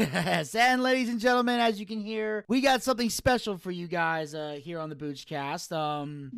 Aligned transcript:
yes, 0.00 0.54
and 0.54 0.82
ladies 0.82 1.08
and 1.10 1.20
gentlemen, 1.20 1.60
as 1.60 1.78
you 1.78 1.84
can 1.84 2.00
hear, 2.00 2.44
we 2.48 2.60
got 2.62 2.82
something 2.82 3.10
special 3.10 3.58
for 3.58 3.70
you 3.70 3.86
guys 3.86 4.34
uh, 4.34 4.58
here 4.62 4.78
on 4.78 4.88
the 4.88 4.96
Boochcast. 4.96 5.72
Um, 5.76 6.30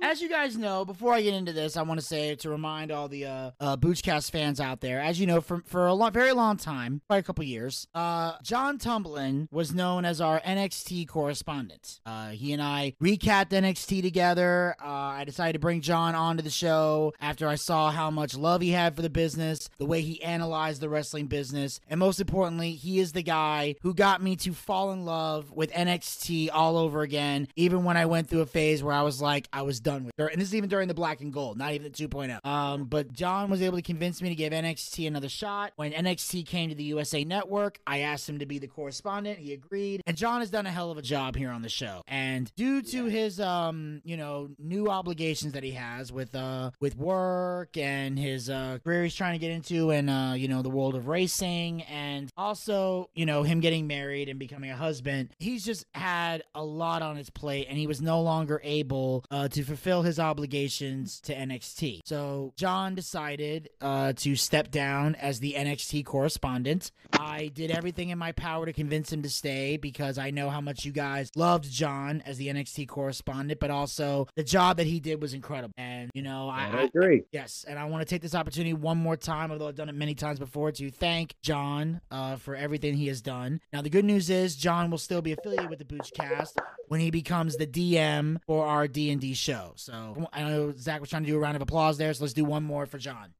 as 0.00 0.22
you 0.22 0.28
guys 0.28 0.56
know, 0.56 0.84
before 0.84 1.12
I 1.12 1.22
get 1.22 1.34
into 1.34 1.52
this, 1.52 1.76
I 1.76 1.82
want 1.82 1.98
to 1.98 2.06
say 2.06 2.36
to 2.36 2.50
remind 2.50 2.92
all 2.92 3.08
the 3.08 3.26
uh, 3.26 3.50
uh, 3.58 3.76
Boochcast 3.76 4.30
fans 4.30 4.60
out 4.60 4.80
there, 4.80 5.00
as 5.00 5.18
you 5.18 5.26
know, 5.26 5.40
for 5.40 5.62
for 5.66 5.86
a 5.86 5.94
long, 5.94 6.12
very 6.12 6.32
long 6.32 6.56
time, 6.56 7.00
probably 7.08 7.20
a 7.20 7.24
couple 7.24 7.44
years, 7.44 7.88
uh, 7.94 8.34
John 8.42 8.78
Tumblin 8.78 9.48
was 9.50 9.74
known 9.74 10.04
as 10.04 10.20
our 10.20 10.40
NXT 10.40 11.08
correspondent. 11.08 12.00
Uh, 12.06 12.28
he 12.30 12.52
and 12.52 12.62
I 12.62 12.94
recapped 13.02 13.50
NXT 13.50 14.02
together. 14.02 14.76
Uh, 14.80 14.86
I 14.88 15.24
decided 15.24 15.54
to 15.54 15.58
bring 15.58 15.80
John 15.80 16.14
onto 16.14 16.42
the 16.42 16.50
show 16.50 17.12
after 17.20 17.48
I 17.48 17.56
saw 17.56 17.90
how 17.90 18.10
much 18.10 18.36
love 18.36 18.60
he 18.60 18.70
had 18.70 18.94
for 18.94 19.02
the 19.02 19.10
business, 19.10 19.68
the 19.78 19.86
way 19.86 20.00
he 20.00 20.22
analyzed 20.22 20.80
the 20.80 20.88
wrestling 20.88 21.26
business, 21.26 21.80
and 21.88 21.98
most 21.98 22.20
importantly, 22.20 22.72
he 22.84 23.00
is 23.00 23.12
the 23.12 23.22
guy 23.22 23.74
who 23.82 23.94
got 23.94 24.22
me 24.22 24.36
to 24.36 24.52
fall 24.52 24.92
in 24.92 25.04
love 25.04 25.50
with 25.50 25.72
NXT 25.72 26.50
all 26.52 26.76
over 26.76 27.02
again, 27.02 27.48
even 27.56 27.82
when 27.84 27.96
I 27.96 28.06
went 28.06 28.28
through 28.28 28.42
a 28.42 28.46
phase 28.46 28.82
where 28.82 28.94
I 28.94 29.02
was 29.02 29.20
like, 29.20 29.48
I 29.52 29.62
was 29.62 29.80
done 29.80 30.04
with 30.04 30.12
it. 30.18 30.32
And 30.32 30.40
this 30.40 30.48
is 30.48 30.54
even 30.54 30.68
during 30.68 30.88
the 30.88 30.94
black 30.94 31.20
and 31.20 31.32
gold, 31.32 31.58
not 31.58 31.72
even 31.72 31.90
the 31.90 32.08
2.0. 32.08 32.44
Um, 32.46 32.84
but 32.84 33.12
John 33.12 33.50
was 33.50 33.62
able 33.62 33.78
to 33.78 33.82
convince 33.82 34.22
me 34.22 34.28
to 34.28 34.34
give 34.34 34.52
NXT 34.52 35.06
another 35.06 35.28
shot. 35.28 35.72
When 35.76 35.92
NXT 35.92 36.46
came 36.46 36.68
to 36.68 36.74
the 36.74 36.84
USA 36.84 37.24
Network, 37.24 37.80
I 37.86 38.00
asked 38.00 38.28
him 38.28 38.38
to 38.38 38.46
be 38.46 38.58
the 38.58 38.68
correspondent. 38.68 39.38
He 39.38 39.54
agreed. 39.54 40.02
And 40.06 40.16
John 40.16 40.40
has 40.40 40.50
done 40.50 40.66
a 40.66 40.70
hell 40.70 40.90
of 40.90 40.98
a 40.98 41.02
job 41.02 41.36
here 41.36 41.50
on 41.50 41.62
the 41.62 41.68
show. 41.68 42.02
And 42.06 42.52
due 42.54 42.82
to 42.82 43.06
his 43.06 43.40
um, 43.40 44.02
you 44.04 44.16
know, 44.16 44.50
new 44.58 44.88
obligations 44.88 45.54
that 45.54 45.64
he 45.64 45.72
has 45.72 46.12
with 46.12 46.34
uh 46.34 46.70
with 46.80 46.96
work 46.96 47.76
and 47.76 48.18
his 48.18 48.50
uh 48.50 48.78
career 48.84 49.04
he's 49.04 49.14
trying 49.14 49.32
to 49.32 49.38
get 49.38 49.50
into 49.50 49.90
and 49.90 50.10
uh, 50.10 50.34
you 50.36 50.48
know, 50.48 50.60
the 50.62 50.70
world 50.70 50.94
of 50.94 51.08
racing 51.08 51.82
and 51.82 52.30
also, 52.36 52.73
you 53.14 53.26
know, 53.26 53.42
him 53.42 53.60
getting 53.60 53.86
married 53.86 54.28
and 54.28 54.38
becoming 54.38 54.70
a 54.70 54.76
husband, 54.76 55.30
he's 55.38 55.64
just 55.64 55.84
had 55.94 56.42
a 56.54 56.64
lot 56.64 57.02
on 57.02 57.16
his 57.16 57.30
plate 57.30 57.66
and 57.68 57.78
he 57.78 57.86
was 57.86 58.00
no 58.00 58.20
longer 58.20 58.60
able 58.62 59.24
uh, 59.30 59.48
to 59.48 59.62
fulfill 59.62 60.02
his 60.02 60.18
obligations 60.18 61.20
to 61.20 61.34
NXT. 61.34 62.00
So 62.04 62.52
John 62.56 62.94
decided 62.94 63.70
uh, 63.80 64.12
to 64.18 64.36
step 64.36 64.70
down 64.70 65.14
as 65.16 65.40
the 65.40 65.54
NXT 65.56 66.04
correspondent. 66.04 66.92
I 67.12 67.50
did 67.54 67.70
everything 67.70 68.10
in 68.10 68.18
my 68.18 68.32
power 68.32 68.66
to 68.66 68.72
convince 68.72 69.12
him 69.12 69.22
to 69.22 69.30
stay 69.30 69.76
because 69.76 70.18
I 70.18 70.30
know 70.30 70.50
how 70.50 70.60
much 70.60 70.84
you 70.84 70.92
guys 70.92 71.30
loved 71.36 71.70
John 71.70 72.22
as 72.26 72.38
the 72.38 72.48
NXT 72.48 72.88
correspondent, 72.88 73.60
but 73.60 73.70
also 73.70 74.28
the 74.34 74.44
job 74.44 74.76
that 74.76 74.86
he 74.86 75.00
did 75.00 75.22
was 75.22 75.34
incredible. 75.34 75.74
And, 75.78 76.10
you 76.14 76.22
know, 76.22 76.48
I, 76.48 76.70
I 76.72 76.82
agree. 76.82 77.22
Yes, 77.32 77.64
and 77.66 77.78
I 77.78 77.84
want 77.86 78.02
to 78.02 78.12
take 78.12 78.22
this 78.22 78.34
opportunity 78.34 78.74
one 78.74 78.98
more 78.98 79.16
time, 79.16 79.50
although 79.50 79.68
I've 79.68 79.74
done 79.74 79.88
it 79.88 79.94
many 79.94 80.14
times 80.14 80.38
before, 80.38 80.72
to 80.72 80.90
thank 80.90 81.14
thank 81.14 81.40
John 81.42 82.00
uh, 82.10 82.36
for 82.36 82.53
everything 82.56 82.94
he 82.94 83.08
has 83.08 83.20
done. 83.20 83.60
Now, 83.72 83.82
the 83.82 83.90
good 83.90 84.04
news 84.04 84.30
is 84.30 84.56
John 84.56 84.90
will 84.90 84.98
still 84.98 85.22
be 85.22 85.32
affiliated 85.32 85.70
with 85.70 85.78
the 85.78 85.84
Booch 85.84 86.12
Cast 86.14 86.58
when 86.88 87.00
he 87.00 87.10
becomes 87.10 87.56
the 87.56 87.66
DM 87.66 88.38
for 88.46 88.66
our 88.66 88.88
D 88.88 89.10
and 89.10 89.20
D 89.20 89.34
show. 89.34 89.72
So 89.76 90.28
I 90.32 90.42
know 90.42 90.72
Zach 90.76 91.00
was 91.00 91.10
trying 91.10 91.24
to 91.24 91.30
do 91.30 91.36
a 91.36 91.40
round 91.40 91.56
of 91.56 91.62
applause 91.62 91.98
there, 91.98 92.12
so 92.14 92.24
let's 92.24 92.34
do 92.34 92.44
one 92.44 92.62
more 92.64 92.86
for 92.86 92.98
John. 92.98 93.34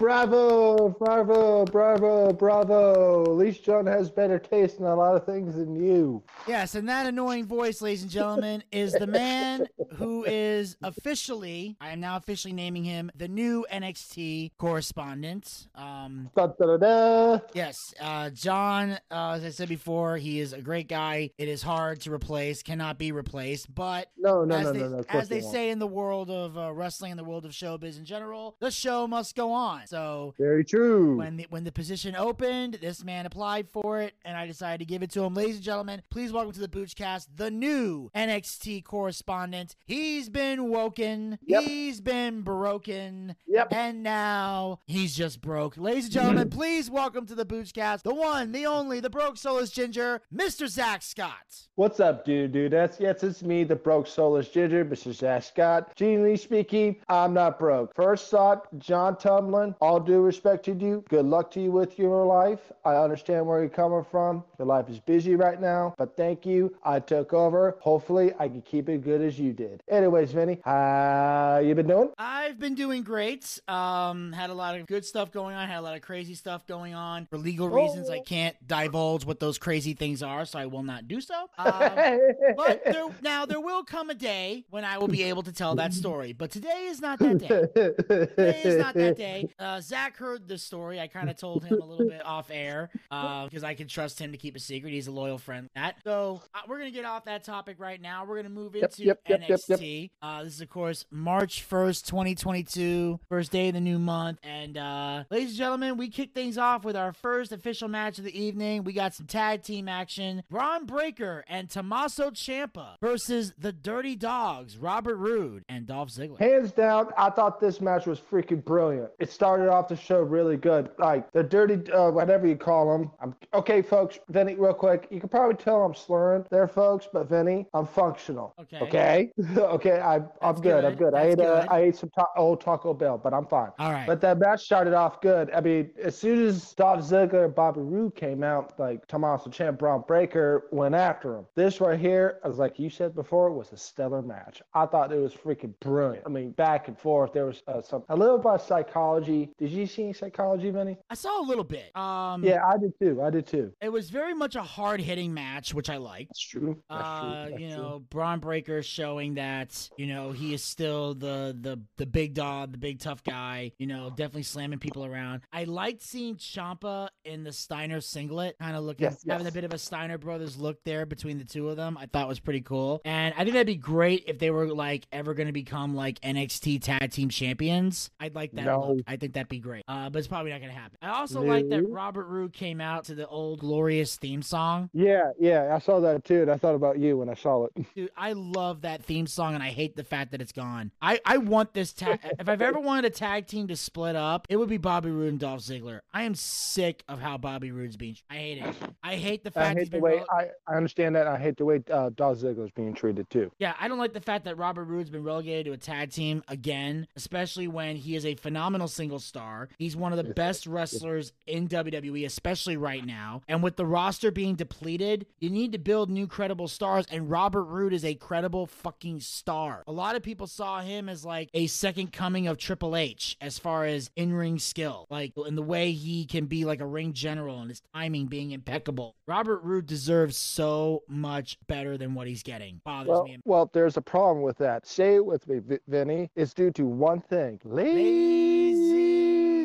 Bravo, 0.00 0.88
bravo, 0.98 1.66
bravo, 1.66 2.32
bravo. 2.32 3.22
At 3.24 3.36
least 3.36 3.62
John 3.62 3.84
has 3.84 4.10
better 4.10 4.38
taste 4.38 4.78
in 4.78 4.86
a 4.86 4.94
lot 4.96 5.14
of 5.14 5.26
things 5.26 5.56
than 5.56 5.76
you. 5.76 6.22
Yes, 6.48 6.74
and 6.74 6.88
that 6.88 7.04
annoying 7.04 7.44
voice, 7.44 7.82
ladies 7.82 8.00
and 8.00 8.10
gentlemen, 8.10 8.64
is 8.72 8.94
the 8.94 9.06
man 9.06 9.66
who 9.96 10.24
is 10.24 10.78
officially, 10.82 11.76
I 11.82 11.90
am 11.90 12.00
now 12.00 12.16
officially 12.16 12.54
naming 12.54 12.82
him 12.82 13.10
the 13.14 13.28
new 13.28 13.66
NXT 13.70 14.52
correspondent. 14.56 15.68
Um, 15.74 16.30
Da, 16.34 16.46
da, 16.46 16.78
da, 16.78 17.40
yes, 17.52 17.92
uh, 18.00 18.30
John, 18.30 18.92
uh, 19.10 19.32
as 19.32 19.44
I 19.44 19.50
said 19.50 19.68
before, 19.68 20.16
he 20.16 20.40
is 20.40 20.54
a 20.54 20.62
great 20.62 20.88
guy. 20.88 21.30
It 21.36 21.48
is 21.48 21.60
hard 21.60 22.00
to 22.02 22.12
replace, 22.12 22.62
cannot 22.62 22.96
be 22.96 23.12
replaced, 23.12 23.74
but 23.74 24.08
No, 24.16 24.46
no, 24.46 24.54
as 24.56 24.64
no, 24.64 24.72
they, 24.72 24.78
no, 24.78 24.88
no. 24.88 25.04
as 25.10 25.28
they 25.28 25.42
won't. 25.42 25.52
say 25.52 25.68
in 25.68 25.78
the 25.78 25.86
world 25.86 26.30
of 26.30 26.56
uh, 26.56 26.72
wrestling 26.72 27.12
and 27.12 27.18
the 27.18 27.24
world 27.24 27.44
of 27.44 27.50
showbiz 27.50 27.98
in 27.98 28.06
general, 28.06 28.56
the 28.60 28.70
show 28.70 29.06
must 29.06 29.36
go 29.36 29.52
on. 29.52 29.82
So 29.94 30.34
Very 30.38 30.64
true. 30.64 31.16
when 31.16 31.36
the, 31.36 31.46
when 31.50 31.64
the 31.64 31.72
position 31.72 32.14
opened, 32.14 32.74
this 32.80 33.02
man 33.02 33.26
applied 33.26 33.68
for 33.68 34.00
it, 34.00 34.14
and 34.24 34.36
I 34.36 34.46
decided 34.46 34.78
to 34.78 34.84
give 34.84 35.02
it 35.02 35.10
to 35.10 35.24
him. 35.24 35.34
Ladies 35.34 35.56
and 35.56 35.64
gentlemen, 35.64 36.00
please 36.10 36.30
welcome 36.32 36.52
to 36.52 36.60
the 36.60 36.68
Boochcast 36.68 37.26
the 37.34 37.50
new 37.50 38.08
NXT 38.14 38.84
correspondent. 38.84 39.74
He's 39.86 40.28
been 40.28 40.68
woken, 40.70 41.40
Yep. 41.44 41.62
he's 41.64 42.00
been 42.00 42.42
broken, 42.42 43.34
Yep. 43.48 43.72
and 43.72 44.04
now 44.04 44.78
he's 44.86 45.16
just 45.16 45.40
broke. 45.40 45.76
Ladies 45.76 46.04
and 46.04 46.12
gentlemen, 46.12 46.50
please 46.50 46.88
welcome 46.88 47.26
to 47.26 47.34
the 47.34 47.44
Boochcast 47.44 48.02
the 48.02 48.14
one, 48.14 48.52
the 48.52 48.66
only, 48.66 49.00
the 49.00 49.10
broke 49.10 49.38
soulless 49.38 49.72
ginger, 49.72 50.22
Mr. 50.32 50.68
Zach 50.68 51.02
Scott. 51.02 51.66
What's 51.74 51.98
up, 51.98 52.24
dude? 52.24 52.52
Dude, 52.52 52.70
that's 52.72 53.00
yes, 53.00 53.24
it's 53.24 53.42
me, 53.42 53.64
the 53.64 53.74
broke 53.74 54.06
soulless 54.06 54.48
ginger, 54.50 54.84
Mr. 54.84 55.12
Zach 55.12 55.42
Scott. 55.42 55.96
Genuinely 55.96 56.36
speaking, 56.36 56.94
I'm 57.08 57.34
not 57.34 57.58
broke. 57.58 57.92
First 57.96 58.30
thought, 58.30 58.68
John 58.78 59.16
Tumlin. 59.16 59.74
All 59.82 59.98
due 59.98 60.20
respect 60.20 60.66
to 60.66 60.72
you. 60.74 61.02
Good 61.08 61.24
luck 61.24 61.50
to 61.52 61.60
you 61.60 61.70
with 61.72 61.98
your 61.98 62.26
life. 62.26 62.58
I 62.84 62.96
understand 62.96 63.46
where 63.46 63.60
you're 63.60 63.70
coming 63.70 64.04
from. 64.10 64.44
Your 64.58 64.66
life 64.66 64.90
is 64.90 65.00
busy 65.00 65.36
right 65.36 65.58
now, 65.58 65.94
but 65.96 66.18
thank 66.18 66.44
you. 66.44 66.76
I 66.84 67.00
took 67.00 67.32
over. 67.32 67.76
Hopefully, 67.80 68.34
I 68.38 68.48
can 68.48 68.60
keep 68.60 68.90
it 68.90 69.02
good 69.02 69.22
as 69.22 69.38
you 69.38 69.54
did. 69.54 69.82
Anyways, 69.88 70.32
Vinny, 70.32 70.58
how 70.66 71.62
you 71.64 71.74
been 71.74 71.86
doing? 71.86 72.10
I've 72.18 72.58
been 72.58 72.74
doing 72.74 73.02
great. 73.02 73.58
Um, 73.68 74.32
had 74.32 74.50
a 74.50 74.54
lot 74.54 74.78
of 74.78 74.86
good 74.86 75.06
stuff 75.06 75.32
going 75.32 75.56
on. 75.56 75.66
Had 75.66 75.78
a 75.78 75.80
lot 75.80 75.96
of 75.96 76.02
crazy 76.02 76.34
stuff 76.34 76.66
going 76.66 76.92
on. 76.92 77.26
For 77.30 77.38
legal 77.38 77.70
reasons, 77.70 78.10
I 78.10 78.18
Oh. 78.18 78.22
can't 78.22 78.56
divulge 78.66 79.24
what 79.24 79.40
those 79.40 79.56
crazy 79.56 79.94
things 79.94 80.22
are, 80.22 80.44
so 80.44 80.58
I 80.58 80.66
will 80.66 80.82
not 80.82 81.08
do 81.08 81.22
so. 81.22 81.48
Um, 81.56 82.20
but 82.56 82.84
there, 82.84 83.06
now 83.22 83.46
there 83.46 83.60
will 83.60 83.82
come 83.84 84.10
a 84.10 84.14
day 84.14 84.66
when 84.68 84.84
I 84.84 84.98
will 84.98 85.08
be 85.08 85.22
able 85.22 85.42
to 85.44 85.52
tell 85.52 85.74
that 85.76 85.94
story. 85.94 86.34
But 86.34 86.50
today 86.50 86.88
is 86.90 87.00
not 87.00 87.18
that 87.20 87.38
day. 87.38 87.48
Today 87.74 88.62
is 88.62 88.76
not 88.76 88.92
that 88.94 89.16
day. 89.16 89.48
Uh, 89.60 89.80
Zach 89.80 90.16
heard 90.16 90.48
the 90.48 90.58
story. 90.58 90.98
I 90.98 91.06
kind 91.06 91.28
of 91.28 91.36
told 91.36 91.64
him 91.64 91.80
a 91.80 91.84
little 91.84 92.08
bit 92.08 92.24
off 92.24 92.50
air 92.50 92.90
because 93.10 93.62
I 93.62 93.74
can 93.74 93.88
trust 93.88 94.18
him 94.18 94.32
to 94.32 94.38
keep 94.38 94.56
a 94.56 94.60
secret. 94.60 94.92
He's 94.92 95.06
a 95.06 95.12
loyal 95.12 95.38
friend. 95.38 95.68
That 95.74 95.96
so 96.04 96.42
uh, 96.54 96.60
we're 96.66 96.78
gonna 96.78 96.90
get 96.90 97.04
off 97.04 97.26
that 97.26 97.44
topic 97.44 97.76
right 97.78 98.00
now. 98.00 98.24
We're 98.24 98.36
gonna 98.36 98.48
move 98.48 98.74
into 98.74 99.04
yep, 99.04 99.20
yep, 99.28 99.42
yep, 99.48 99.60
yep. 99.68 99.78
NXT. 99.78 100.10
Uh, 100.22 100.44
this 100.44 100.54
is 100.54 100.60
of 100.60 100.70
course 100.70 101.04
March 101.10 101.62
first, 101.62 102.08
twenty 102.08 102.34
twenty 102.34 102.62
two, 102.62 103.20
first 103.28 103.52
day 103.52 103.68
of 103.68 103.74
the 103.74 103.80
new 103.80 103.98
month. 103.98 104.38
And 104.42 104.78
uh, 104.78 105.24
ladies 105.30 105.50
and 105.50 105.58
gentlemen, 105.58 105.96
we 105.96 106.08
kick 106.08 106.32
things 106.34 106.56
off 106.56 106.84
with 106.84 106.96
our 106.96 107.12
first 107.12 107.52
official 107.52 107.88
match 107.88 108.18
of 108.18 108.24
the 108.24 108.38
evening. 108.38 108.84
We 108.84 108.92
got 108.92 109.14
some 109.14 109.26
tag 109.26 109.62
team 109.62 109.88
action. 109.88 110.42
Bron 110.48 110.86
Breakker 110.86 111.44
and 111.48 111.68
Tommaso 111.68 112.30
Ciampa 112.30 112.96
versus 113.00 113.52
the 113.58 113.72
Dirty 113.72 114.16
Dogs, 114.16 114.78
Robert 114.78 115.16
Roode 115.16 115.64
and 115.68 115.86
Dolph 115.86 116.08
Ziggler. 116.08 116.38
Hands 116.38 116.72
down, 116.72 117.08
I 117.18 117.30
thought 117.30 117.60
this 117.60 117.80
match 117.80 118.06
was 118.06 118.20
freaking 118.20 118.64
brilliant. 118.64 119.10
It 119.18 119.30
started 119.30 119.49
off 119.58 119.88
the 119.88 119.96
show 119.96 120.20
really 120.22 120.56
good. 120.56 120.90
Like 120.98 121.30
the 121.32 121.42
dirty, 121.42 121.90
uh, 121.92 122.10
whatever 122.10 122.46
you 122.46 122.56
call 122.56 122.96
them. 122.96 123.10
I'm 123.20 123.34
okay, 123.54 123.82
folks. 123.82 124.18
Vinny, 124.28 124.54
real 124.54 124.74
quick. 124.74 125.06
You 125.10 125.20
can 125.20 125.28
probably 125.28 125.56
tell 125.56 125.82
I'm 125.84 125.94
slurring 125.94 126.44
there, 126.50 126.68
folks. 126.68 127.08
But 127.12 127.28
Vinny, 127.28 127.66
I'm 127.74 127.86
functional. 127.86 128.54
Okay. 128.60 128.78
Okay. 128.80 129.30
okay. 129.58 130.00
I, 130.00 130.16
I'm 130.16 130.28
That's 130.42 130.60
good. 130.60 130.84
I'm 130.84 130.94
good. 130.94 131.12
good. 131.12 131.14
I 131.14 131.22
ate. 131.24 131.38
That's 131.38 131.50
Uh, 131.50 131.60
good. 131.62 131.68
I 131.70 131.78
ate 131.80 131.96
some 131.96 132.10
ta- 132.10 132.26
old 132.36 132.60
Taco 132.60 132.94
Bell, 132.94 133.18
but 133.18 133.32
I'm 133.34 133.46
fine. 133.46 133.70
All 133.78 133.92
right. 133.92 134.06
But 134.06 134.20
that 134.20 134.38
match 134.38 134.62
started 134.64 134.94
off 134.94 135.20
good. 135.20 135.50
I 135.52 135.60
mean, 135.60 135.90
as 136.02 136.16
soon 136.16 136.46
as 136.46 136.72
Dolph 136.74 137.00
Ziggler 137.00 137.44
and 137.46 137.54
Bobby 137.54 137.80
Roode 137.80 138.14
came 138.14 138.42
out, 138.42 138.78
like 138.78 139.06
Tommaso 139.06 139.50
Ciampa, 139.50 139.78
Bron 139.78 140.04
Breakker 140.06 140.64
went 140.70 140.94
after 140.94 141.36
him. 141.36 141.46
This 141.54 141.80
right 141.80 141.98
here, 141.98 142.38
as 142.44 142.58
like 142.58 142.78
you 142.78 142.90
said 142.90 143.14
before, 143.14 143.50
was 143.52 143.72
a 143.72 143.76
stellar 143.76 144.20
match. 144.22 144.60
I 144.74 144.84
thought 144.86 145.12
it 145.12 145.18
was 145.18 145.32
freaking 145.34 145.72
brilliant. 145.80 146.24
I 146.26 146.28
mean, 146.28 146.50
back 146.52 146.88
and 146.88 146.98
forth. 146.98 147.32
There 147.32 147.46
was 147.46 147.62
uh, 147.66 147.80
some 147.80 148.04
a 148.08 148.16
little 148.16 148.36
about 148.36 148.60
psychology. 148.62 149.39
Did 149.58 149.70
you 149.70 149.86
see 149.86 150.04
any 150.04 150.12
psychology, 150.12 150.70
Vinny? 150.70 150.96
I 151.08 151.14
saw 151.14 151.40
a 151.40 151.46
little 151.46 151.64
bit. 151.64 151.94
Um, 151.96 152.44
Yeah, 152.44 152.64
I 152.66 152.76
did 152.78 152.92
too. 152.98 153.22
I 153.22 153.30
did 153.30 153.46
too. 153.46 153.72
It 153.80 153.90
was 153.90 154.10
very 154.10 154.34
much 154.34 154.56
a 154.56 154.62
hard 154.62 155.00
hitting 155.00 155.32
match, 155.34 155.72
which 155.74 155.88
I 155.90 155.96
liked. 155.96 156.30
That's 156.30 156.40
true. 156.40 156.82
That's 156.88 157.02
Uh, 157.02 157.20
true. 157.20 157.50
That's 157.50 157.60
you 157.62 157.68
true. 157.68 157.76
know, 157.76 158.02
Bron 158.10 158.40
Breakker 158.40 158.82
showing 158.82 159.34
that 159.34 159.88
you 159.96 160.06
know 160.06 160.32
he 160.32 160.54
is 160.54 160.62
still 160.62 161.14
the 161.14 161.56
the 161.60 161.80
the 161.96 162.06
big 162.06 162.34
dog, 162.34 162.72
the 162.72 162.78
big 162.78 162.98
tough 163.00 163.22
guy. 163.22 163.72
You 163.78 163.86
know, 163.86 164.10
definitely 164.10 164.42
slamming 164.44 164.78
people 164.78 165.04
around. 165.04 165.42
I 165.52 165.64
liked 165.64 166.02
seeing 166.02 166.36
Ciampa 166.36 167.08
in 167.24 167.44
the 167.44 167.52
Steiner 167.52 168.00
singlet, 168.00 168.56
kind 168.58 168.76
of 168.76 168.84
looking 168.84 169.04
Yes, 169.04 169.24
having 169.28 169.46
a 169.46 169.52
bit 169.52 169.64
of 169.64 169.72
a 169.72 169.78
Steiner 169.78 170.18
brothers 170.18 170.56
look 170.58 170.82
there 170.84 171.06
between 171.06 171.38
the 171.38 171.44
two 171.44 171.68
of 171.68 171.76
them. 171.76 171.96
I 171.98 172.06
thought 172.06 172.28
was 172.28 172.40
pretty 172.40 172.60
cool, 172.62 173.00
and 173.04 173.34
I 173.34 173.38
think 173.38 173.52
that'd 173.52 173.66
be 173.66 173.76
great 173.76 174.24
if 174.26 174.38
they 174.38 174.50
were 174.50 174.66
like 174.68 175.06
ever 175.12 175.34
going 175.34 175.46
to 175.46 175.52
become 175.52 175.94
like 175.94 176.20
NXT 176.20 176.82
Tag 176.82 177.10
Team 177.10 177.28
Champions. 177.28 178.10
I'd 178.20 178.34
like 178.34 178.52
that. 178.52 178.64
No. 178.64 178.92
Look. 178.94 179.04
I 179.06 179.16
think 179.16 179.29
that'd 179.32 179.48
be 179.48 179.58
great. 179.58 179.84
Uh, 179.88 180.10
but 180.10 180.18
it's 180.18 180.28
probably 180.28 180.50
not 180.50 180.60
going 180.60 180.72
to 180.72 180.78
happen. 180.78 180.98
I 181.02 181.10
also 181.20 181.42
like 181.42 181.68
that 181.70 181.82
Robert 181.88 182.26
Roode 182.26 182.52
came 182.52 182.80
out 182.80 183.04
to 183.04 183.14
the 183.14 183.26
old 183.26 183.60
glorious 183.60 184.16
theme 184.16 184.42
song. 184.42 184.90
Yeah, 184.92 185.30
yeah, 185.38 185.74
I 185.74 185.78
saw 185.78 186.00
that 186.00 186.24
too, 186.24 186.42
and 186.42 186.50
I 186.50 186.56
thought 186.56 186.74
about 186.74 186.98
you 186.98 187.16
when 187.18 187.28
I 187.28 187.34
saw 187.34 187.66
it. 187.66 187.86
Dude, 187.94 188.10
I 188.16 188.32
love 188.32 188.82
that 188.82 189.04
theme 189.04 189.26
song, 189.26 189.54
and 189.54 189.62
I 189.62 189.68
hate 189.70 189.96
the 189.96 190.04
fact 190.04 190.32
that 190.32 190.40
it's 190.40 190.52
gone. 190.52 190.90
I, 191.00 191.20
I 191.24 191.38
want 191.38 191.74
this 191.74 191.92
tag. 191.92 192.20
if 192.38 192.48
I've 192.48 192.62
ever 192.62 192.80
wanted 192.80 193.04
a 193.06 193.10
tag 193.10 193.46
team 193.46 193.68
to 193.68 193.76
split 193.76 194.16
up, 194.16 194.46
it 194.50 194.56
would 194.56 194.68
be 194.68 194.76
Bobby 194.78 195.10
Roode 195.10 195.30
and 195.30 195.40
Dolph 195.40 195.60
Ziggler. 195.60 196.00
I 196.12 196.24
am 196.24 196.34
sick 196.34 197.02
of 197.08 197.20
how 197.20 197.38
Bobby 197.38 197.70
Roode's 197.70 197.96
being. 197.96 198.16
I 198.28 198.34
hate 198.34 198.58
it. 198.58 198.74
I 199.02 199.16
hate 199.16 199.44
the 199.44 199.50
I 199.50 199.52
fact 199.52 199.78
he's 199.78 199.86
hate 199.88 199.92
the 199.92 199.96
been. 199.98 200.02
way 200.02 200.18
rele- 200.18 200.24
I, 200.68 200.72
I 200.72 200.76
understand 200.76 201.14
that. 201.16 201.26
I 201.26 201.38
hate 201.38 201.56
the 201.56 201.64
way 201.64 201.80
uh, 201.90 202.10
Dolph 202.16 202.38
Ziggler's 202.38 202.72
being 202.72 202.94
treated 202.94 203.28
too. 203.30 203.50
yeah, 203.58 203.74
I 203.80 203.86
don't 203.88 203.98
like 203.98 204.12
the 204.12 204.20
fact 204.20 204.44
that 204.46 204.56
Robert 204.58 204.84
Roode's 204.84 205.10
been 205.10 205.22
relegated 205.22 205.66
to 205.66 205.72
a 205.72 205.76
tag 205.76 206.10
team 206.10 206.42
again, 206.48 207.06
especially 207.16 207.68
when 207.68 207.96
he 207.96 208.16
is 208.16 208.26
a 208.26 208.34
phenomenal 208.34 208.88
single 208.88 209.19
star. 209.20 209.68
He's 209.78 209.96
one 209.96 210.12
of 210.12 210.16
the 210.18 210.34
best 210.34 210.66
wrestlers 210.66 211.32
in 211.46 211.68
WWE, 211.68 212.24
especially 212.26 212.76
right 212.76 213.04
now. 213.04 213.42
And 213.48 213.62
with 213.62 213.76
the 213.76 213.86
roster 213.86 214.30
being 214.30 214.54
depleted, 214.54 215.26
you 215.40 215.50
need 215.50 215.72
to 215.72 215.78
build 215.78 216.10
new 216.10 216.26
credible 216.26 216.68
stars, 216.68 217.06
and 217.10 217.30
Robert 217.30 217.64
Roode 217.64 217.92
is 217.92 218.04
a 218.04 218.14
credible 218.14 218.66
fucking 218.66 219.20
star. 219.20 219.82
A 219.86 219.92
lot 219.92 220.16
of 220.16 220.22
people 220.22 220.46
saw 220.46 220.80
him 220.80 221.08
as 221.08 221.24
like 221.24 221.48
a 221.54 221.66
second 221.66 222.12
coming 222.12 222.46
of 222.46 222.58
Triple 222.58 222.96
H 222.96 223.36
as 223.40 223.58
far 223.58 223.84
as 223.84 224.10
in 224.16 224.32
ring 224.32 224.58
skill, 224.58 225.06
like 225.10 225.32
in 225.46 225.54
the 225.54 225.62
way 225.62 225.92
he 225.92 226.24
can 226.24 226.46
be 226.46 226.64
like 226.64 226.80
a 226.80 226.86
ring 226.86 227.12
general 227.12 227.60
and 227.60 227.70
his 227.70 227.82
timing 227.94 228.26
being 228.26 228.50
impeccable. 228.52 229.14
Robert 229.26 229.62
Roode 229.62 229.86
deserves 229.86 230.36
so 230.36 231.02
much 231.08 231.56
better 231.68 231.96
than 231.96 232.14
what 232.14 232.26
he's 232.26 232.42
getting. 232.42 232.80
Bothers 232.84 233.08
Well, 233.08 233.24
me. 233.24 233.38
well, 233.44 233.70
there's 233.72 233.96
a 233.96 234.02
problem 234.02 234.42
with 234.42 234.58
that. 234.58 234.86
Say 234.86 235.16
it 235.16 235.24
with 235.24 235.46
me, 235.48 235.58
Vi- 235.60 235.78
Vinny. 235.88 236.30
It's 236.34 236.54
due 236.54 236.70
to 236.72 236.84
one 236.86 237.20
thing: 237.20 237.60
lazy 237.64 239.09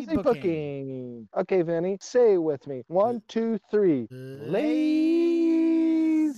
booking. 0.06 0.24
booking. 0.24 1.28
Okay, 1.38 1.62
Vinny, 1.62 1.98
say 2.02 2.34
it 2.34 2.38
with 2.38 2.66
me. 2.68 2.84
One, 2.88 3.22
two, 3.28 3.60
three. 3.72 4.08
Lazy 4.12 5.45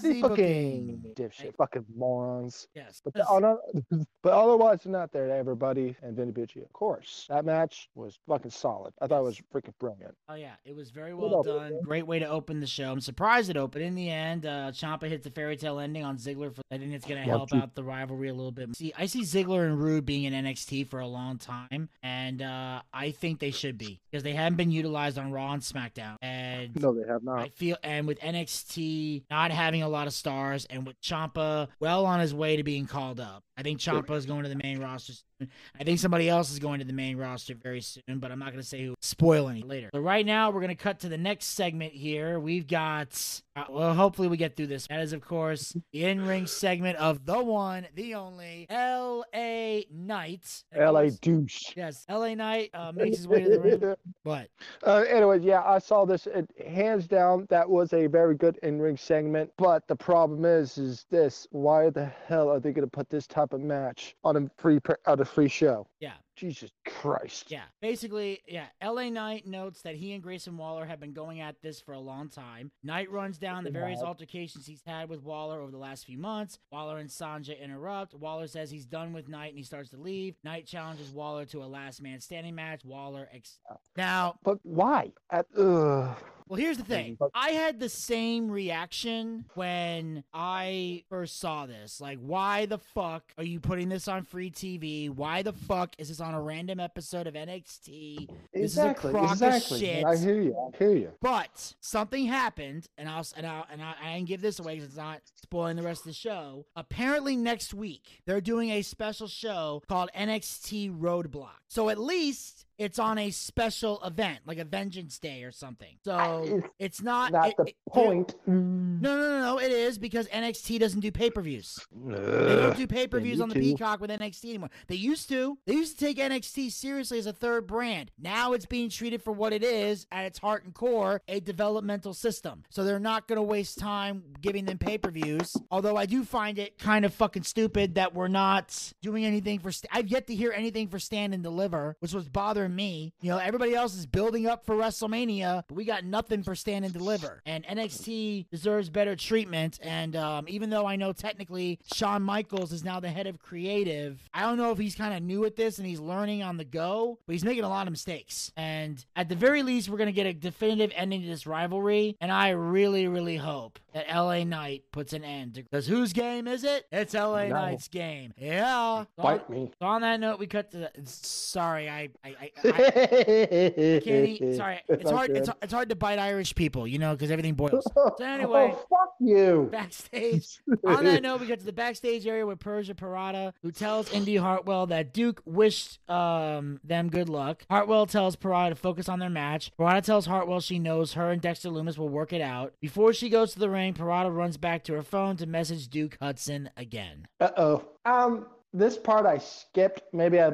booking. 0.22 1.14
Dipshit, 1.16 1.56
fucking 1.56 1.86
morons. 1.96 2.68
Yes. 2.76 3.02
But, 3.04 3.14
the, 3.14 3.26
oh, 3.28 3.60
but 4.24 4.34
otherwise, 4.34 4.80
they're 4.84 4.92
not 4.92 5.12
there 5.12 5.30
everybody 5.32 5.96
and 6.02 6.16
Vinny 6.16 6.32
Bucci, 6.32 6.64
of 6.64 6.72
course. 6.74 7.26
That 7.30 7.46
match 7.46 7.90
was 7.96 8.20
fucking 8.28 8.52
solid. 8.52 8.94
I 9.02 9.08
thought 9.08 9.20
it 9.20 9.24
was 9.24 9.42
freaking 9.54 9.74
brilliant. 9.80 10.16
Oh 10.30 10.36
yeah, 10.36 10.54
it 10.66 10.76
was 10.76 10.90
very 10.90 11.14
well 11.14 11.40
up, 11.40 11.46
done. 11.46 11.74
man? 11.74 11.82
Great 11.84 12.08
way 12.08 12.20
to 12.20 12.28
open 12.28 12.60
the 12.60 12.68
show. 12.68 12.92
I'm 12.92 13.02
surprised 13.02 13.50
it 13.50 13.58
opened. 13.58 13.84
In 13.84 13.96
the 13.96 14.10
end, 14.10 14.46
uh 14.46 14.72
Ciampa 14.72 15.08
hits 15.08 15.24
the 15.24 15.32
fairy 15.32 15.58
tale 15.58 15.80
ending 15.80 16.04
on 16.04 16.18
Ziggler. 16.18 16.54
For, 16.54 16.62
I 16.72 16.78
think 16.78 16.94
it's 16.94 17.06
gonna 17.06 17.22
help 17.22 17.54
out 17.54 17.76
the 17.76 17.84
rivalry 17.84 18.30
a 18.30 18.34
little 18.34 18.52
bit. 18.52 18.76
See, 18.76 18.94
I 18.98 19.06
see 19.06 19.22
Ziggler 19.22 19.66
and 19.66 19.82
Roode 19.82 20.06
being 20.06 20.24
in 20.24 20.34
NXT 20.34 20.88
for 20.90 21.00
a 21.00 21.08
long 21.08 21.38
time, 21.38 21.90
and 22.02 22.42
uh 22.42 22.82
I 22.94 23.12
think 23.12 23.40
they 23.40 23.52
should 23.52 23.78
be 23.78 24.02
because 24.10 24.24
they 24.24 24.34
haven't 24.34 24.58
been 24.58 24.72
utilized 24.72 25.18
on 25.18 25.32
Raw 25.32 25.54
and 25.54 25.62
SmackDown. 25.62 26.16
And 26.22 26.48
And 26.58 26.82
No, 26.82 26.94
they 26.94 27.08
have 27.08 27.24
not. 27.24 27.40
I 27.40 27.50
feel, 27.50 27.78
and 27.84 28.08
with 28.08 28.20
NXT 28.20 29.24
not 29.30 29.52
having 29.52 29.84
a 29.84 29.90
lot 29.90 29.97
of 30.06 30.14
stars, 30.14 30.68
and 30.70 30.86
with 30.86 31.02
Ciampa 31.02 31.70
well 31.80 32.06
on 32.06 32.20
his 32.20 32.36
way 32.36 32.58
to 32.58 32.64
being 32.64 32.86
called 32.86 33.20
up, 33.20 33.42
I 33.58 33.64
think 33.64 33.80
Ciampa 33.80 34.12
is 34.12 34.28
going 34.28 34.44
to 34.44 34.50
the 34.50 34.62
main 34.62 34.80
roster. 34.80 35.14
Soon. 35.14 35.50
I 35.80 35.84
think 35.84 36.00
somebody 36.00 36.30
else 36.30 36.52
is 36.52 36.60
going 36.60 36.80
to 36.80 36.86
the 36.86 36.94
main 36.94 37.18
roster 37.18 37.56
very 37.56 37.82
soon, 37.82 38.20
but 38.20 38.32
I'm 38.32 38.40
not 38.40 38.52
going 38.52 38.62
to 38.62 38.68
say 38.68 38.84
who. 38.84 38.94
Spoil 39.02 39.50
any 39.50 39.62
later. 39.64 39.90
So 39.94 40.00
right 40.00 40.26
now, 40.26 40.50
we're 40.50 40.62
going 40.62 40.70
to 40.70 40.76
cut 40.76 41.00
to 41.02 41.10
the 41.10 41.18
next 41.18 41.46
segment 41.48 41.94
here. 41.94 42.40
We've 42.40 42.68
got, 42.68 43.42
uh, 43.56 43.66
well, 43.70 43.94
hopefully 43.94 44.28
we 44.28 44.38
get 44.38 44.56
through 44.56 44.68
this. 44.68 44.88
That 44.88 45.00
is, 45.00 45.14
of 45.14 45.22
course, 45.22 45.76
the 45.94 46.06
in-ring 46.06 46.48
segment 46.48 46.98
of 46.98 47.26
the 47.26 47.42
one, 47.42 47.88
the 47.96 48.16
only 48.16 48.66
L.A. 48.70 49.86
Knight. 49.92 50.64
L.A. 50.74 51.12
douche. 51.12 51.74
Yes, 51.76 52.04
L.A. 52.10 52.36
Knight 52.36 52.72
uh, 52.74 52.92
makes 52.96 53.18
his 53.18 53.28
way 53.28 53.44
to 53.44 53.50
the 53.50 53.60
ring. 53.60 53.96
But 54.24 54.50
Uh, 54.86 55.04
anyways, 55.08 55.44
yeah, 55.44 55.62
I 55.64 55.80
saw 55.80 56.06
this. 56.06 56.28
It, 56.28 56.50
hands 56.68 57.08
down, 57.08 57.46
that 57.50 57.70
was 57.70 57.94
a 57.94 58.08
very 58.08 58.36
good 58.36 58.58
in-ring 58.64 58.98
segment. 58.98 59.52
But 59.58 59.77
the 59.88 59.96
problem 59.96 60.46
is, 60.46 60.78
is 60.78 61.06
this: 61.10 61.48
why 61.52 61.90
the 61.90 62.06
hell 62.06 62.50
are 62.50 62.60
they 62.60 62.72
going 62.72 62.88
to 62.88 62.92
put 62.92 63.10
this 63.10 63.28
type 63.28 63.54
of 63.54 63.62
match 63.62 64.16
on 64.24 64.38
a 64.38 64.50
free 64.58 64.80
on 65.06 65.20
a 65.20 65.26
free 65.26 65.48
show? 65.50 65.88
yeah, 66.00 66.14
Jesus 66.36 66.72
Christ! 66.86 67.52
Yeah, 67.52 67.64
basically, 67.82 68.40
yeah. 68.48 68.66
LA 68.84 69.10
Knight 69.10 69.46
notes 69.46 69.82
that 69.82 69.96
he 69.96 70.14
and 70.14 70.24
Grayson 70.24 70.58
Waller 70.58 70.86
have 70.86 71.00
been 71.00 71.14
going 71.14 71.42
at 71.42 71.62
this 71.62 71.80
for 71.82 71.94
a 71.94 72.00
long 72.00 72.30
time. 72.30 72.72
Knight 72.84 73.12
runs 73.12 73.38
down 73.38 73.64
the 73.64 73.72
various 73.72 74.02
altercations 74.02 74.66
he's 74.66 74.84
had 74.86 75.10
with 75.10 75.24
Waller 75.24 75.60
over 75.62 75.72
the 75.72 75.78
last 75.78 76.06
few 76.06 76.18
months. 76.18 76.60
Waller 76.72 76.98
and 76.98 77.12
Sanga 77.12 77.62
interrupt. 77.62 78.14
Waller 78.14 78.48
says 78.48 78.72
he's 78.72 78.86
done 78.86 79.14
with 79.14 79.28
Knight 79.28 79.50
and 79.50 79.58
he 79.58 79.64
starts 79.64 79.90
to 79.90 79.98
leave. 79.98 80.36
Knight 80.44 80.66
challenges 80.66 81.12
Waller 81.12 81.46
to 81.46 81.64
a 81.64 81.66
last 81.66 82.02
man 82.02 82.20
standing 82.20 82.56
match. 82.56 82.86
Waller 82.86 83.28
ex- 83.34 83.60
now 83.96 84.36
But 84.44 84.60
why? 84.64 85.12
At, 85.32 85.48
ugh. 85.58 86.16
Well, 86.48 86.60
here's 86.60 86.78
the 86.78 86.84
thing. 86.84 87.18
I 87.34 87.52
had 87.52 87.80
the 87.80 87.90
same 87.90 88.50
reaction 88.50 89.46
when 89.56 90.24
I 90.34 91.04
first 91.10 91.40
saw 91.40 91.66
this. 91.66 92.00
Like, 92.00 92.20
why 92.20 92.66
the 92.66 92.78
fuck 92.78 93.24
are 93.38 93.44
you 93.44 93.60
putting 93.60 93.90
this 93.90 94.08
on 94.08 94.24
free 94.24 94.52
TV? 94.52 95.10
Why 95.10 95.42
the 95.42 95.54
fuck 95.54 95.96
is 95.98 96.10
this 96.10 96.20
on 96.20 96.34
a 96.34 96.42
random 96.42 96.80
episode 96.80 97.28
of 97.28 97.34
NXT? 97.34 98.30
This 98.54 98.74
exactly, 98.74 99.10
is 99.10 99.16
a 99.16 99.18
crock 99.18 99.32
exactly. 99.32 99.78
of 99.78 99.82
shit. 99.82 100.06
I 100.06 100.18
hear 100.18 100.42
you. 100.42 100.56
I 100.58 100.78
hear 100.78 100.96
you. 100.96 101.12
But 101.22 101.74
something 101.82 102.26
happened, 102.26 102.88
and 102.98 103.10
I'll 103.10 103.26
and 103.36 103.46
I'll 103.46 103.66
and 103.72 103.82
I, 103.82 103.94
I 104.04 104.14
didn't 104.16 104.28
give 104.28 104.42
this 104.42 104.60
away 104.60 104.76
because 104.76 104.90
it's 104.90 104.98
not 104.98 105.22
spoiling 105.36 105.76
the 105.76 105.84
rest 105.84 106.02
of 106.02 106.08
the 106.08 106.14
show. 106.14 106.66
Apparently, 106.76 107.36
next 107.36 107.74
week 107.74 108.22
they're 108.26 108.42
doing 108.42 108.72
a 108.72 108.82
special 108.82 109.28
show 109.28 109.82
called 109.88 110.10
NXT 110.16 110.98
Roadblock. 110.98 111.58
So 111.68 111.90
at 111.90 111.98
least 111.98 112.67
it's 112.78 113.00
on 113.00 113.18
a 113.18 113.32
special 113.32 114.02
event, 114.04 114.40
like 114.46 114.58
a 114.58 114.66
Vengeance 114.66 115.18
Day 115.20 115.44
or 115.44 115.52
something. 115.52 115.98
So 116.04 116.44
It's 116.80 116.98
it's 116.98 117.02
not 117.02 117.32
Not 117.32 117.50
it- 117.50 117.56
the 117.58 117.64
it- 117.68 117.76
point. 117.90 118.36
Mm. 118.48 119.02
No, 119.02 119.16
no, 119.16 119.30
no, 119.30 119.42
no. 119.42 119.60
It 119.60 119.72
is 119.72 119.98
because 119.98 120.28
NXT 120.28 120.80
doesn't 120.80 121.00
do 121.02 121.12
pay 121.12 121.30
per 121.30 121.42
views. 121.42 121.80
They 121.94 122.16
don't 122.56 122.78
do 122.78 122.88
pay 122.88 123.08
per 123.08 123.20
views 123.20 123.40
on 123.42 123.50
the 123.50 123.56
to. 123.56 123.62
Peacock 123.62 124.00
with 124.02 124.10
NXT 124.10 124.50
anymore. 124.50 124.70
They 124.88 124.96
used 124.96 125.30
to. 125.30 125.58
They 125.66 125.74
used 125.74 125.98
to 126.00 126.06
take 126.06 126.18
NXT 126.18 126.72
seriously 126.72 127.20
as 127.20 127.26
a 127.26 127.34
third 127.34 127.68
brand. 127.68 128.12
Now 128.18 128.54
it's 128.54 128.66
being 128.66 128.90
treated 128.90 129.22
for 129.22 129.32
what 129.32 129.54
it 129.54 129.64
is 129.64 130.08
at 130.12 130.26
its 130.26 130.40
heart 130.40 130.64
and 130.64 130.74
core, 130.74 131.22
a 131.28 131.40
developmental 131.40 132.14
system. 132.14 132.64
So 132.70 132.84
they're 132.84 133.00
not 133.00 133.28
going 133.28 133.38
to 133.38 133.44
waste 133.44 133.78
time 133.80 134.24
giving 134.42 134.66
them 134.66 134.78
pay 134.78 134.98
per 134.98 135.12
views. 135.12 135.56
Although 135.72 135.96
I 135.98 136.06
do 136.06 136.24
find 136.24 136.58
it 136.60 136.78
kind 136.78 137.06
of 137.06 137.14
fucking 137.14 137.44
stupid 137.44 137.96
that 137.96 138.14
we're 138.14 138.28
not 138.28 138.94
doing 139.02 139.26
anything 139.26 139.60
for. 139.60 139.72
St- 139.72 139.90
I've 139.94 140.08
yet 140.08 140.28
to 140.28 140.36
hear 140.36 140.52
anything 140.52 140.88
for 140.88 141.00
Stand 141.00 141.34
and 141.34 141.44
Deliver, 141.44 141.96
which 142.00 142.14
was 142.14 142.28
bothering 142.30 142.67
me. 142.68 143.14
You 143.22 143.32
know, 143.32 143.38
everybody 143.38 143.74
else 143.76 143.96
is 143.96 144.06
building 144.06 144.48
up 144.48 144.66
for 144.66 144.76
WrestleMania, 144.76 145.64
but 145.68 145.76
we 145.76 145.86
got 145.86 146.04
nothing 146.04 146.44
for 146.44 146.56
Stand 146.56 146.86
and 146.86 146.94
Deliver. 146.94 147.42
And 147.46 147.64
NXT 147.66 148.50
deserves 148.50 148.90
better 148.90 149.16
treatment. 149.16 149.80
And 149.82 150.16
um, 150.16 150.46
even 150.48 150.70
though 150.70 150.86
I 150.86 150.96
know 150.96 151.14
technically 151.14 151.80
Shawn 151.94 152.22
Michaels 152.24 152.72
is 152.72 152.84
now 152.84 153.00
the 153.00 153.10
head 153.10 153.28
of 153.28 153.40
creative, 153.40 154.20
I 154.34 154.42
don't 154.42 154.58
know 154.58 154.72
if 154.72 154.78
he's 154.78 154.96
kind 154.96 155.14
of 155.14 155.22
new 155.24 155.46
at 155.46 155.56
this 155.56 155.78
and 155.78 155.88
he's 155.88 156.00
learning 156.00 156.44
on 156.44 156.58
the 156.58 156.66
go, 156.66 157.20
but 157.26 157.34
he's 157.34 157.46
making 157.46 157.64
a 157.64 157.70
lot 157.70 157.88
of 157.88 157.92
mistakes. 157.92 158.52
And 158.58 159.04
at 159.16 159.30
the 159.30 159.36
very 159.36 159.64
least, 159.64 159.90
we're 159.90 159.98
going 159.98 160.08
to 160.08 160.12
get 160.14 160.26
a 160.28 160.34
definitive 160.34 160.92
ending 160.96 161.22
to 161.22 161.28
this 161.28 161.46
rivalry. 161.48 162.16
And 162.22 162.32
I 162.32 162.50
really, 162.50 163.08
really 163.08 163.38
hope 163.38 163.80
that 163.94 164.08
LA 164.14 164.44
Knight 164.44 164.84
puts 164.92 165.14
an 165.14 165.24
end 165.24 165.56
to 165.56 165.64
because 165.64 165.88
whose 165.88 166.14
game 166.14 166.48
is 166.48 166.64
it? 166.64 166.86
It's 166.92 167.14
LA 167.14 167.46
No. 167.46 167.56
Knight's 167.56 167.88
game. 167.88 168.34
Yeah. 168.38 168.68
So 169.16 169.24
on, 169.24 169.38
Bite 169.38 169.50
me. 169.50 169.72
on 169.82 170.02
that 170.02 170.20
note, 170.20 170.40
we 170.40 170.48
cut 170.48 170.72
to 170.72 170.78
the. 170.78 170.92
Sorry, 171.06 171.90
I, 171.90 172.10
I, 172.24 172.52
I, 172.64 174.02
can't 174.04 174.28
eat. 174.28 174.56
Sorry, 174.56 174.82
it's 174.88 175.10
hard. 175.10 175.32
It's, 175.32 175.50
it's 175.62 175.74
hard 175.74 175.90
to 175.90 175.96
bite 175.96 176.20
Irish 176.20 176.56
people, 176.56 176.88
you 176.88 177.00
know, 177.00 177.14
because 177.14 177.32
everything 177.32 177.56
boils. 177.56 177.86
So 178.18 178.24
anyway, 178.24 178.74
oh, 178.74 178.86
fuck 178.90 179.16
you. 179.20 179.68
backstage. 179.72 180.60
On 180.88 181.04
that 181.04 181.22
note, 181.22 181.42
we 181.42 181.48
get 181.48 181.60
to 181.60 181.66
the 181.66 181.74
backstage 181.74 182.26
area 182.26 182.46
with 182.46 182.60
Persia 182.60 182.94
Pirotta, 182.94 183.54
who 183.62 183.72
tells 183.72 184.12
Indy 184.12 184.38
Hartwell 184.38 184.88
that 184.88 185.14
Duke 185.14 185.42
wished 185.46 186.00
um, 186.10 186.80
them 186.84 187.10
good 187.10 187.28
luck. 187.28 187.66
Hartwell 187.70 188.06
tells 188.06 188.36
Pirotta 188.36 188.70
to 188.70 188.76
focus 188.76 189.10
on 189.10 189.20
their 189.20 189.30
match. 189.30 189.72
Pirotta 189.78 190.04
tells 190.04 190.26
Hartwell 190.26 190.62
she 190.62 190.80
knows 190.80 191.14
her 191.14 191.32
and 191.32 191.42
Dexter 191.42 191.70
Lumis 191.70 191.98
will 191.98 192.10
work 192.10 192.34
it 192.34 192.42
out. 192.42 192.74
Before 192.80 193.14
she 193.14 193.30
goes 193.30 193.54
to 193.54 193.60
the 193.60 193.70
ring, 193.70 193.94
Pirotta 193.94 194.34
runs 194.36 194.58
back 194.58 194.84
to 194.86 194.94
her 194.94 195.04
phone 195.04 195.38
to 195.38 195.46
message 195.46 195.90
Duke 195.90 196.18
Hudson 196.22 196.70
again. 196.78 197.28
Uh 197.40 197.50
oh. 197.58 197.86
Um, 198.06 198.48
this 198.74 198.98
part 198.98 199.26
I 199.26 199.38
skipped. 199.38 200.02
Maybe 200.14 200.40
I 200.40 200.52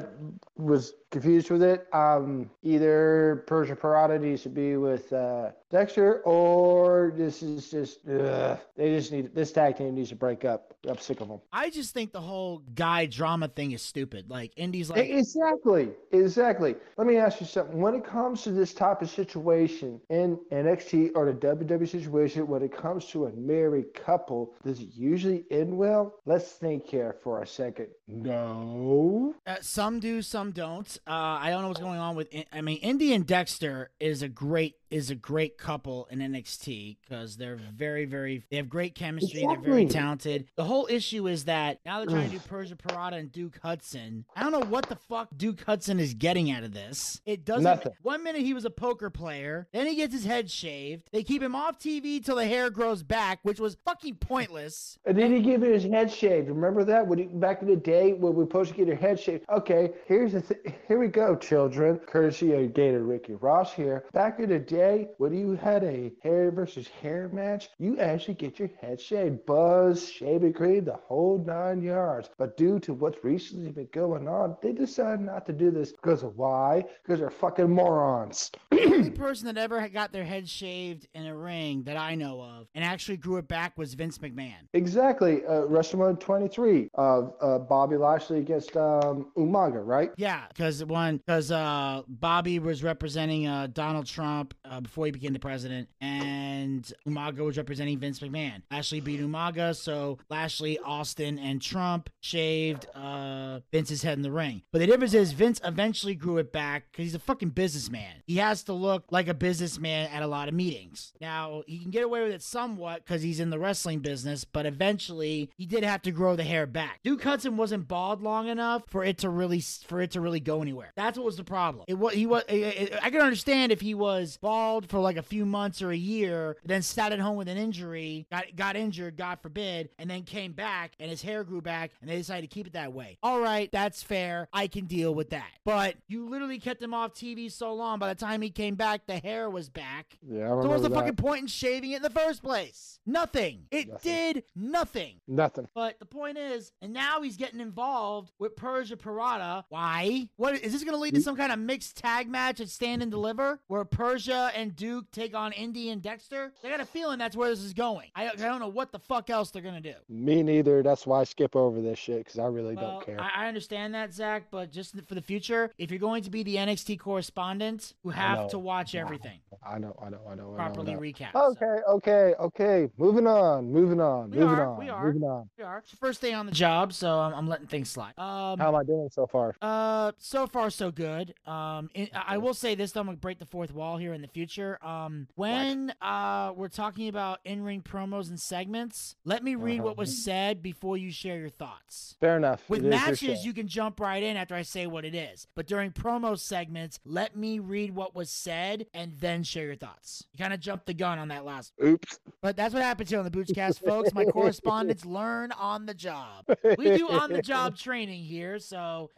was 0.56 0.94
confused 1.10 1.50
with 1.50 1.62
it. 1.62 1.86
Um, 1.92 2.50
either 2.62 3.44
Persia 3.46 3.76
Pirotta 3.76 4.20
to 4.44 4.48
be 4.48 4.76
with 4.76 5.12
uh, 5.12 5.50
Dexter, 5.74 6.20
or 6.20 7.12
this 7.16 7.42
is 7.42 7.68
just 7.68 7.98
ugh, 8.08 8.60
they 8.76 8.90
just 8.90 9.10
need 9.10 9.34
this 9.34 9.50
tag 9.50 9.76
team 9.76 9.96
needs 9.96 10.10
to 10.10 10.14
break 10.14 10.44
up. 10.44 10.72
I'm 10.88 10.98
sick 10.98 11.20
of 11.20 11.26
them. 11.26 11.40
I 11.52 11.68
just 11.70 11.92
think 11.92 12.12
the 12.12 12.20
whole 12.20 12.62
guy 12.76 13.06
drama 13.06 13.48
thing 13.48 13.72
is 13.72 13.82
stupid. 13.82 14.30
Like 14.30 14.52
Indy's 14.54 14.88
like, 14.88 15.10
Exactly, 15.10 15.88
exactly. 16.12 16.76
Let 16.96 17.08
me 17.08 17.16
ask 17.16 17.40
you 17.40 17.46
something. 17.46 17.80
When 17.80 17.96
it 17.96 18.04
comes 18.04 18.42
to 18.42 18.52
this 18.52 18.72
type 18.72 19.02
of 19.02 19.10
situation 19.10 20.00
in 20.10 20.38
NXT 20.52 21.10
or 21.16 21.26
the 21.26 21.32
WWE 21.32 21.88
situation, 21.88 22.46
when 22.46 22.62
it 22.62 22.70
comes 22.70 23.06
to 23.06 23.26
a 23.26 23.32
married 23.32 23.94
couple, 23.94 24.54
does 24.64 24.78
it 24.78 24.90
usually 24.94 25.44
end 25.50 25.76
well? 25.76 26.14
Let's 26.24 26.52
think 26.52 26.86
here 26.86 27.16
for 27.24 27.42
a 27.42 27.46
second. 27.48 27.88
No. 28.06 29.34
Uh, 29.44 29.56
some 29.60 29.98
do, 29.98 30.22
some 30.22 30.52
don't. 30.52 30.86
Uh, 31.04 31.10
I 31.10 31.50
don't 31.50 31.62
know 31.62 31.68
what's 31.68 31.80
going 31.80 31.98
on 31.98 32.14
with. 32.14 32.28
I 32.52 32.60
mean, 32.60 32.78
Indy 32.78 33.12
and 33.12 33.26
Dexter 33.26 33.90
is 33.98 34.22
a 34.22 34.28
great 34.28 34.76
is 34.94 35.10
a 35.10 35.14
great 35.16 35.58
couple 35.64 36.06
in 36.10 36.18
NXT 36.18 36.98
because 37.02 37.36
they're 37.36 37.58
very, 37.74 38.04
very. 38.04 38.44
They 38.50 38.56
have 38.58 38.68
great 38.68 38.94
chemistry. 38.94 39.44
They're 39.46 39.60
very 39.60 39.86
talented. 39.86 40.46
The 40.56 40.64
whole 40.64 40.86
issue 40.90 41.26
is 41.26 41.46
that 41.46 41.80
now 41.86 41.98
they're 41.98 42.08
trying 42.08 42.30
to 42.30 42.36
do 42.36 42.42
Persia 42.46 42.76
Pirotta 42.76 43.14
and 43.14 43.32
Duke 43.32 43.58
Hudson. 43.62 44.24
I 44.36 44.42
don't 44.42 44.52
know 44.52 44.68
what 44.68 44.88
the 44.88 44.96
fuck 44.96 45.28
Duke 45.36 45.62
Hudson 45.62 45.98
is 45.98 46.14
getting 46.14 46.50
out 46.50 46.64
of 46.64 46.74
this. 46.74 47.20
It 47.24 47.44
doesn't. 47.44 47.64
Nothing. 47.64 47.92
One 48.02 48.22
minute 48.22 48.42
he 48.42 48.52
was 48.52 48.64
a 48.64 48.70
poker 48.70 49.08
player, 49.10 49.66
then 49.72 49.86
he 49.86 49.94
gets 49.94 50.12
his 50.12 50.24
head 50.24 50.50
shaved. 50.50 51.08
They 51.12 51.22
keep 51.22 51.42
him 51.42 51.54
off 51.54 51.78
TV 51.78 52.22
till 52.22 52.36
the 52.36 52.46
hair 52.46 52.68
grows 52.70 53.02
back, 53.02 53.40
which 53.42 53.58
was 53.58 53.76
fucking 53.84 54.16
pointless. 54.16 54.98
And 55.06 55.16
then 55.16 55.32
he 55.34 55.40
gave 55.40 55.62
his 55.62 55.84
head 55.84 56.12
shaved. 56.12 56.48
Remember 56.48 56.84
that 56.84 57.06
when 57.06 57.18
he, 57.18 57.24
back 57.24 57.62
in 57.62 57.68
the 57.68 57.76
day 57.76 58.12
when 58.12 58.34
we 58.34 58.38
were 58.40 58.44
supposed 58.44 58.70
to 58.72 58.76
get 58.76 58.86
your 58.86 58.96
head 58.96 59.18
shaved? 59.18 59.44
Okay, 59.50 59.92
here's 60.06 60.32
the 60.32 60.42
th- 60.42 60.60
here 60.86 60.98
we 60.98 61.08
go, 61.08 61.34
children. 61.36 61.98
Courtesy 62.06 62.52
of 62.52 62.74
Gator 62.74 63.02
Ricky 63.02 63.34
Ross 63.34 63.72
here. 63.72 64.04
Back 64.12 64.40
in 64.40 64.50
the 64.50 64.58
day 64.58 65.08
when 65.18 65.32
you 65.44 65.56
had 65.56 65.84
a 65.84 66.10
hair 66.22 66.50
versus 66.50 66.88
hair 66.88 67.28
match, 67.32 67.68
you 67.78 67.98
actually 67.98 68.34
get 68.34 68.58
your 68.58 68.70
head 68.80 68.98
shaved, 68.98 69.44
buzz, 69.44 70.08
shaving 70.08 70.54
cream, 70.54 70.86
the 70.86 70.94
whole 70.94 71.44
nine 71.46 71.82
yards. 71.82 72.30
But 72.38 72.56
due 72.56 72.78
to 72.80 72.94
what's 72.94 73.22
recently 73.22 73.70
been 73.70 73.88
going 73.92 74.26
on, 74.26 74.56
they 74.62 74.72
decided 74.72 75.20
not 75.20 75.44
to 75.46 75.52
do 75.52 75.70
this 75.70 75.92
because 75.92 76.22
of 76.22 76.36
why? 76.36 76.84
Because 77.02 77.20
they're 77.20 77.30
fucking 77.30 77.68
morons. 77.68 78.50
The 78.70 78.84
only 78.84 79.10
person 79.24 79.46
that 79.46 79.58
ever 79.58 79.86
got 79.88 80.12
their 80.12 80.24
head 80.24 80.48
shaved 80.48 81.08
in 81.14 81.26
a 81.26 81.36
ring 81.36 81.82
that 81.84 81.98
I 81.98 82.14
know 82.14 82.40
of 82.40 82.68
and 82.74 82.82
actually 82.82 83.18
grew 83.18 83.36
it 83.36 83.46
back 83.46 83.76
was 83.76 83.92
Vince 83.92 84.16
McMahon. 84.18 84.54
Exactly. 84.72 85.44
Uh, 85.44 85.66
WrestleMania 85.66 86.18
23 86.20 86.88
of 86.94 87.34
uh, 87.42 87.58
Bobby 87.58 87.98
Lashley 87.98 88.38
against 88.38 88.76
um, 88.78 89.30
Umaga, 89.36 89.84
right? 89.84 90.10
Yeah, 90.16 90.44
because 90.48 90.82
one, 90.84 91.18
because 91.18 91.50
uh, 91.50 92.02
Bobby 92.08 92.58
was 92.58 92.82
representing 92.82 93.46
uh, 93.46 93.68
Donald 93.72 94.06
Trump 94.06 94.54
uh, 94.64 94.80
before 94.80 95.04
he 95.04 95.12
became 95.12 95.33
the 95.34 95.40
president, 95.40 95.88
and 96.00 96.90
Umaga 97.06 97.38
was 97.44 97.56
representing 97.56 97.98
Vince 97.98 98.20
McMahon. 98.20 98.62
Lashley 98.70 99.00
beat 99.00 99.20
Umaga, 99.20 99.74
so 99.76 100.18
Lashley, 100.30 100.78
Austin, 100.78 101.38
and 101.38 101.60
Trump 101.60 102.08
shaved 102.20 102.86
uh, 102.94 103.60
Vince's 103.72 104.02
head 104.02 104.16
in 104.16 104.22
the 104.22 104.30
ring. 104.32 104.62
But 104.72 104.78
the 104.78 104.86
difference 104.86 105.14
is 105.14 105.32
Vince 105.32 105.60
eventually 105.64 106.14
grew 106.14 106.38
it 106.38 106.52
back 106.52 106.84
because 106.90 107.04
he's 107.04 107.14
a 107.14 107.18
fucking 107.18 107.50
businessman. 107.50 108.22
He 108.26 108.36
has 108.36 108.62
to 108.64 108.72
look 108.72 109.04
like 109.10 109.28
a 109.28 109.34
businessman 109.34 110.10
at 110.10 110.22
a 110.22 110.26
lot 110.26 110.48
of 110.48 110.54
meetings. 110.54 111.12
Now 111.20 111.62
he 111.66 111.78
can 111.78 111.90
get 111.90 112.04
away 112.04 112.22
with 112.22 112.32
it 112.32 112.42
somewhat 112.42 113.04
because 113.04 113.22
he's 113.22 113.40
in 113.40 113.50
the 113.50 113.58
wrestling 113.58 114.00
business, 114.00 114.44
but 114.44 114.66
eventually 114.66 115.50
he 115.56 115.66
did 115.66 115.84
have 115.84 116.02
to 116.02 116.10
grow 116.10 116.36
the 116.36 116.44
hair 116.44 116.66
back. 116.66 117.00
Duke 117.02 117.22
Hudson 117.22 117.56
wasn't 117.56 117.88
bald 117.88 118.22
long 118.22 118.48
enough 118.48 118.82
for 118.88 119.04
it 119.04 119.18
to 119.18 119.28
really 119.28 119.60
for 119.60 120.00
it 120.00 120.12
to 120.12 120.20
really 120.20 120.40
go 120.40 120.62
anywhere. 120.62 120.92
That's 120.96 121.18
what 121.18 121.24
was 121.24 121.36
the 121.36 121.44
problem. 121.44 121.84
It 121.88 121.94
was 121.98 122.14
he 122.14 122.26
was. 122.26 122.42
I 122.48 122.54
I- 122.54 122.98
I 123.04 123.10
can 123.10 123.20
understand 123.20 123.70
if 123.72 123.80
he 123.80 123.94
was 123.94 124.38
bald 124.40 124.88
for 124.88 124.98
like 124.98 125.16
a 125.16 125.22
few 125.24 125.44
months 125.46 125.82
or 125.82 125.90
a 125.90 125.96
year, 125.96 126.56
then 126.64 126.82
sat 126.82 127.12
at 127.12 127.18
home 127.20 127.36
with 127.36 127.48
an 127.48 127.56
injury, 127.56 128.26
got 128.30 128.44
got 128.56 128.76
injured, 128.76 129.16
God 129.16 129.38
forbid, 129.40 129.88
and 129.98 130.08
then 130.10 130.22
came 130.22 130.52
back 130.52 130.92
and 131.00 131.10
his 131.10 131.22
hair 131.22 131.44
grew 131.44 131.60
back 131.60 131.90
and 132.00 132.08
they 132.10 132.16
decided 132.16 132.48
to 132.48 132.54
keep 132.54 132.66
it 132.66 132.72
that 132.74 132.92
way. 132.92 133.18
All 133.22 133.40
right, 133.40 133.70
that's 133.72 134.02
fair. 134.02 134.48
I 134.52 134.66
can 134.66 134.84
deal 134.86 135.14
with 135.14 135.30
that. 135.30 135.50
But 135.64 135.96
you 136.08 136.28
literally 136.28 136.58
kept 136.58 136.82
him 136.82 136.94
off 136.94 137.14
TV 137.14 137.50
so 137.50 137.72
long. 137.74 137.98
By 137.98 138.08
the 138.08 138.14
time 138.20 138.42
he 138.42 138.50
came 138.50 138.74
back, 138.74 139.06
the 139.06 139.16
hair 139.18 139.48
was 139.50 139.68
back. 139.68 140.18
Yeah, 140.22 140.44
I 140.44 140.48
So 140.48 140.56
what 140.56 140.68
was 140.70 140.82
the 140.82 140.88
that. 140.88 140.94
fucking 140.94 141.16
point 141.16 141.40
in 141.42 141.46
shaving 141.46 141.92
it 141.92 141.96
in 141.96 142.02
the 142.02 142.10
first 142.10 142.42
place? 142.42 142.98
Nothing. 143.06 143.64
It 143.70 143.88
Nothing. 143.88 144.12
did 144.12 144.44
nothing. 144.56 145.20
Nothing. 145.28 145.68
But 145.74 145.98
the 145.98 146.06
point 146.06 146.38
is, 146.38 146.72
and 146.82 146.92
now 146.92 147.22
he's 147.22 147.36
getting 147.36 147.60
involved 147.60 148.32
with 148.38 148.56
Persia 148.56 148.96
Pirotta. 148.96 149.64
Why? 149.68 150.28
What 150.36 150.54
is 150.54 150.72
this 150.72 150.82
going 150.84 150.94
to 150.94 151.00
lead 151.00 151.14
to 151.14 151.20
some 151.22 151.36
kind 151.36 151.52
of 151.52 151.58
mixed 151.58 151.96
tag 151.96 152.28
match 152.28 152.60
at 152.60 152.68
Stand 152.68 153.02
and 153.02 153.10
Deliver, 153.10 153.60
where 153.68 153.84
Persia 153.84 154.50
and 154.54 154.74
Duke 154.74 155.10
take 155.14 155.34
on 155.34 155.52
Indy 155.52 155.90
and 155.90 156.02
Dexter? 156.02 156.52
I 156.64 156.68
got 156.68 156.80
a 156.80 156.84
feeling 156.84 157.18
that's 157.18 157.36
where 157.36 157.48
this 157.50 157.60
is 157.62 157.72
going. 157.72 158.08
I, 158.14 158.28
I 158.28 158.34
don't 158.34 158.60
know 158.60 158.68
what 158.68 158.92
the 158.92 158.98
fuck 158.98 159.30
else 159.30 159.50
they're 159.50 159.62
going 159.62 159.80
to 159.82 159.92
do. 159.92 159.94
Me 160.08 160.42
neither. 160.42 160.82
That's 160.82 161.06
why 161.06 161.20
I 161.20 161.24
skip 161.24 161.54
over 161.56 161.80
this 161.80 161.98
shit 161.98 162.18
because 162.24 162.38
I 162.38 162.46
really 162.46 162.74
Well, 162.74 162.98
don't 162.98 163.06
care. 163.06 163.20
I, 163.20 163.44
I 163.44 163.48
understand 163.48 163.94
that, 163.94 164.12
Zach, 164.12 164.44
but 164.50 164.70
just 164.72 164.94
for 165.06 165.14
the 165.14 165.22
future, 165.22 165.70
if 165.78 165.90
you're 165.90 166.00
going 166.00 166.22
to 166.24 166.30
be 166.30 166.42
the 166.42 166.56
NXT 166.56 166.98
correspondent, 166.98 167.94
you 168.04 168.10
have 168.10 168.48
to 168.48 168.58
watch 168.58 168.94
everything, 168.94 169.38
I 169.66 169.78
know, 169.78 169.96
I 170.00 170.08
know, 170.10 170.20
I 170.28 170.34
know. 170.34 170.34
I 170.34 170.34
know, 170.34 170.52
I 170.54 170.56
properly 170.56 170.94
know. 170.94 171.00
recap. 171.00 171.32
so. 171.32 171.50
Okay, 171.52 171.82
okay, 171.88 172.34
okay. 172.40 172.90
Moving 172.98 173.26
on, 173.26 173.70
moving 173.70 174.00
on, 174.00 174.30
We 174.30 174.38
moving 174.38 174.54
are, 174.58 174.66
on, 174.72 174.78
we 174.78 174.88
are. 174.88 175.06
moving 175.06 175.22
on. 175.22 175.48
We 175.58 175.64
are. 175.64 175.82
First 176.00 176.20
day 176.20 176.32
on 176.32 176.46
the 176.46 176.52
job, 176.52 176.92
so 176.92 177.18
I'm, 177.18 177.34
I'm 177.34 177.48
letting 177.48 177.66
things 177.66 177.88
slide. 177.90 178.12
Um, 178.18 178.58
How 178.58 178.68
am 178.68 178.74
I 178.74 178.84
doing 178.84 179.08
so 179.12 179.26
far? 179.26 179.54
Uh, 179.62 180.12
so 180.18 180.46
far 180.46 180.70
so 180.70 180.90
good. 180.90 181.34
Um, 181.46 181.90
in, 181.94 182.08
I 182.14 182.34
I 182.34 182.38
will 182.38 182.54
say 182.54 182.74
this 182.74 182.90
though, 182.92 183.00
I'm 183.00 183.06
gonna 183.06 183.16
break 183.16 183.38
the 183.38 183.46
fourth 183.46 183.72
wall 183.72 183.96
here 183.96 184.12
in 184.12 184.20
the 184.20 184.28
future. 184.28 184.84
Um, 184.84 185.03
when 185.34 185.92
uh 186.00 186.52
we're 186.54 186.68
talking 186.68 187.08
about 187.08 187.40
in-ring 187.44 187.82
promos 187.82 188.28
and 188.28 188.38
segments, 188.40 189.16
let 189.24 189.42
me 189.42 189.54
read 189.54 189.80
what 189.80 189.96
was 189.96 190.22
said 190.24 190.62
before 190.62 190.96
you 190.96 191.10
share 191.10 191.38
your 191.38 191.48
thoughts. 191.48 192.16
Fair 192.20 192.36
enough. 192.36 192.62
With 192.68 192.84
It 192.84 192.88
matches, 192.88 193.44
you 193.44 193.52
can 193.52 193.68
jump 193.68 194.00
right 194.00 194.22
in 194.22 194.36
after 194.36 194.54
I 194.54 194.62
say 194.62 194.86
what 194.86 195.04
it 195.04 195.14
is. 195.14 195.46
But 195.54 195.66
during 195.66 195.92
promo 195.92 196.38
segments, 196.38 197.00
let 197.04 197.36
me 197.36 197.58
read 197.58 197.94
what 197.94 198.14
was 198.14 198.30
said 198.30 198.86
and 198.94 199.12
then 199.20 199.42
share 199.42 199.66
your 199.66 199.76
thoughts. 199.76 200.24
You 200.32 200.38
kind 200.38 200.52
of 200.52 200.60
jumped 200.60 200.86
the 200.86 200.94
gun 200.94 201.18
on 201.18 201.28
that 201.28 201.44
last. 201.44 201.72
Oops. 201.82 202.18
But 202.40 202.56
that's 202.56 202.74
what 202.74 202.82
happens 202.82 203.10
here 203.10 203.18
on 203.18 203.24
the 203.24 203.30
Boochcast, 203.30 203.84
folks. 203.84 204.12
My 204.14 204.24
correspondents 204.24 205.04
learn 205.06 205.52
on 205.52 205.86
the 205.86 205.94
job. 205.94 206.44
We 206.78 206.96
do 206.96 207.08
on 207.08 207.32
the 207.32 207.42
job 207.42 207.76
training 207.84 208.22
here, 208.22 208.58
so 208.58 209.10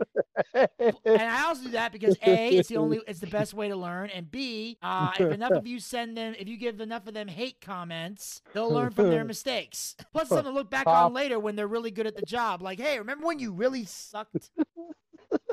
and 0.55 1.23
I 1.23 1.45
also 1.47 1.65
do 1.65 1.71
that 1.71 1.93
because 1.93 2.17
a 2.25 2.57
it's 2.57 2.69
the 2.69 2.77
only 2.77 3.01
it's 3.07 3.21
the 3.21 3.27
best 3.27 3.55
way 3.55 3.69
to 3.69 3.77
learn, 3.77 4.11
and 4.11 4.31
b 4.31 4.79
uh, 4.83 5.11
if 5.19 5.33
enough 5.33 5.53
of 5.53 5.67
you 5.67 5.76
send 5.81 6.17
them 6.17 6.35
if 6.39 6.49
you 6.49 6.57
give 6.57 6.81
enough 6.81 7.07
of 7.07 7.15
them 7.15 7.29
hate 7.29 7.61
comments, 7.61 8.43
they'll 8.53 8.73
learn 8.73 8.91
from 8.91 9.11
their 9.11 9.25
mistakes. 9.35 9.97
Plus, 10.13 10.29
something 10.29 10.45
to 10.47 10.51
look 10.51 10.71
back 10.71 10.87
on 10.87 11.13
later 11.13 11.39
when 11.39 11.57
they're 11.57 11.67
really 11.67 11.91
good 11.91 12.07
at 12.07 12.17
the 12.17 12.27
job. 12.27 12.63
Like, 12.63 12.81
hey, 12.81 12.99
remember 12.99 13.27
when 13.27 13.39
you 13.39 13.53
really 13.53 13.85
sucked? 13.85 14.51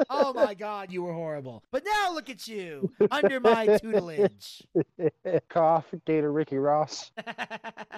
oh 0.10 0.34
my 0.34 0.53
God, 0.53 0.92
you 0.92 1.03
were 1.03 1.13
horrible. 1.13 1.63
But 1.72 1.84
now 1.86 2.13
look 2.13 2.30
at 2.30 2.48
you 2.48 2.92
under 3.12 3.39
my 3.39 3.77
tutelage. 3.77 4.63
Cough, 5.50 5.86
Gator 6.06 6.32
Ricky 6.32 6.58
Ross. 6.58 7.12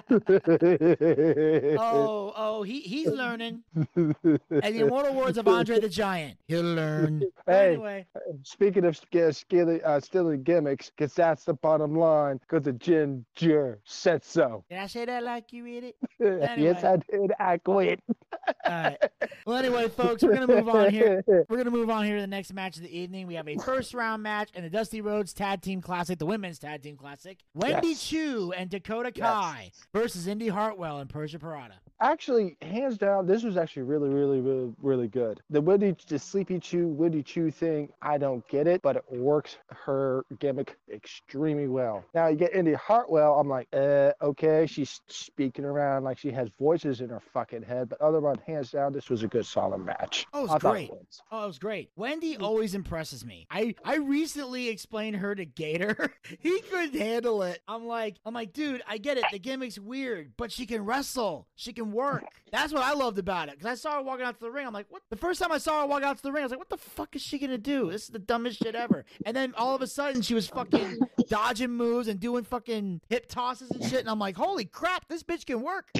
Oh, 1.78 2.32
oh, 2.36 2.62
he 2.62 2.80
he's 2.80 3.08
learning. 3.08 3.62
And 3.74 4.14
the 4.50 4.80
immortal 4.80 5.14
words 5.14 5.38
of 5.38 5.48
Andre 5.48 5.80
the 5.80 5.88
Giant, 5.88 6.38
he'll 6.46 6.62
learn. 6.62 7.22
Hey. 7.46 7.72
Anyway, 7.72 8.06
Speaking 8.42 8.84
of 8.84 8.96
sk- 8.96 9.32
skilly, 9.32 9.82
uh, 9.82 10.00
stealing 10.00 10.42
gimmicks, 10.42 10.90
because 10.90 11.14
that's 11.14 11.44
the 11.44 11.54
bottom 11.54 11.96
line, 11.96 12.38
because 12.38 12.64
the 12.64 12.72
ginger 12.72 13.80
said 13.84 14.24
so. 14.24 14.64
did 14.68 14.78
I 14.78 14.86
say 14.86 15.04
that 15.04 15.22
like 15.22 15.52
you 15.52 15.64
read 15.64 15.84
it? 15.84 15.96
yes, 16.20 16.84
I 16.84 16.96
did. 17.10 17.32
I 17.38 17.58
quit. 17.58 18.00
All 18.64 18.72
right. 18.72 18.98
Well, 19.46 19.56
anyway, 19.56 19.88
folks, 19.88 20.22
we're 20.22 20.34
gonna 20.34 20.46
move 20.46 20.68
on 20.68 20.90
here. 20.90 21.24
We're 21.48 21.64
gonna 21.66 21.76
move 21.76 21.90
on 21.90 22.04
here 22.04 22.16
to 22.16 22.20
the 22.20 22.26
next 22.26 22.52
match 22.52 22.76
of 22.76 22.82
the 22.82 22.96
evening. 22.98 23.26
We 23.26 23.34
have 23.34 23.48
a 23.48 23.56
first 23.56 23.92
round 23.92 24.22
match 24.22 24.50
in 24.54 24.62
the 24.62 24.70
Dusty 24.70 25.00
Rhodes 25.00 25.32
Tag 25.32 25.60
Team 25.62 25.80
Classic, 25.80 26.18
the 26.18 26.26
Women's 26.26 26.58
Tag 26.58 26.82
Team 26.82 26.96
Classic. 26.96 27.38
Wendy 27.54 27.88
Yes. 27.88 28.04
Choo 28.04 28.52
and 28.56 28.70
Dakota 28.70 29.10
Yes. 29.14 29.26
Kai 29.26 29.70
versus 29.92 30.26
Indy 30.26 30.48
Hartwell 30.48 30.98
and 30.98 31.10
Persia 31.10 31.38
Pirotta. 31.38 31.72
Actually, 32.00 32.56
hands 32.60 32.98
down, 32.98 33.26
this 33.26 33.42
was 33.42 33.56
actually 33.56 33.82
really, 33.82 34.10
really, 34.10 34.40
really, 34.40 34.72
really 34.82 35.08
good. 35.08 35.40
The 35.50 35.60
Wendy, 35.60 35.96
the 36.08 36.18
Sleepy 36.18 36.60
Choo, 36.60 36.88
Wendy 36.88 37.22
Choo 37.22 37.50
thing, 37.50 37.88
I 38.02 38.18
don't 38.18 38.46
get 38.48 38.66
it, 38.66 38.82
but 38.82 38.96
it 38.96 39.04
works 39.10 39.56
her 39.68 40.24
gimmick 40.38 40.76
extremely 40.92 41.68
well. 41.68 42.04
Now 42.14 42.28
you 42.28 42.36
get 42.36 42.54
Indy 42.54 42.74
Hartwell, 42.74 43.38
I'm 43.40 43.48
like, 43.48 43.68
uh, 43.72 44.12
okay, 44.20 44.66
she's 44.66 45.00
speaking 45.08 45.64
around 45.64 46.04
like 46.04 46.18
she 46.18 46.30
has 46.32 46.48
voices 46.58 47.00
in 47.00 47.08
her 47.08 47.20
fucking 47.32 47.62
head, 47.62 47.88
but 47.88 48.00
otherwise, 48.00 48.36
hands 48.46 48.70
down, 48.70 48.92
this 48.92 49.08
was 49.08 49.22
a 49.22 49.28
good, 49.28 49.46
solid 49.46 49.78
match. 49.78 50.26
Oh, 50.32 50.44
it 50.44 50.50
was 50.50 50.60
great. 50.60 50.90
was. 50.90 51.22
Oh, 51.32 51.44
it 51.44 51.46
was 51.46 51.58
great. 51.58 51.90
Wendy 51.96 52.36
always 52.36 52.74
impresses 52.74 53.24
me. 53.24 53.46
I 53.50 53.74
I 53.84 53.96
recently 53.96 54.68
explained 54.68 55.16
her 55.16 55.34
to 55.34 55.44
Gator. 55.44 56.12
he 56.40 56.60
couldn't 56.60 56.98
handle 56.98 57.42
it. 57.42 57.60
I'm 57.66 57.86
like, 57.86 58.16
I'm 58.24 58.34
like, 58.34 58.52
dude, 58.52 58.82
I 58.86 58.98
get 58.98 59.16
it. 59.16 59.24
The 59.32 59.38
gimmick's 59.38 59.78
weird, 59.78 60.32
but 60.36 60.52
she 60.52 60.66
can 60.66 60.84
wrestle. 60.84 61.46
She 61.56 61.72
can 61.72 61.85
work. 61.92 62.24
That's 62.52 62.72
what 62.72 62.82
I 62.82 62.94
loved 62.94 63.18
about 63.18 63.48
it. 63.48 63.58
Cause 63.60 63.66
I 63.66 63.74
saw 63.74 63.96
her 63.96 64.02
walking 64.02 64.24
out 64.24 64.34
to 64.34 64.40
the 64.40 64.50
ring. 64.50 64.66
I'm 64.66 64.72
like, 64.72 64.86
what? 64.88 65.02
The 65.10 65.16
first 65.16 65.40
time 65.40 65.52
I 65.52 65.58
saw 65.58 65.80
her 65.80 65.86
walk 65.86 66.02
out 66.02 66.16
to 66.16 66.22
the 66.22 66.32
ring, 66.32 66.42
I 66.42 66.44
was 66.44 66.50
like, 66.50 66.58
what 66.58 66.68
the 66.68 66.76
fuck 66.76 67.16
is 67.16 67.22
she 67.22 67.38
gonna 67.38 67.58
do? 67.58 67.90
This 67.90 68.04
is 68.04 68.08
the 68.08 68.18
dumbest 68.18 68.62
shit 68.62 68.74
ever. 68.74 69.04
And 69.24 69.36
then 69.36 69.54
all 69.56 69.74
of 69.74 69.82
a 69.82 69.86
sudden, 69.86 70.22
she 70.22 70.34
was 70.34 70.46
fucking 70.48 70.98
dodging 71.28 71.70
moves 71.70 72.08
and 72.08 72.20
doing 72.20 72.44
fucking 72.44 73.00
hip 73.08 73.26
tosses 73.28 73.70
and 73.70 73.82
shit. 73.84 74.00
And 74.00 74.08
I'm 74.08 74.18
like, 74.18 74.36
holy 74.36 74.64
crap, 74.64 75.08
this 75.08 75.22
bitch 75.22 75.46
can 75.46 75.62
work. 75.62 75.90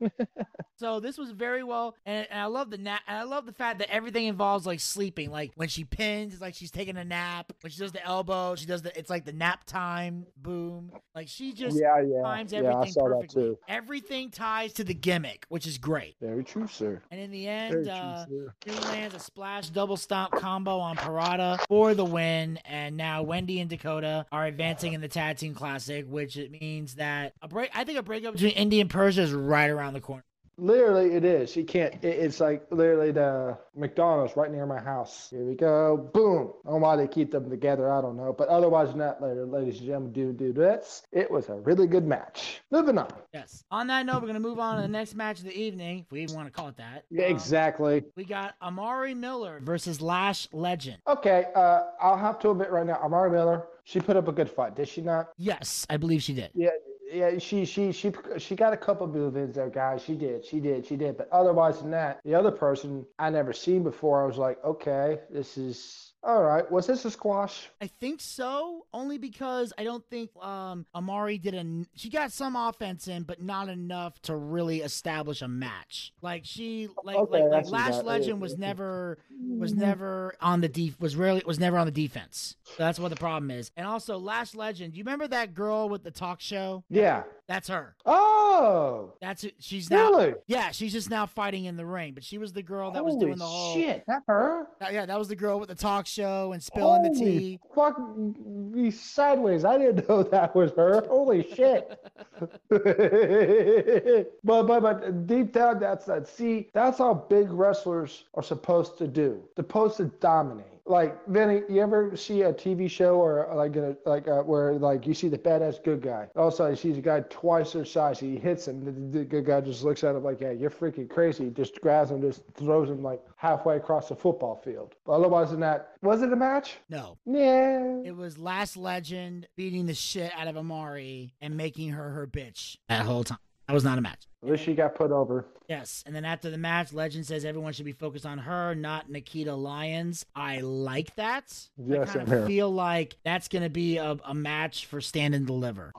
So 0.78 1.00
this 1.00 1.16
was 1.16 1.30
very 1.30 1.64
well, 1.64 1.94
and, 2.04 2.26
and 2.30 2.38
I 2.38 2.46
love 2.46 2.68
the 2.68 2.76
nap. 2.76 3.00
And 3.08 3.16
I 3.16 3.22
love 3.22 3.46
the 3.46 3.52
fact 3.52 3.78
that 3.78 3.90
everything 3.90 4.26
involves 4.26 4.66
like 4.66 4.80
sleeping. 4.80 5.30
Like 5.30 5.52
when 5.54 5.68
she 5.68 5.84
pins, 5.84 6.34
it's 6.34 6.42
like 6.42 6.54
she's 6.54 6.70
taking 6.70 6.98
a 6.98 7.04
nap. 7.04 7.50
When 7.62 7.70
she 7.70 7.78
does 7.78 7.92
the 7.92 8.04
elbow, 8.04 8.56
she 8.56 8.66
does 8.66 8.82
the. 8.82 8.96
It's 8.98 9.08
like 9.08 9.24
the 9.24 9.32
nap 9.32 9.64
time. 9.64 10.26
Boom. 10.36 10.92
Like 11.14 11.28
she 11.28 11.54
just 11.54 11.78
Yeah, 11.80 12.02
yeah, 12.02 12.20
times 12.20 12.52
yeah, 12.52 12.58
everything 12.58 12.82
I 12.82 12.90
saw 12.90 13.20
that 13.20 13.30
too. 13.30 13.58
Everything 13.68 14.30
ties 14.30 14.74
to 14.74 14.84
the 14.86 14.94
gimmick, 14.94 15.46
which 15.48 15.66
is 15.66 15.78
great. 15.78 16.16
Very 16.20 16.44
true, 16.44 16.66
sir. 16.66 17.02
And 17.10 17.20
in 17.20 17.30
the 17.30 17.46
end, 17.46 17.88
uh, 17.88 18.26
he 18.64 18.72
lands 18.72 19.14
a 19.14 19.18
splash 19.18 19.68
double 19.70 19.96
stomp 19.96 20.32
combo 20.32 20.78
on 20.78 20.96
Pirotta 20.96 21.58
for 21.68 21.94
the 21.94 22.04
win. 22.04 22.58
And 22.64 22.96
now 22.96 23.22
Wendy 23.22 23.60
and 23.60 23.68
Dakota 23.68 24.26
are 24.32 24.46
advancing 24.46 24.92
in 24.92 25.00
the 25.00 25.08
tag 25.08 25.36
team 25.38 25.54
classic, 25.54 26.06
which 26.08 26.36
it 26.36 26.50
means 26.50 26.94
that 26.96 27.34
a 27.42 27.48
break. 27.48 27.70
I 27.74 27.84
think 27.84 27.98
a 27.98 28.02
breakup 28.02 28.34
between 28.34 28.52
Indy 28.52 28.80
and 28.80 28.90
Persia 28.90 29.22
is 29.22 29.32
right 29.32 29.68
around 29.68 29.94
the 29.94 30.00
corner. 30.00 30.24
Literally, 30.58 31.12
it 31.14 31.24
is. 31.24 31.54
You 31.54 31.64
can't. 31.64 31.92
It, 32.02 32.06
it's 32.06 32.40
like 32.40 32.66
literally 32.70 33.12
the 33.12 33.58
McDonald's 33.74 34.36
right 34.36 34.50
near 34.50 34.64
my 34.66 34.80
house. 34.80 35.28
Here 35.30 35.44
we 35.44 35.54
go. 35.54 35.96
Boom. 36.14 36.52
Oh, 36.64 36.72
don't 36.72 36.80
why 36.80 36.96
they 36.96 37.06
keep 37.06 37.30
them 37.30 37.50
together. 37.50 37.92
I 37.92 38.00
don't 38.00 38.16
know. 38.16 38.32
But 38.36 38.48
otherwise 38.48 38.94
that, 38.94 39.20
later, 39.20 39.44
ladies 39.46 39.78
and 39.78 39.86
gentlemen, 39.86 40.12
do 40.12 40.32
do 40.32 40.52
this. 40.52 41.02
It 41.12 41.30
was 41.30 41.48
a 41.50 41.54
really 41.56 41.86
good 41.86 42.06
match. 42.06 42.60
Moving 42.70 42.96
on. 42.96 43.08
Yes. 43.34 43.64
On 43.70 43.86
that 43.88 44.06
note, 44.06 44.22
we're 44.22 44.28
gonna 44.28 44.40
move 44.40 44.58
on 44.58 44.76
to 44.76 44.82
the 44.82 44.88
next 44.88 45.14
match 45.14 45.38
of 45.38 45.44
the 45.44 45.58
evening, 45.58 46.00
if 46.00 46.10
we 46.12 46.22
even 46.22 46.34
want 46.34 46.46
to 46.48 46.52
call 46.52 46.68
it 46.68 46.76
that. 46.78 47.04
Yeah, 47.10 47.26
Um, 47.26 47.32
exactly. 47.32 48.04
we 48.16 48.24
got 48.24 48.54
Amari 48.62 49.14
Miller 49.14 49.60
versus 49.62 50.00
Lash 50.00 50.48
Legend. 50.52 50.98
Okay. 51.06 51.46
Uh, 51.54 51.82
I'll 52.00 52.16
have 52.16 52.38
to 52.40 52.50
admit 52.50 52.70
right 52.70 52.86
now, 52.86 52.98
Amari 53.02 53.30
Miller. 53.30 53.66
She 53.84 54.00
put 54.00 54.16
up 54.16 54.26
a 54.26 54.32
good 54.32 54.50
fight, 54.50 54.74
did 54.74 54.88
she 54.88 55.00
not? 55.00 55.28
Yes, 55.36 55.86
I 55.88 55.96
believe 55.96 56.20
she 56.22 56.32
did. 56.34 56.50
Yeah, 56.54 56.70
yeah, 57.12 57.38
she 57.38 57.64
she 57.64 57.92
she 57.92 58.12
she 58.38 58.56
got 58.56 58.72
a 58.72 58.76
couple 58.76 59.06
move-ins 59.06 59.54
there, 59.54 59.70
guys. 59.70 60.02
She 60.02 60.14
did, 60.14 60.44
she 60.44 60.60
did, 60.60 60.86
she 60.86 60.96
did. 60.96 61.16
But 61.16 61.28
otherwise 61.32 61.80
than 61.80 61.90
that, 61.92 62.20
the 62.24 62.34
other 62.34 62.50
person 62.50 63.06
I 63.18 63.30
never 63.30 63.52
seen 63.52 63.82
before. 63.82 64.22
I 64.22 64.26
was 64.26 64.38
like, 64.38 64.62
okay, 64.64 65.20
this 65.30 65.56
is 65.58 66.05
all 66.26 66.42
right. 66.42 66.68
Was 66.72 66.88
this 66.88 67.04
a 67.04 67.10
squash? 67.10 67.68
I 67.80 67.86
think 67.86 68.20
so, 68.20 68.84
only 68.92 69.16
because 69.16 69.72
I 69.78 69.84
don't 69.84 70.04
think 70.10 70.30
um, 70.42 70.84
Amari 70.94 71.38
did 71.38 71.54
a. 71.54 71.64
She 71.94 72.10
got 72.10 72.32
some 72.32 72.56
offense 72.56 73.06
in, 73.06 73.22
but 73.22 73.40
not 73.40 73.68
enough 73.68 74.20
to 74.22 74.34
really 74.34 74.80
establish 74.82 75.40
a 75.40 75.48
match. 75.48 76.12
Like 76.22 76.42
she, 76.44 76.88
like 77.04 77.16
Okay, 77.16 77.44
like, 77.44 77.64
like 77.64 77.70
Lash 77.70 77.96
that. 77.96 78.04
Legend 78.04 78.40
was 78.40 78.58
never 78.58 79.18
was 79.48 79.72
never 79.72 80.34
on 80.40 80.60
the 80.60 80.68
def 80.68 81.00
was 81.00 81.14
rarely 81.14 81.42
was 81.46 81.60
never 81.60 81.78
on 81.78 81.86
the 81.86 81.92
defense. 81.92 82.56
So 82.64 82.74
that's 82.78 82.98
what 82.98 83.10
the 83.10 83.16
problem 83.16 83.52
is. 83.52 83.70
And 83.76 83.86
also 83.86 84.18
Lash 84.18 84.54
Legend, 84.54 84.96
you 84.96 85.04
remember 85.04 85.28
that 85.28 85.54
girl 85.54 85.88
with 85.88 86.02
the 86.02 86.10
talk 86.10 86.40
show? 86.40 86.82
Yeah. 86.90 87.22
That's 87.48 87.68
her. 87.68 87.94
Oh, 88.04 89.12
That's 89.20 89.44
it. 89.44 89.54
She's 89.60 89.88
now. 89.88 90.10
really? 90.10 90.34
Yeah, 90.48 90.72
she's 90.72 90.92
just 90.92 91.10
now 91.10 91.26
fighting 91.26 91.66
in 91.66 91.76
the 91.76 91.86
ring, 91.86 92.12
but 92.12 92.24
she 92.24 92.38
was 92.38 92.52
the 92.52 92.62
girl 92.62 92.90
that 92.90 93.04
was 93.04 93.14
doing 93.16 93.38
the 93.38 93.44
whole. 93.44 93.74
shit! 93.74 94.02
That 94.08 94.22
her? 94.26 94.66
Yeah, 94.90 95.06
that 95.06 95.16
was 95.16 95.28
the 95.28 95.36
girl 95.36 95.60
with 95.60 95.68
the 95.68 95.76
talk 95.76 96.06
show 96.06 96.15
and 96.18 96.62
spilling 96.62 97.02
the 97.02 97.10
tea. 97.10 97.60
Fuck 97.74 97.98
me 98.16 98.90
sideways. 98.90 99.64
I 99.64 99.78
didn't 99.78 100.08
know 100.08 100.22
that 100.34 100.54
was 100.54 100.72
her. 100.72 101.04
Holy 101.08 101.42
shit. 101.54 101.98
but 102.68 104.62
but 104.62 104.80
but 104.80 105.26
deep 105.26 105.52
down 105.52 105.80
that's 105.80 106.04
that. 106.06 106.28
See, 106.28 106.68
that's 106.72 106.98
how 106.98 107.14
big 107.14 107.50
wrestlers 107.50 108.24
are 108.34 108.42
supposed 108.42 108.98
to 108.98 109.06
do. 109.06 109.42
Supposed 109.56 109.96
to 109.98 110.06
dominate. 110.20 110.75
Like 110.88 111.26
Vinny, 111.26 111.62
you 111.68 111.80
ever 111.80 112.16
see 112.16 112.42
a 112.42 112.52
TV 112.52 112.88
show 112.88 113.16
or 113.16 113.48
like 113.54 113.74
a, 113.76 113.96
like 114.06 114.28
a, 114.28 114.42
where 114.42 114.74
like 114.74 115.06
you 115.06 115.14
see 115.14 115.28
the 115.28 115.38
badass 115.38 115.82
good 115.82 116.00
guy, 116.00 116.28
Also, 116.36 116.46
of 116.46 116.52
a 116.52 116.56
sudden 116.56 116.74
he 116.74 116.80
sees 116.80 116.98
a 116.98 117.00
guy 117.00 117.20
twice 117.28 117.72
their 117.72 117.84
size, 117.84 118.20
he 118.20 118.36
hits 118.36 118.68
him, 118.68 118.84
the, 118.84 119.18
the 119.18 119.24
good 119.24 119.44
guy 119.44 119.60
just 119.60 119.82
looks 119.82 120.04
at 120.04 120.14
him 120.14 120.22
like, 120.22 120.40
yeah, 120.40 120.52
you're 120.52 120.70
freaking 120.70 121.10
crazy, 121.10 121.50
just 121.50 121.80
grabs 121.80 122.10
him, 122.12 122.20
just 122.20 122.42
throws 122.54 122.88
him 122.88 123.02
like 123.02 123.20
halfway 123.36 123.76
across 123.76 124.08
the 124.08 124.16
football 124.16 124.56
field. 124.64 124.94
But 125.04 125.12
otherwise 125.14 125.50
than 125.50 125.60
that, 125.60 125.90
was 126.02 126.22
it 126.22 126.32
a 126.32 126.36
match? 126.36 126.76
No. 126.88 127.18
Yeah. 127.26 128.02
It 128.04 128.14
was 128.16 128.38
Lash 128.38 128.76
Legend 128.76 129.48
beating 129.56 129.86
the 129.86 129.94
shit 129.94 130.30
out 130.36 130.46
of 130.46 130.56
Amari 130.56 131.34
and 131.40 131.56
making 131.56 131.90
her 131.90 132.10
her 132.10 132.26
bitch 132.26 132.76
that 132.88 133.04
whole 133.04 133.24
time. 133.24 133.38
That 133.66 133.74
was 133.74 133.82
not 133.82 133.98
a 133.98 134.00
match. 134.00 134.28
At 134.46 134.52
least 134.52 134.64
she 134.64 134.74
got 134.74 134.94
put 134.94 135.10
over. 135.10 135.46
Yes. 135.68 136.04
And 136.06 136.14
then 136.14 136.24
after 136.24 136.50
the 136.50 136.58
match, 136.58 136.92
Legend 136.92 137.26
says 137.26 137.44
everyone 137.44 137.72
should 137.72 137.84
be 137.84 137.92
focused 137.92 138.24
on 138.24 138.38
her, 138.38 138.74
not 138.76 139.10
Nikita 139.10 139.52
Lyons. 139.52 140.24
I 140.36 140.60
like 140.60 141.14
that. 141.16 141.52
Yes, 141.76 142.14
I 142.14 142.20
I'm 142.20 142.26
kind 142.26 142.28
here. 142.28 142.46
feel 142.46 142.70
like 142.70 143.16
that's 143.24 143.48
going 143.48 143.64
to 143.64 143.70
be 143.70 143.96
a, 143.96 144.16
a 144.24 144.34
match 144.34 144.86
for 144.86 145.00
stand 145.00 145.34
and 145.34 145.46
deliver. 145.46 145.92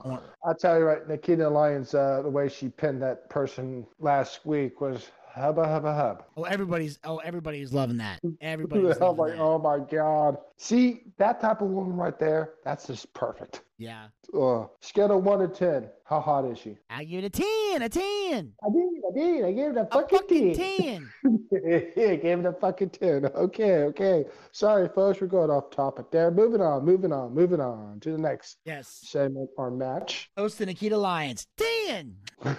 I'll 0.44 0.54
tell 0.58 0.78
you 0.78 0.84
right, 0.84 1.06
Nikita 1.06 1.46
Lyons, 1.48 1.94
uh, 1.94 2.22
the 2.22 2.30
way 2.30 2.48
she 2.48 2.70
pinned 2.70 3.02
that 3.02 3.28
person 3.28 3.86
last 4.00 4.46
week 4.46 4.80
was 4.80 5.10
hubba 5.34 5.66
hubba 5.66 5.94
hub. 5.94 6.24
Oh, 6.36 6.44
everybody's 6.44 6.98
oh 7.04 7.18
everybody's 7.18 7.72
loving 7.72 7.98
that. 7.98 8.20
Everybody's 8.40 8.98
loving 8.98 9.18
like, 9.18 9.32
that. 9.32 9.40
oh 9.40 9.58
my 9.58 9.78
god. 9.78 10.38
See 10.56 11.02
that 11.18 11.40
type 11.40 11.60
of 11.60 11.68
woman 11.68 11.96
right 11.96 12.18
there? 12.18 12.54
That's 12.64 12.86
just 12.86 13.12
perfect. 13.12 13.62
Yeah. 13.76 14.06
Uh, 14.36 14.66
scale 14.80 15.16
of 15.16 15.24
one 15.24 15.38
to 15.40 15.48
ten. 15.48 15.88
How 16.04 16.20
hot 16.20 16.46
is 16.46 16.58
she? 16.58 16.74
I 16.88 17.04
give 17.04 17.22
it 17.22 17.26
a 17.26 17.30
10, 17.70 17.82
a 17.82 17.88
10. 17.90 18.52
I 18.64 18.68
did, 18.70 18.82
I 19.10 19.14
did. 19.14 19.44
I 19.44 19.52
gave 19.52 19.70
it 19.72 19.76
a 19.76 19.84
fucking, 19.92 20.16
A 20.16 20.54
fucking, 20.54 20.54
10. 20.54 21.10
10. 21.52 21.92
yeah, 21.96 22.14
gave 22.14 22.38
it 22.38 22.46
a 22.46 22.52
fucking 22.54 22.88
10. 22.88 23.26
Okay, 23.26 23.82
okay. 23.82 24.24
Sorry, 24.52 24.88
folks, 24.88 25.20
we're 25.20 25.26
going 25.26 25.50
off 25.50 25.70
topic 25.70 26.10
there. 26.10 26.30
Moving 26.30 26.62
on, 26.62 26.82
moving 26.86 27.12
on, 27.12 27.34
moving 27.34 27.60
on 27.60 28.00
to 28.00 28.12
the 28.12 28.16
next 28.16 28.56
Yes. 28.64 28.88
segment 29.04 29.50
or 29.58 29.70
match. 29.70 30.30
Host 30.38 30.56
the 30.58 30.64
Nikita 30.64 30.96
Lyons, 30.96 31.46
10. 31.58 32.14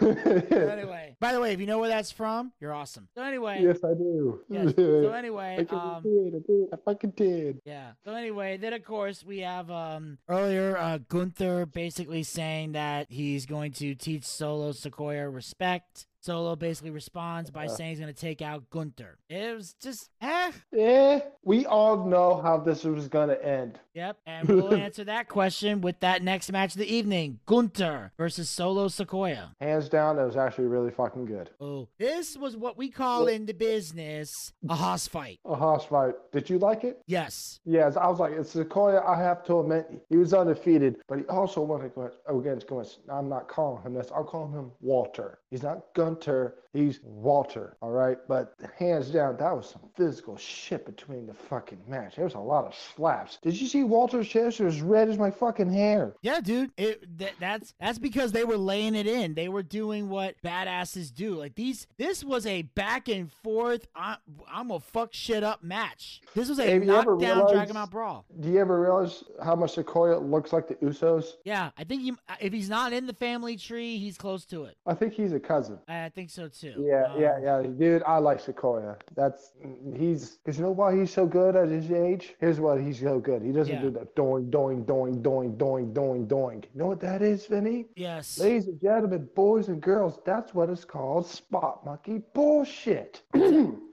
Anyway, 0.51 1.15
by 1.19 1.31
the 1.33 1.39
way, 1.39 1.53
if 1.53 1.59
you 1.59 1.65
know 1.65 1.79
where 1.79 1.89
that's 1.89 2.11
from, 2.11 2.51
you're 2.59 2.73
awesome. 2.73 3.07
So 3.15 3.23
anyway, 3.23 3.59
yes, 3.63 3.77
I 3.83 3.93
do. 3.93 4.41
yes. 4.49 4.73
So 4.75 5.11
anyway, 5.13 5.57
it 5.59 5.73
um, 5.73 6.03
10. 6.03 6.31
I 6.35 6.47
did. 6.47 6.67
I 6.73 6.77
fucking 6.85 7.11
did. 7.11 7.61
Yeah. 7.65 7.91
So 8.05 8.13
anyway, 8.13 8.57
then 8.57 8.73
of 8.73 8.83
course 8.83 9.23
we 9.25 9.39
have 9.39 9.71
um 9.71 10.17
earlier 10.27 10.77
uh 10.77 10.99
Gunther 11.07 11.58
basically 11.65 12.23
saying 12.23 12.73
that 12.73 13.07
he's 13.09 13.45
going 13.45 13.71
to 13.73 13.95
teach 13.95 14.23
Solo 14.25 14.71
Sikoa 14.71 15.33
respect. 15.33 16.05
Solo 16.21 16.55
basically 16.55 16.91
responds 16.91 17.49
by 17.49 17.67
saying 17.67 17.91
he's 17.91 17.99
going 17.99 18.13
to 18.13 18.19
take 18.19 18.41
out 18.41 18.69
Gunther. 18.69 19.17
It 19.29 19.55
was 19.55 19.73
just 19.81 20.09
eh. 20.21 20.51
Yeah, 20.71 21.19
we 21.43 21.65
all 21.65 22.05
know 22.05 22.41
how 22.41 22.57
this 22.57 22.83
was 22.83 23.07
gonna 23.07 23.35
end. 23.35 23.79
Yep. 23.93 24.17
And 24.25 24.47
we'll 24.49 24.73
answer 24.73 25.03
that 25.05 25.29
question 25.29 25.81
with 25.81 25.99
that 26.01 26.23
next 26.23 26.51
match 26.51 26.73
of 26.73 26.79
the 26.79 26.93
evening: 26.93 27.39
Gunther 27.45 28.11
versus 28.17 28.49
Solo 28.49 28.87
Sikoa. 28.87 29.51
Hands 29.61 29.87
down, 29.89 30.19
it 30.19 30.25
was 30.25 30.35
actually 30.35 30.67
really 30.67 30.91
fucking 30.91 31.25
good. 31.25 31.49
Oh, 31.59 31.87
this 31.97 32.37
was 32.37 32.57
what 32.57 32.77
we 32.77 32.89
call 32.89 33.27
in 33.27 33.45
the 33.45 33.53
business 33.53 34.53
a 34.67 34.75
hoss 34.75 35.07
fight. 35.07 35.39
A 35.45 35.55
hoss 35.55 35.85
fight. 35.85 36.15
Did 36.31 36.49
you 36.49 36.59
like 36.59 36.83
it? 36.83 37.01
Yes. 37.07 37.59
Yes, 37.65 37.95
I 37.95 38.07
was 38.07 38.19
like, 38.19 38.33
it's 38.33 38.53
Sikoa. 38.53 39.05
I 39.05 39.21
have 39.21 39.43
to 39.45 39.59
admit, 39.59 39.87
he 40.09 40.17
was 40.17 40.33
undefeated, 40.33 40.97
but 41.07 41.19
he 41.19 41.25
also 41.25 41.61
went 41.61 41.85
against, 41.85 42.17
against 42.27 42.67
going. 42.67 42.85
I'm 43.11 43.29
not 43.29 43.47
calling 43.47 43.83
him 43.83 43.93
this. 43.93 44.11
I'm 44.15 44.25
calling 44.25 44.53
him 44.53 44.71
Walter. 44.81 45.39
He's 45.49 45.63
not 45.63 45.83
Gunther. 46.09 46.55
He's 46.73 46.99
Walter. 47.03 47.77
All 47.81 47.89
right, 47.89 48.17
but 48.27 48.53
hands 48.77 49.09
down, 49.09 49.37
that 49.37 49.55
was 49.55 49.69
some 49.69 49.81
physical 49.95 50.37
shit 50.37 50.85
between 50.85 51.25
the 51.25 51.33
fucking 51.33 51.79
match. 51.87 52.15
There 52.15 52.25
was 52.25 52.35
a 52.35 52.39
lot 52.39 52.65
of 52.65 52.75
slaps. 52.75 53.39
Did 53.41 53.59
you 53.59 53.67
see 53.67 53.83
Walter's 53.83 54.27
chest? 54.27 54.59
It 54.59 54.65
was 54.65 54.81
red 54.81 55.09
as 55.09 55.17
my 55.17 55.31
fucking 55.31 55.71
hair. 55.71 56.13
Yeah, 56.21 56.41
dude. 56.41 56.71
It 56.77 57.17
that, 57.17 57.31
that's 57.39 57.73
that's 57.79 57.97
because 57.97 58.31
they 58.31 58.43
were 58.43 58.57
laying 58.57 58.93
it 58.93 59.07
in. 59.07 59.33
They 59.33 59.49
were 59.49 59.63
doing 59.63 60.09
what 60.09 60.35
badasses 60.43 61.13
do. 61.13 61.35
Like 61.35 61.55
these, 61.55 61.87
this 61.97 62.23
was 62.23 62.45
a 62.45 62.61
back 62.61 63.07
and 63.09 63.31
forth. 63.31 63.87
Uh, 63.95 63.99
I, 63.99 64.17
I'm 64.51 64.67
gonna 64.67 64.79
fuck 64.79 65.13
shit 65.13 65.43
up 65.43 65.63
match. 65.63 66.21
This 66.35 66.49
was 66.49 66.59
a 66.59 66.69
Have 66.69 66.83
knockdown, 66.83 67.51
drag 67.51 67.69
'em 67.69 67.77
out 67.77 67.89
brawl. 67.89 68.25
Do 68.39 68.49
you 68.49 68.59
ever 68.59 68.79
realize 68.79 69.23
how 69.43 69.55
much 69.55 69.75
Sikoa 69.75 70.21
looks 70.29 70.53
like 70.53 70.67
the 70.67 70.75
Usos? 70.75 71.33
Yeah, 71.45 71.71
I 71.77 71.83
think 71.83 72.03
he, 72.03 72.13
if 72.39 72.53
he's 72.53 72.69
not 72.69 72.93
in 72.93 73.07
the 73.07 73.13
family 73.13 73.57
tree, 73.57 73.97
he's 73.97 74.17
close 74.17 74.45
to 74.45 74.65
it. 74.65 74.77
I 74.85 74.93
think 74.93 75.13
he's 75.13 75.33
a 75.33 75.39
cousin. 75.39 75.79
I, 75.87 76.05
I 76.05 76.09
think 76.09 76.29
so 76.29 76.47
too. 76.59 76.73
Yeah, 76.77 77.05
Um, 77.13 77.21
yeah, 77.21 77.39
yeah, 77.41 77.61
dude. 77.77 78.03
I 78.05 78.17
like 78.17 78.41
Sikoa. 78.43 78.97
That's 79.15 79.53
he's 79.95 80.37
because 80.37 80.57
you 80.57 80.63
know 80.65 80.71
why 80.71 80.95
he's 80.95 81.11
so 81.11 81.25
good 81.25 81.55
at 81.55 81.69
his 81.69 81.91
age. 81.91 82.35
Here's 82.39 82.59
why 82.59 82.81
he's 82.81 82.99
so 82.99 83.19
good. 83.19 83.41
He 83.41 83.51
doesn't 83.51 83.73
Yeah. 83.75 83.81
do 83.81 83.89
the 83.91 84.07
doing, 84.15 84.49
doing, 84.49 84.83
doing, 84.85 85.21
doing, 85.21 85.57
doing, 85.57 85.93
doing, 85.93 86.27
doing. 86.27 86.63
You 86.73 86.79
know 86.79 86.87
what 86.87 86.99
that 87.01 87.21
is, 87.21 87.45
Vinny? 87.45 87.85
Yes. 87.95 88.39
Ladies 88.39 88.67
and 88.67 88.79
gentlemen, 88.81 89.29
boys 89.35 89.67
and 89.69 89.81
girls, 89.81 90.19
that's 90.25 90.53
what 90.53 90.69
it's 90.69 90.85
called. 90.85 91.25
Spot 91.25 91.85
monkey 91.85 92.21
bullshit. 92.33 93.21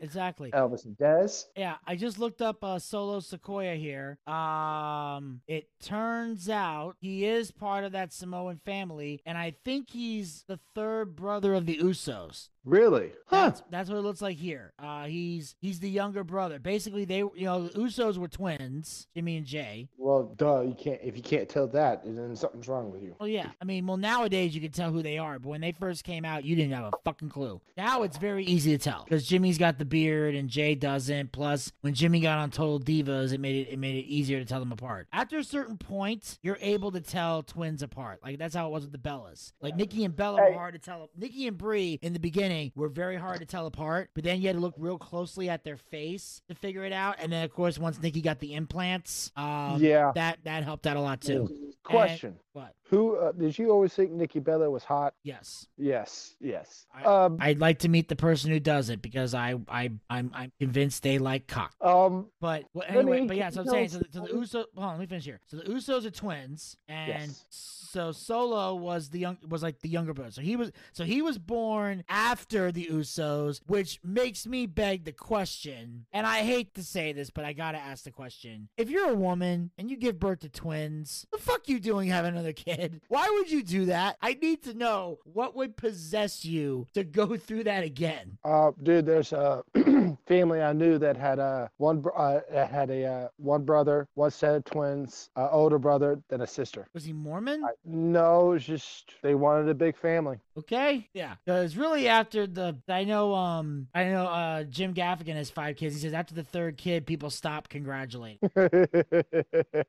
Exactly. 0.01 0.51
Elvis 0.53 0.85
and 0.85 0.97
Des. 0.99 1.31
Yeah, 1.57 1.77
I 1.87 1.97
just 1.97 2.19
looked 2.19 2.41
up 2.41 2.63
uh, 2.63 2.79
Solo 2.79 3.19
Sikoa 3.19 3.77
here. 3.77 4.19
Um, 4.33 5.41
it 5.49 5.69
turns 5.81 6.49
out 6.49 6.97
he 7.01 7.25
is 7.25 7.51
part 7.51 7.83
of 7.85 7.93
that 7.93 8.13
Samoan 8.13 8.61
family, 8.65 9.21
and 9.27 9.37
I 9.37 9.55
think 9.65 9.91
he's 9.91 10.45
the 10.47 10.61
third 10.75 11.17
brother 11.17 11.55
of 11.55 11.67
the 11.67 11.79
Usos. 11.79 12.51
Really? 12.67 13.13
Huh? 13.27 13.45
That's, 13.47 13.63
that's 13.71 13.89
what 13.89 13.97
it 13.97 14.03
looks 14.03 14.21
like 14.21 14.37
here. 14.37 14.73
Uh, 14.77 15.05
he's 15.05 15.55
he's 15.61 15.79
the 15.79 15.89
younger 15.89 16.25
brother. 16.25 16.59
Basically, 16.59 17.05
they 17.05 17.19
you 17.19 17.33
know 17.43 17.69
the 17.69 17.79
Usos 17.79 18.19
were 18.19 18.27
twins, 18.27 19.07
Jimmy 19.15 19.37
and 19.37 19.47
Jay. 19.47 19.89
Well, 19.97 20.35
duh. 20.37 20.63
You 20.63 20.75
can't. 20.75 21.01
If 21.03 21.17
you 21.17 21.23
can't 21.23 21.49
tell 21.49 21.69
that, 21.69 22.03
then 22.05 22.35
something's 22.35 22.67
wrong 22.67 22.91
with 22.91 23.03
you. 23.03 23.15
Well, 23.21 23.29
yeah. 23.29 23.51
I 23.63 23.65
mean, 23.65 23.87
well 23.87 23.97
nowadays 23.97 24.53
you 24.55 24.61
can 24.61 24.73
tell 24.73 24.91
who 24.91 25.01
they 25.01 25.17
are, 25.17 25.39
but 25.39 25.49
when 25.49 25.61
they 25.61 25.71
first 25.71 26.03
came 26.03 26.25
out, 26.25 26.45
you 26.45 26.57
didn't 26.57 26.73
have 26.73 26.87
a 26.87 26.91
fucking 27.05 27.29
clue. 27.29 27.61
Now 27.77 28.03
it's 28.03 28.19
very 28.19 28.45
easy 28.45 28.77
to 28.77 28.83
tell 28.83 29.05
because 29.05 29.25
Jimmy's 29.25 29.59
got 29.59 29.79
the 29.79 29.85
beard 29.85 30.35
and 30.35 30.51
Jay 30.51 30.75
doesn't. 30.75 31.31
Plus, 31.31 31.71
when 31.83 31.95
Jimmy 31.95 32.19
got 32.19 32.39
on 32.39 32.51
Total 32.51 32.81
Divas, 32.81 33.33
it 33.33 33.39
made 33.39 33.69
it 33.69 33.73
it 33.73 33.79
made 33.79 33.95
it 33.95 34.09
easier 34.09 34.41
to 34.41 34.45
tell 34.45 34.59
them 34.59 34.73
apart. 34.73 35.07
After 35.13 35.39
a 35.39 35.45
certain 35.45 35.79
point, 35.79 36.41
you're 36.43 36.59
able 36.61 36.91
to 36.91 37.01
tell 37.01 37.45
twins 37.45 37.83
apart. 37.83 38.25
Like 38.25 38.39
that's 38.39 38.57
how 38.57 38.67
it 38.67 38.71
was 38.71 38.83
with 38.83 38.93
the 38.93 38.99
Bellas. 38.99 39.53
Like 39.61 39.77
Nikki 39.77 40.05
and 40.05 40.17
Bella 40.17 40.43
were 40.43 40.53
hard 40.53 40.75
to 40.75 40.81
tell. 40.81 41.11
Nikki 41.17 41.47
and 41.47 41.57
Brie 41.57 42.01
in 42.03 42.13
the 42.13 42.19
beginning 42.19 42.56
were 42.75 42.89
very 42.89 43.17
hard 43.17 43.41
to 43.41 43.47
tell 43.47 43.67
apart, 43.67 44.11
but 44.15 44.25
then 44.25 44.41
you 44.41 44.47
had 44.49 44.57
to 44.57 44.61
look 44.61 44.75
real 44.79 44.99
closely 44.99 45.49
at 45.49 45.65
their 45.65 45.77
face 45.77 46.41
to 46.49 46.55
figure 46.55 46.85
it 46.85 46.93
out. 46.93 47.17
And 47.19 47.33
then 47.33 47.45
of 47.45 47.53
course, 47.53 47.79
once 47.79 48.01
Nikki 48.01 48.21
got 48.21 48.41
the 48.41 48.55
implants, 48.55 49.31
um, 49.37 49.83
Yeah. 49.83 50.13
that 50.15 50.39
that 50.45 50.65
helped 50.65 50.87
out 50.87 50.97
a 50.97 51.01
lot 51.01 51.21
too. 51.21 51.73
Question: 51.83 52.39
What? 52.57 52.73
Who 52.89 53.17
uh, 53.17 53.33
did 53.33 53.59
you 53.59 53.71
always 53.71 53.93
think 53.93 54.13
Nikki 54.13 54.39
Bella 54.39 54.71
was 54.71 54.83
hot? 54.83 55.13
Yes. 55.23 55.67
Yes. 55.77 56.37
Yes. 56.41 56.87
I- 56.95 57.03
um. 57.03 57.37
I'd 57.39 57.59
like 57.59 57.81
to 57.81 57.89
meet 57.91 58.09
the 58.09 58.17
person 58.17 58.51
who 58.51 58.59
does 58.61 58.89
it 58.89 59.03
because 59.03 59.35
I 59.35 59.57
I 59.69 59.91
I'm 60.09 60.31
I'm 60.33 60.53
convinced 60.59 61.03
they 61.03 61.19
like 61.19 61.49
cock. 61.49 61.75
Um. 61.83 62.29
But 62.41 62.65
well, 62.73 62.87
anyway, 62.89 63.21
me- 63.21 63.27
but 63.27 63.37
yeah, 63.37 63.51
so 63.51 63.61
I'm 63.61 63.69
saying 63.69 63.89
so 63.91 63.99
the, 63.99 64.07
so 64.11 64.21
the 64.21 64.29
Usos. 64.29 64.53
Hold 64.53 64.69
on, 64.79 64.91
let 64.93 65.01
me 65.01 65.07
finish 65.07 65.25
here. 65.27 65.39
So 65.49 65.59
the 65.59 65.65
Usos 65.65 66.07
are 66.07 66.11
twins, 66.11 66.79
and 66.89 67.09
Yes. 67.31 67.45
so 67.51 68.11
Solo 68.11 68.75
was 68.75 69.11
the 69.11 69.19
young 69.19 69.37
was 69.47 69.63
like 69.63 69.81
the 69.81 69.91
younger 69.91 70.15
brother. 70.15 70.31
So 70.31 70.41
he 70.41 70.57
was 70.57 70.73
so 70.93 71.05
he 71.05 71.21
was 71.21 71.37
born 71.37 72.05
after 72.09 72.73
the 72.73 72.87
Usos, 72.87 73.61
which 73.67 74.01
makes 74.03 74.47
me 74.47 74.65
beg 74.65 75.05
the 75.05 75.13
question. 75.13 76.07
And 76.11 76.27
I 76.27 76.39
hate 76.39 76.75
to 76.77 76.83
say 76.83 77.13
this, 77.13 77.29
but 77.29 77.45
I 77.45 77.53
gotta 77.53 77.79
ask 77.79 78.05
the 78.05 78.13
question: 78.13 78.71
If 78.79 78.89
you're 78.89 79.11
a 79.11 79.15
woman 79.15 79.73
and 79.77 79.91
you 79.91 79.99
give 79.99 80.19
birth 80.19 80.41
to 80.41 80.49
twins, 80.49 81.27
the 81.33 81.39
fuck 81.39 81.69
you 81.69 81.81
doing 81.81 82.09
having 82.09 82.33
another 82.33 82.46
kid? 82.53 83.01
Why 83.09 83.29
would 83.31 83.51
you 83.51 83.63
do 83.63 83.87
that? 83.87 84.17
I 84.23 84.35
need 84.35 84.63
to 84.65 84.75
know 84.75 85.19
what 85.25 85.57
would 85.57 85.77
possess 85.77 86.45
you 86.45 86.87
to 86.95 87.05
go 87.05 87.37
through 87.37 87.65
that 87.65 87.85
again. 87.85 88.39
Uh, 88.45 88.73
dude, 88.83 89.07
there's 89.07 89.33
a 89.33 89.63
family 90.27 90.63
I 90.63 90.73
knew 90.73 90.99
that 90.99 91.17
had 91.17 91.39
uh, 91.39 91.69
one 91.79 92.01
br- 92.01 92.17
uh, 92.17 92.41
had 92.53 92.91
a 92.91 93.05
uh, 93.05 93.29
one 93.37 93.65
brother, 93.65 94.09
one 94.15 94.31
set 94.31 94.55
of 94.55 94.65
twins, 94.65 95.31
uh, 95.37 95.49
older 95.51 95.79
brother, 95.79 96.21
then 96.29 96.41
a 96.41 96.47
sister. 96.47 96.87
Was 96.95 97.05
he 97.05 97.13
Mormon? 97.13 97.65
I, 97.65 97.71
no, 97.85 98.53
it's 98.53 98.65
just 98.65 99.13
they 99.23 99.35
wanted 99.35 99.69
a 99.69 99.75
big 99.75 99.97
family. 99.97 100.39
Okay. 100.59 101.09
Yeah. 101.13 101.35
Because 101.45 101.77
really 101.77 102.09
after 102.09 102.47
the 102.47 102.77
I 102.89 103.05
know 103.05 103.35
um 103.35 103.89
I 103.95 104.05
know 104.05 104.27
uh 104.27 104.65
Jim 104.65 104.95
Gaffigan 104.95 105.35
has 105.35 105.51
five 105.51 105.77
kids. 105.77 105.95
He 105.95 106.01
says 106.01 106.15
after 106.15 106.35
the 106.35 106.45
third 106.45 106.77
kid, 106.77 107.07
people 107.07 107.31
stop 107.31 107.69
congratulating. 107.69 108.39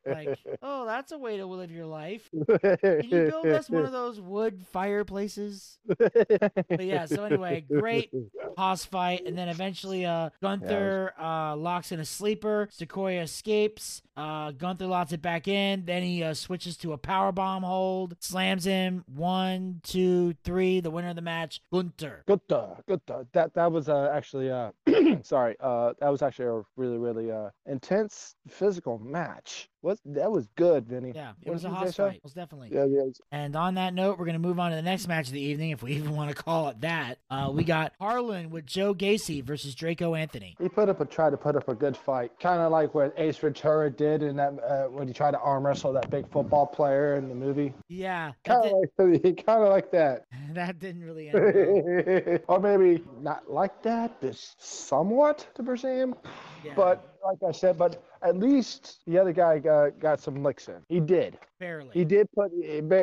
Like, 0.05 0.39
oh, 0.61 0.85
that's 0.85 1.11
a 1.11 1.17
way 1.17 1.37
to 1.37 1.45
live 1.45 1.71
your 1.71 1.85
life. 1.85 2.29
Can 2.47 3.03
you 3.03 3.25
build 3.29 3.45
us 3.47 3.69
one 3.69 3.86
of 3.86 3.91
those 4.01 4.19
wood 4.19 4.65
fireplaces? 4.71 5.77
But 5.88 6.86
yeah, 6.86 7.05
so 7.05 7.23
anyway, 7.25 7.65
great 7.69 8.12
Hoss 8.57 8.86
fight, 8.86 9.23
and 9.25 9.38
then 9.38 9.49
eventually 9.49 10.05
uh 10.05 10.29
Gunther 10.41 11.13
uh 11.19 11.55
locks 11.55 11.91
in 11.91 11.99
a 11.99 12.05
sleeper, 12.05 12.69
Sikoa 12.71 13.21
escapes, 13.23 14.01
uh 14.15 14.51
Gunther 14.51 14.88
locks 14.88 15.12
it 15.12 15.21
back 15.21 15.47
in, 15.47 15.86
then 15.86 16.03
he 16.03 16.23
uh, 16.23 16.33
switches 16.33 16.77
to 16.77 16.93
a 16.93 16.97
power 16.97 17.31
bomb 17.31 17.63
hold, 17.63 18.15
slams 18.19 18.65
him, 18.65 19.03
one, 19.07 19.79
two, 19.83 20.33
three, 20.43 20.79
the 20.79 20.89
winner 20.91 21.10
of 21.10 21.15
the 21.15 21.21
match, 21.21 21.62
Gunther. 21.71 22.23
Good. 22.88 23.01
uh, 23.10 23.23
That 23.33 23.53
that 23.53 23.71
was 23.71 23.89
uh, 23.89 24.10
actually 24.13 24.49
uh, 24.51 24.71
sorry. 25.23 25.55
Uh, 25.60 25.93
that 25.99 26.10
was 26.10 26.21
actually 26.21 26.45
a 26.47 26.63
really 26.75 26.97
really 26.97 27.31
uh 27.31 27.49
intense 27.65 28.36
physical 28.47 28.97
match. 28.99 29.69
Was 29.88 30.02
that 30.04 30.30
was 30.30 30.50
good, 30.58 30.86
Vinny? 30.86 31.13
Yeah, 31.15 31.30
it 31.41 31.50
Wouldn't 31.50 31.54
was 31.54 31.63
a 31.63 31.69
hot 31.69 31.93
say 31.93 32.15
It 32.17 32.23
was 32.23 32.34
definitely. 32.34 32.71
Yeah, 32.73 32.84
yeah. 32.84 33.04
And 33.32 33.56
on 33.56 33.76
that 33.76 33.93
note, 33.93 34.19
we're 34.19 34.26
going 34.26 34.34
to 34.34 34.45
move 34.45 34.60
on 34.60 34.71
to 34.71 34.76
the 34.76 34.82
next 34.82 35.08
match 35.08 35.28
of 35.28 35.32
the 35.34 35.39
evening, 35.39 35.69
if 35.69 35.82
we 35.82 35.93
even 35.95 36.13
want 36.13 36.30
to 36.30 36.36
call 36.36 36.67
it 36.67 36.82
that. 36.82 37.19
Uh, 37.30 37.52
we 37.54 37.63
got 37.63 37.93
Harland 37.97 38.52
with 38.52 38.65
Joe 38.65 38.93
Gacy 38.93 39.41
versus 39.41 39.76
Draco 39.76 40.13
Anthony. 40.13 40.58
He 40.60 40.67
put 40.67 40.89
up 40.89 41.00
a 41.00 41.06
try 41.06 41.30
to 41.30 41.38
put 41.38 41.56
up 41.56 41.69
a 41.69 41.73
good 41.73 41.95
fight, 41.95 42.34
kind 42.38 42.60
of 42.60 42.69
like 42.69 42.93
what 42.93 43.13
Ace 43.15 43.38
Ventura 43.38 43.89
did 43.89 44.23
in 44.23 44.36
that 44.36 44.60
uh, 44.62 44.88
when 44.89 45.08
he 45.08 45.13
tried 45.13 45.32
to 45.32 45.39
arm 45.39 45.65
wrestle 45.65 45.93
that 45.93 46.10
big 46.10 46.30
football 46.32 46.67
player 46.67 47.15
in 47.15 47.30
the 47.30 47.36
movie. 47.36 47.73
Yeah, 47.88 48.34
Kind 48.43 48.65
of 48.65 48.71
like 48.97 49.45
kind 49.45 49.63
of 49.63 49.69
like 49.69 49.89
that, 49.91 50.26
that 50.52 50.80
didn't 50.80 51.06
really 51.06 51.30
end 51.30 51.39
well. 51.39 52.39
or 52.50 52.60
maybe 52.60 53.06
not 53.21 53.50
like 53.50 53.82
that, 53.84 54.19
but 54.19 54.36
somewhat 54.58 55.47
to 55.56 55.63
Brazil. 55.63 56.21
Yeah, 56.65 56.73
But 56.76 57.16
like 57.23 57.38
I 57.47 57.51
said, 57.51 57.77
but 57.77 58.03
at 58.21 58.38
least 58.38 58.99
the 59.06 59.17
other 59.17 59.32
guy 59.34 59.60
got, 59.60 59.99
got 59.99 60.19
some 60.19 60.41
licks 60.43 60.67
in. 60.69 60.77
He 60.89 60.99
did. 60.99 61.38
barely. 61.60 61.89
He 61.93 62.06
did 62.06 62.27
put 62.34 62.51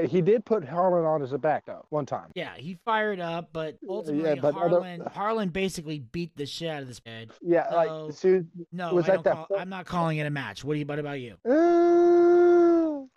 he 0.08 0.20
did 0.20 0.44
put 0.44 0.64
Harland 0.64 1.06
on 1.06 1.22
as 1.22 1.32
a 1.32 1.38
backup 1.38 1.86
one 1.90 2.06
time. 2.06 2.30
yeah, 2.34 2.54
he 2.56 2.78
fired 2.84 3.20
up, 3.20 3.50
but 3.52 3.76
ultimately 3.88 4.40
but 4.40 4.54
other- 4.54 4.68
Harland 4.70 5.02
Harland 5.12 5.52
basically 5.52 5.98
beat 6.00 6.36
the 6.36 6.46
shit 6.46 6.68
out 6.70 6.82
of 6.82 6.88
this 6.88 7.00
kid. 7.00 7.30
Yeah, 7.42 7.66
Oh. 7.70 7.76
like 8.06 8.12
soon 8.14 8.50
No, 8.72 8.94
Was 8.94 9.04
I 9.08 9.16
that 9.16 9.24
don't 9.24 9.24
that 9.24 9.48
call, 9.48 9.58
I'm 9.58 9.68
not 9.68 9.86
calling 9.86 10.18
it 10.18 10.26
a 10.26 10.30
match. 10.30 10.64
What 10.64 10.74
do 10.74 10.80
you? 10.80 10.86
What 10.86 10.98
about 10.98 11.20
you? 11.20 11.36
Uh, 11.48 12.23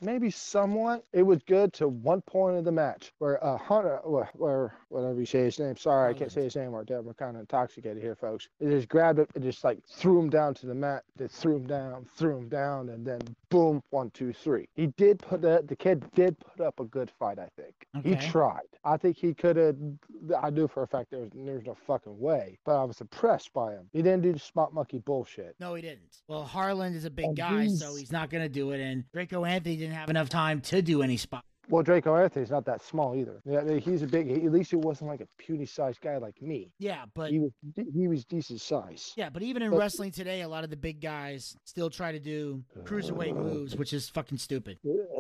maybe 0.02 0.30
somewhat. 0.32 1.04
It 1.14 1.24
was 1.24 1.42
good 1.44 1.74
to 1.74 1.88
one 1.88 2.22
point 2.22 2.58
of 2.58 2.66
the 2.66 2.72
match 2.72 3.12
where 3.20 3.44
uh 3.44 3.58
Hunter, 3.58 4.00
where 4.04 4.74
whatever 4.90 5.20
you 5.20 5.26
say 5.26 5.40
his 5.44 5.60
name. 5.60 5.76
Sorry, 5.78 6.10
I 6.10 6.14
can't 6.18 6.32
say 6.32 6.44
his 6.44 6.56
name 6.56 6.72
right 6.72 6.86
there. 6.88 7.02
We're 7.02 7.14
kind 7.14 7.36
of 7.36 7.42
intoxicated 7.42 8.02
here, 8.02 8.16
folks. 8.16 8.48
It 8.60 8.70
just 8.70 8.88
grabbed 8.90 9.20
it 9.20 9.30
and 9.36 9.44
just 9.44 9.64
like 9.64 9.80
threw 9.88 10.20
him 10.20 10.30
down 10.30 10.54
to 10.56 10.66
the 10.68 10.76
mat. 10.76 11.04
They 11.16 11.28
threw 11.28 11.58
him 11.58 11.68
down, 11.68 12.06
threw 12.16 12.38
him 12.38 12.50
down, 12.50 12.90
and 12.90 13.06
then 13.06 13.20
boom, 13.50 13.82
one, 13.90 14.10
two, 14.12 14.34
three. 14.34 14.68
He 14.76 14.88
did 14.88 15.20
put 15.20 15.42
that. 15.42 15.68
The 15.68 15.76
kid 15.76 16.06
did 16.16 16.38
put 16.40 16.66
up 16.66 16.80
a 16.80 16.86
good 16.86 17.12
fight. 17.20 17.40
I 17.40 17.48
think 17.56 18.06
he 18.06 18.16
tried. 18.16 18.62
I 18.84 18.98
think 18.98 19.18
he 19.18 19.34
could 19.34 19.56
have. 19.56 19.76
I 20.42 20.50
knew 20.50 20.68
for 20.68 20.84
a 20.84 20.88
fact 20.88 21.12
there 21.12 21.20
was 21.22 21.30
there's 21.34 21.66
no 21.66 21.76
fucking 21.86 22.20
way, 22.20 22.58
but 22.66 22.80
I 22.80 22.84
was 22.84 23.02
impressed 23.02 23.54
by 23.54 23.74
him. 23.74 23.90
He 23.94 24.02
didn't 24.02 24.22
do 24.22 24.34
the 24.34 24.40
spot 24.40 24.74
monkey 24.74 24.98
bullshit. 25.00 25.56
No, 25.60 25.76
he 25.76 25.82
didn't. 25.82 26.22
Well, 26.28 26.44
Harland 26.44 26.96
is 26.96 27.06
a 27.06 27.10
big 27.10 27.26
And 27.26 27.38
guy, 27.38 27.68
so 27.68 27.96
he's- 27.96 28.12
not 28.12 28.30
going 28.30 28.44
to 28.44 28.50
do 28.50 28.72
it. 28.72 28.80
And 28.80 29.04
Draco 29.12 29.46
Anthony 29.46 29.77
didn't 29.78 29.96
have 29.96 30.10
enough 30.10 30.30
time 30.30 30.62
to 30.62 30.82
do 30.82 31.02
any 31.02 31.18
spot. 31.18 31.44
Well, 31.70 31.84
Draco 31.84 32.16
Anthony's 32.16 32.50
not 32.50 32.66
that 32.66 32.82
small 32.82 33.16
either. 33.16 33.42
Yeah, 33.46 33.78
he's 33.78 34.02
a 34.02 34.08
big. 34.08 34.28
He, 34.28 34.46
at 34.46 34.52
least 34.52 34.70
he 34.72 34.78
wasn't 34.78 35.10
like 35.10 35.22
a 35.22 35.28
puny 35.38 35.66
sized 35.66 36.00
guy 36.02 36.18
like 36.18 36.42
me. 36.42 36.72
Yeah, 36.80 37.06
but 37.14 37.32
He 37.32 37.40
was. 37.40 37.52
He 37.94 38.08
was 38.08 38.24
decent 38.26 38.62
size. 38.62 39.14
yeah, 39.18 39.30
but 39.30 39.44
even 39.44 39.62
in 39.62 39.72
But- 39.72 39.80
wrestling 39.80 40.12
today, 40.12 40.42
a 40.42 40.48
lot 40.48 40.64
of 40.64 40.70
the 40.70 40.78
big 40.78 41.02
guys 41.02 41.56
still 41.66 41.90
try 41.90 42.12
to 42.12 42.20
do 42.20 42.64
cruiserweight 42.84 43.36
moves, 43.36 43.76
which 43.76 43.92
is 43.94 44.08
fucking 44.10 44.38
stupid. 44.38 44.78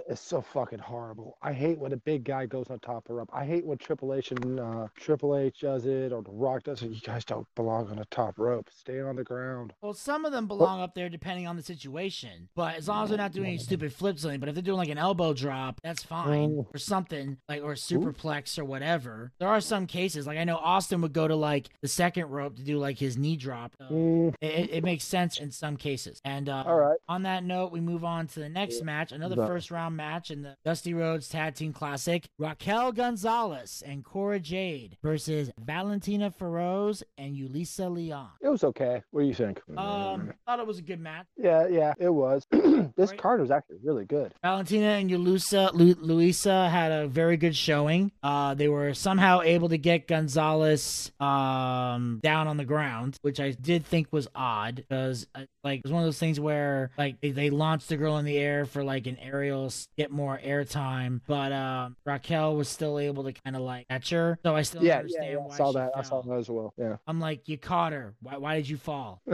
It's 0.09 0.21
so 0.21 0.41
fucking 0.41 0.79
horrible. 0.79 1.37
I 1.41 1.51
hate 1.53 1.77
when 1.79 1.91
a 1.93 1.97
big 1.97 2.23
guy 2.23 2.45
goes 2.45 2.69
on 2.69 2.79
top 2.79 3.09
of 3.09 3.15
rope. 3.17 3.29
I 3.33 3.45
hate 3.45 3.65
when 3.65 3.77
Triple 3.77 4.13
H 4.13 4.31
and 4.31 4.59
uh, 4.59 4.87
Triple 4.95 5.35
H 5.37 5.59
does 5.61 5.85
it 5.85 6.13
or 6.13 6.21
The 6.21 6.31
Rock 6.31 6.63
does 6.63 6.81
it. 6.81 6.91
You 6.91 7.01
guys 7.01 7.25
don't 7.25 7.47
belong 7.55 7.89
on 7.89 7.97
the 7.97 8.05
top 8.05 8.39
rope. 8.39 8.69
Stay 8.73 9.01
on 9.01 9.17
the 9.17 9.23
ground. 9.23 9.73
Well, 9.81 9.93
some 9.93 10.23
of 10.23 10.31
them 10.31 10.47
belong 10.47 10.79
up 10.79 10.95
there 10.95 11.09
depending 11.09 11.45
on 11.45 11.57
the 11.57 11.63
situation. 11.63 12.47
But 12.55 12.75
as 12.75 12.87
long 12.87 13.03
as 13.03 13.09
they're 13.09 13.17
not 13.17 13.33
doing 13.33 13.47
any 13.47 13.57
stupid 13.57 13.91
flips 13.93 14.23
or 14.23 14.29
anything, 14.29 14.39
but 14.39 14.49
if 14.49 14.55
they're 14.55 14.61
doing 14.61 14.77
like 14.77 14.89
an 14.89 14.97
elbow 14.97 15.33
drop, 15.33 15.81
that's 15.83 16.03
fine. 16.03 16.36
Or 16.45 16.77
something 16.77 17.37
like 17.49 17.63
or 17.63 17.73
superplex 17.73 18.57
or 18.59 18.65
whatever. 18.65 19.31
There 19.39 19.47
are 19.49 19.61
some 19.61 19.87
cases, 19.87 20.27
like 20.27 20.37
I 20.37 20.43
know 20.43 20.57
Austin 20.57 21.01
would 21.01 21.13
go 21.13 21.27
to 21.27 21.35
like 21.35 21.69
the 21.81 21.87
second 21.87 22.29
rope 22.29 22.55
to 22.57 22.63
do 22.63 22.77
like 22.77 22.97
his 22.97 23.17
knee 23.17 23.35
drop. 23.37 23.73
So 23.79 23.85
Mm, 23.91 24.33
it, 24.41 24.69
it- 24.71 24.83
makes 24.87 25.03
sense 25.03 25.37
in 25.39 25.51
some 25.51 25.75
cases. 25.75 26.21
And 26.23 26.47
uh, 26.47 26.63
All 26.65 26.77
right. 26.77 26.97
on 27.09 27.23
that 27.23 27.43
note, 27.43 27.71
we 27.73 27.81
move 27.81 28.05
on 28.05 28.27
to 28.27 28.39
the 28.39 28.47
next 28.49 28.83
match, 28.83 29.11
another 29.11 29.35
The- 29.35 29.45
first 29.47 29.69
round 29.71 29.97
match 29.97 30.31
in 30.31 30.41
the 30.43 30.55
Dusty 30.63 30.93
Rhodes 30.93 31.27
Tag 31.27 31.55
Team 31.55 31.73
Classic. 31.73 32.25
Raquel 32.37 32.91
Gonzalez 32.93 33.83
and 33.85 34.03
Cora 34.05 34.39
Jade 34.39 34.97
versus 35.03 35.51
Valentina 35.59 36.31
Feroz 36.31 37.03
and 37.17 37.35
Yulisa 37.35 37.91
Leon. 37.93 38.29
it 38.41 38.49
was 38.49 38.63
okay. 38.63 39.01
What 39.11 39.21
do 39.21 39.27
you 39.27 39.33
think? 39.33 39.59
Um, 39.77 40.33
thought 40.45 40.59
it 40.59 40.67
was 40.67 40.77
a 40.79 40.81
good 40.81 40.99
match. 40.99 41.25
Yeah, 41.37 41.67
yeah, 41.67 41.93
it 41.99 42.09
was. 42.09 42.45
this 42.51 43.09
Right. 43.11 43.17
card 43.21 43.41
was 43.41 43.51
actually 43.51 43.77
really 43.83 44.05
good. 44.05 44.33
Valentina 44.41 44.87
and 44.87 45.09
Luisa, 45.11 45.69
Lu- 45.73 45.95
Luisa 45.99 46.26
had 46.33 46.91
a 46.91 47.07
very 47.07 47.37
good 47.37 47.55
showing. 47.55 48.11
Uh, 48.23 48.53
they 48.53 48.67
were 48.67 48.93
somehow 48.93 49.41
able 49.41 49.69
to 49.69 49.77
get 49.77 50.07
Gonzalez 50.07 51.11
um, 51.19 52.19
down 52.23 52.47
on 52.47 52.57
the 52.57 52.65
ground, 52.65 53.17
which 53.21 53.39
I 53.39 53.51
did 53.51 53.85
think 53.85 54.07
was 54.11 54.27
odd 54.35 54.75
because 54.75 55.27
uh, 55.35 55.41
like 55.63 55.79
it 55.79 55.83
was 55.83 55.91
one 55.91 56.03
of 56.03 56.07
those 56.07 56.19
things 56.19 56.39
where 56.39 56.91
like 56.97 57.19
they, 57.21 57.31
they 57.31 57.49
launched 57.49 57.89
the 57.89 57.97
girl 57.97 58.17
in 58.17 58.25
the 58.25 58.37
air 58.37 58.65
for 58.65 58.83
like 58.83 59.07
an 59.07 59.17
aerial 59.21 59.71
get 59.97 60.11
more 60.11 60.39
airtime, 60.43 61.21
but 61.27 61.51
um, 61.51 61.95
Raquel 62.05 62.55
was 62.55 62.67
still 62.69 62.99
able 62.99 63.23
to 63.23 63.33
kind 63.33 63.55
of 63.55 63.61
like 63.61 63.87
catch 63.87 64.09
her. 64.11 64.37
So 64.43 64.55
I 64.55 64.61
still 64.61 64.83
Yeah, 64.83 64.93
yeah, 64.93 64.99
understand 64.99 65.31
yeah. 65.31 65.37
why 65.37 65.53
I 65.53 65.57
saw 65.57 65.71
that. 65.73 65.91
I 65.95 66.01
saw 66.03 66.21
that 66.21 66.37
as 66.37 66.49
well. 66.49 66.73
Yeah. 66.77 66.97
I'm 67.07 67.19
like, 67.19 67.47
you 67.47 67.57
caught 67.57 67.93
her. 67.93 68.13
Why, 68.21 68.37
why 68.37 68.55
did 68.55 68.69
you 68.69 68.77
fall? 68.77 69.21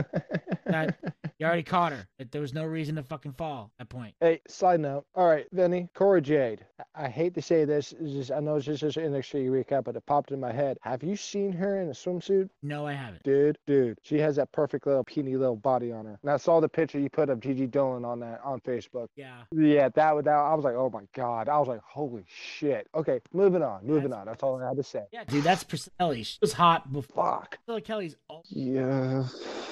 That 0.66 0.96
you 1.44 1.48
already 1.48 1.62
caught 1.62 1.92
her. 1.92 2.06
There 2.30 2.40
was 2.40 2.54
no 2.54 2.64
reason 2.64 2.96
to 2.96 3.02
fucking 3.02 3.32
fall 3.32 3.70
at 3.78 3.88
that 3.88 3.94
point. 3.94 4.14
Hey, 4.20 4.40
side 4.48 4.80
note. 4.80 5.04
All 5.14 5.26
right, 5.28 5.46
Vinny, 5.52 5.88
Cora 5.94 6.20
Jade. 6.20 6.64
I- 6.94 7.08
hate 7.08 7.34
to 7.34 7.42
say 7.42 7.64
this. 7.64 7.94
Just, 8.02 8.32
I 8.32 8.40
know 8.40 8.56
it's 8.56 8.66
just, 8.66 8.80
just 8.80 8.96
an 8.96 9.12
NXT 9.12 9.48
recap, 9.48 9.84
but 9.84 9.94
it 9.94 10.04
popped 10.06 10.32
in 10.32 10.40
my 10.40 10.50
head. 10.52 10.78
Have 10.82 11.02
you 11.04 11.14
seen 11.16 11.52
her 11.52 11.80
in 11.80 11.88
a 11.88 11.92
swimsuit? 11.92 12.48
No, 12.62 12.86
I 12.86 12.94
haven't. 12.94 13.22
Dude, 13.22 13.56
dude, 13.66 13.98
she 14.02 14.18
has 14.18 14.34
that 14.36 14.50
perfect 14.50 14.86
little 14.86 15.04
puny 15.04 15.36
little 15.36 15.54
body 15.54 15.92
on 15.92 16.06
her. 16.06 16.18
And 16.22 16.30
I 16.30 16.38
saw 16.38 16.58
the 16.60 16.68
picture 16.68 16.98
you 16.98 17.08
put 17.10 17.28
of 17.30 17.38
Gigi 17.40 17.66
Dolan 17.68 18.04
on 18.04 18.18
that 18.20 18.40
on 18.42 18.58
Facebook. 18.60 19.08
Yeah. 19.14 19.42
Yeah, 19.54 19.90
that 19.90 20.16
was 20.16 20.24
that. 20.24 20.32
I 20.34 20.54
was 20.54 20.64
like, 20.64 20.74
oh 20.74 20.90
my 20.90 21.02
god. 21.14 21.48
I 21.48 21.58
was 21.58 21.68
like, 21.68 21.82
holy 21.84 22.24
shit. 22.26 22.88
Okay, 22.94 23.20
moving 23.32 23.62
on, 23.62 23.86
moving 23.86 24.10
That's- 24.10 24.20
on. 24.20 24.26
That's 24.26 24.42
all 24.42 24.60
I 24.60 24.66
had 24.68 24.76
to 24.78 24.82
say. 24.82 25.04
Yeah, 25.12 25.22
dude, 25.24 25.44
that's 25.44 25.62
Priscilla 25.62 25.92
Kelly. 26.00 26.22
She 26.24 26.38
was 26.40 26.52
hot 26.52 26.92
before. 26.92 27.14
Fuck. 27.42 27.58
Priscilla 27.58 27.80
Kelly's 27.80 28.16
old. 28.28 28.46
Yeah. 28.48 29.24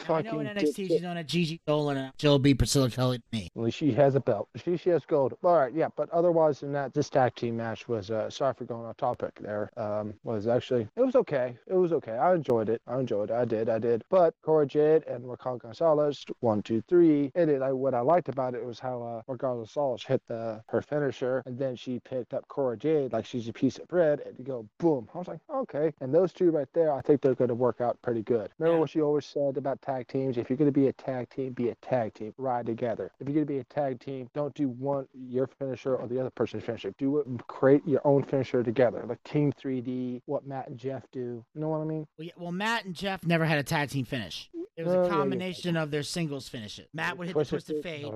I 0.09 0.23
know 0.23 0.41
in 0.41 0.47
NXT 0.49 0.75
she's 0.89 1.03
known 1.03 1.17
at 1.17 1.27
Gigi 1.27 1.61
Dolan 1.67 1.97
and 1.97 2.13
she'll 2.19 2.39
be 2.39 2.55
Priscilla 2.55 2.91
Kelly 2.91 3.19
to 3.19 3.25
me. 3.33 3.49
Least 3.55 3.79
she 3.79 3.93
has 3.93 4.15
a 4.15 4.21
belt. 4.21 4.49
She 4.57 4.77
she 4.77 4.91
has 4.91 5.05
gold. 5.05 5.35
All 5.45 5.57
right, 5.59 5.73
yeah. 5.73 5.89
But 5.97 6.11
otherwise 6.11 6.61
than 6.61 6.73
that, 6.73 6.93
this 6.95 7.09
tag 7.09 7.35
team 7.35 7.57
match 7.57 7.89
was. 7.89 8.11
Uh, 8.11 8.29
sorry 8.31 8.55
for 8.55 8.65
going 8.65 8.85
off 8.85 8.97
topic. 8.97 9.39
There 9.41 9.71
um, 9.77 10.15
was 10.25 10.47
actually 10.47 10.89
it 10.97 11.03
was 11.03 11.15
okay. 11.17 11.57
It 11.67 11.75
was 11.75 11.93
okay. 11.93 12.13
I 12.13 12.35
enjoyed 12.35 12.69
it. 12.69 12.83
I 12.87 12.99
enjoyed 12.99 13.31
it. 13.31 13.35
I 13.35 13.45
did. 13.45 13.69
I 13.69 13.79
did. 13.79 14.05
But 14.11 14.35
Cora 14.43 14.67
Jade 14.67 15.05
and 15.07 15.29
Raquel 15.29 15.59
Gonzalez, 15.59 16.25
one, 16.41 16.63
two, 16.63 16.83
three. 16.89 17.31
And 17.35 17.51
it, 17.51 17.63
I, 17.63 17.73
what 17.73 17.95
I 17.95 18.01
liked 18.01 18.29
about 18.29 18.55
it 18.55 18.65
was 18.65 18.79
how 18.79 19.03
uh, 19.03 19.23
Raquel 19.33 19.57
Gonzalez 19.59 20.03
hit 20.03 20.23
the 20.29 20.63
her 20.69 20.83
finisher, 20.83 21.43
and 21.47 21.59
then 21.59 21.77
she 21.77 22.01
picked 22.01 22.35
up 22.35 22.47
Cora 22.49 22.77
Jade 22.77 23.13
like 23.13 23.27
she's 23.27 23.49
a 23.49 23.53
piece 23.53 23.79
of 23.79 23.87
bread, 23.89 24.21
and 24.27 24.37
to 24.37 24.43
go 24.43 24.67
boom. 24.79 25.09
I 25.15 25.19
was 25.19 25.29
like, 25.29 25.41
okay. 25.55 25.93
And 26.01 26.15
those 26.15 26.33
two 26.33 26.51
right 26.51 26.69
there, 26.75 26.93
I 26.93 27.01
think 27.01 27.21
they're 27.21 27.35
going 27.35 27.49
to 27.49 27.55
work 27.55 27.81
out 27.81 28.01
pretty 28.03 28.23
good. 28.23 28.51
Remember 28.59 28.77
Yeah. 28.77 28.81
what 28.81 28.91
she 28.91 29.01
always 29.01 29.27
said 29.27 29.57
about 29.57 29.81
tag 29.83 30.09
teams? 30.09 30.37
If 30.39 30.49
you're 30.51 30.57
going 30.57 30.73
to 30.73 30.81
be 30.81 30.89
a 30.89 30.93
tag 30.93 31.29
team, 31.31 31.42
be 31.51 31.71
a 31.71 31.75
tag 31.77 32.15
team. 32.15 32.35
Ride 32.39 32.67
together. 32.67 33.11
If 33.21 33.29
you're 33.29 33.35
going 33.35 33.47
to 33.47 33.53
be 33.53 33.59
a 33.59 33.65
tag 33.65 34.01
team, 34.01 34.29
don't 34.35 34.55
do 34.55 34.69
one 34.69 35.07
your 35.15 35.47
finisher 35.47 35.97
or 35.97 36.07
the 36.09 36.21
other 36.21 36.31
person's 36.31 36.65
finisher. 36.65 36.93
Do 36.99 37.19
it. 37.19 37.27
Create 37.47 37.87
your 37.87 38.01
own 38.05 38.23
finisher 38.23 38.63
together, 38.63 39.05
like 39.09 39.23
Team 39.25 39.53
3D. 39.53 40.23
What 40.27 40.47
Matt 40.47 40.69
and 40.69 40.79
Jeff 40.79 41.05
do. 41.13 41.45
You 41.55 41.61
know 41.61 41.69
what 41.69 41.81
I 41.81 41.85
mean? 41.85 42.07
Well, 42.19 42.27
yeah, 42.27 42.33
well, 42.37 42.53
Matt 42.53 42.85
and 42.85 42.95
Jeff 42.95 43.25
never 43.25 43.45
had 43.45 43.59
a 43.59 43.63
tag 43.63 43.91
team 43.91 44.05
finish. 44.05 44.51
It 44.77 44.85
was 44.87 44.95
Oh, 44.95 45.01
a 45.01 45.05
yeah. 45.05 45.11
combination 45.11 45.77
of 45.77 45.91
their 45.91 46.03
singles 46.03 46.49
finishes. 46.49 46.87
Matt 46.95 47.19
would 47.19 47.29
hit 47.29 47.37
the 47.37 47.45
Twist 47.45 47.69
of 47.71 47.83
Fate. 47.83 48.07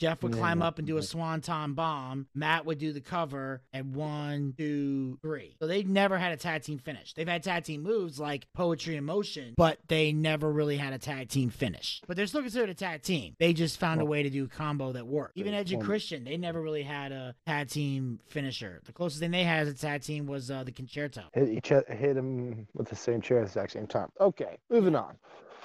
Jeff 0.00 0.22
would 0.22 0.32
climb 0.32 0.62
up 0.62 0.78
and 0.78 0.86
do 0.86 0.96
a 0.96 1.02
swanton 1.02 1.74
bomb. 1.74 2.26
Matt 2.34 2.64
would 2.64 2.78
do 2.78 2.92
the 2.92 3.02
cover 3.02 3.62
and 3.72 3.94
one, 3.94 4.54
two, 4.56 5.18
three. 5.20 5.56
So 5.60 5.66
they 5.66 5.82
never 5.82 6.16
had 6.16 6.32
a 6.32 6.36
tag 6.36 6.62
team 6.62 6.78
finish. 6.78 7.12
They've 7.12 7.28
had 7.28 7.42
tag 7.42 7.64
team 7.64 7.82
moves 7.82 8.18
like 8.18 8.46
poetry 8.54 8.96
in 8.96 9.04
motion, 9.04 9.54
but 9.56 9.78
they 9.88 10.12
never 10.12 10.50
really 10.50 10.78
had 10.78 10.92
a 10.94 10.98
tag 10.98 11.28
team 11.28 11.50
finish. 11.50 12.00
But 12.06 12.16
they're 12.16 12.26
still 12.26 12.40
considered 12.42 12.70
a 12.70 12.74
tag 12.74 13.02
team. 13.02 13.34
They 13.38 13.52
just 13.52 13.78
found 13.78 14.00
a 14.00 14.04
way 14.06 14.22
to 14.22 14.30
do 14.30 14.44
a 14.44 14.48
combo 14.48 14.92
that 14.92 15.06
worked. 15.06 15.36
Even 15.36 15.52
Edge 15.52 15.72
and 15.72 15.82
Christian, 15.82 16.24
they 16.24 16.38
never 16.38 16.62
really 16.62 16.82
had 16.82 17.12
a 17.12 17.34
tag 17.46 17.68
team 17.68 18.20
finisher. 18.28 18.80
The 18.84 18.92
closest 18.92 19.20
thing 19.20 19.32
they 19.32 19.44
had 19.44 19.66
as 19.66 19.68
a 19.68 19.74
tag 19.74 20.02
team 20.02 20.26
was 20.26 20.50
uh, 20.50 20.64
the 20.64 20.72
Con-Chair-To. 20.72 21.24
Hit 21.34 21.48
each 21.50 21.68
hit 21.68 22.16
him 22.16 22.66
with 22.74 22.88
the 22.88 22.96
same 22.96 23.20
chair 23.20 23.38
at 23.38 23.42
the 23.42 23.48
exact 23.48 23.72
same 23.72 23.86
time. 23.86 24.08
Okay, 24.20 24.56
moving 24.70 24.96
on. 24.96 25.16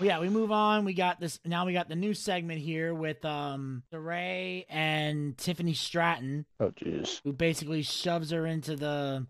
Yeah, 0.02 0.20
we 0.20 0.30
move 0.30 0.52
on. 0.52 0.86
We 0.86 0.94
got 0.94 1.20
this 1.20 1.40
now. 1.46 1.66
We 1.66 1.74
got 1.74 1.88
the 1.90 1.96
new 1.96 2.14
segment 2.14 2.60
here 2.60 2.94
with 2.94 3.24
um 3.26 3.84
Ray 3.92 4.66
and 4.70 5.38
Tiffany 5.38 5.74
Stratton, 5.74 6.46
Oh, 6.60 6.72
jeez. 6.72 7.22
who 7.24 7.34
basically 7.34 7.82
shoves 7.84 8.32
her 8.32 8.46
into 8.46 8.76
the 8.76 9.28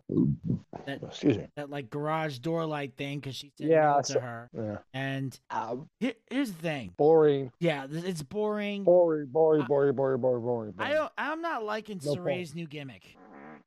that 0.87 1.03
Excuse 1.03 1.37
me. 1.37 1.47
that 1.55 1.69
like 1.69 1.89
garage 1.89 2.39
door 2.39 2.65
light 2.65 2.93
thing 2.97 3.19
because 3.19 3.35
she 3.35 3.51
said 3.57 3.67
Yeah, 3.67 3.93
no 3.95 4.01
to 4.01 4.13
saw- 4.13 4.19
her. 4.19 4.49
Yeah. 4.57 4.77
And 4.93 5.39
Um, 5.49 5.89
here, 5.99 6.13
here's 6.29 6.51
the 6.51 6.61
thing. 6.61 6.93
boring. 6.97 7.51
Yeah, 7.59 7.85
it's 7.89 8.23
boring. 8.23 8.83
Boring, 8.83 9.27
boring, 9.27 9.61
I- 9.63 9.65
boring, 9.67 9.95
boring, 9.95 10.21
boring, 10.21 10.41
boring. 10.43 10.73
I 10.79 10.93
don't. 10.93 11.11
I'm 11.17 11.41
not 11.41 11.63
liking 11.63 11.99
No 12.03 12.13
Sarray's 12.15 12.55
new 12.55 12.65
gimmick. 12.67 13.15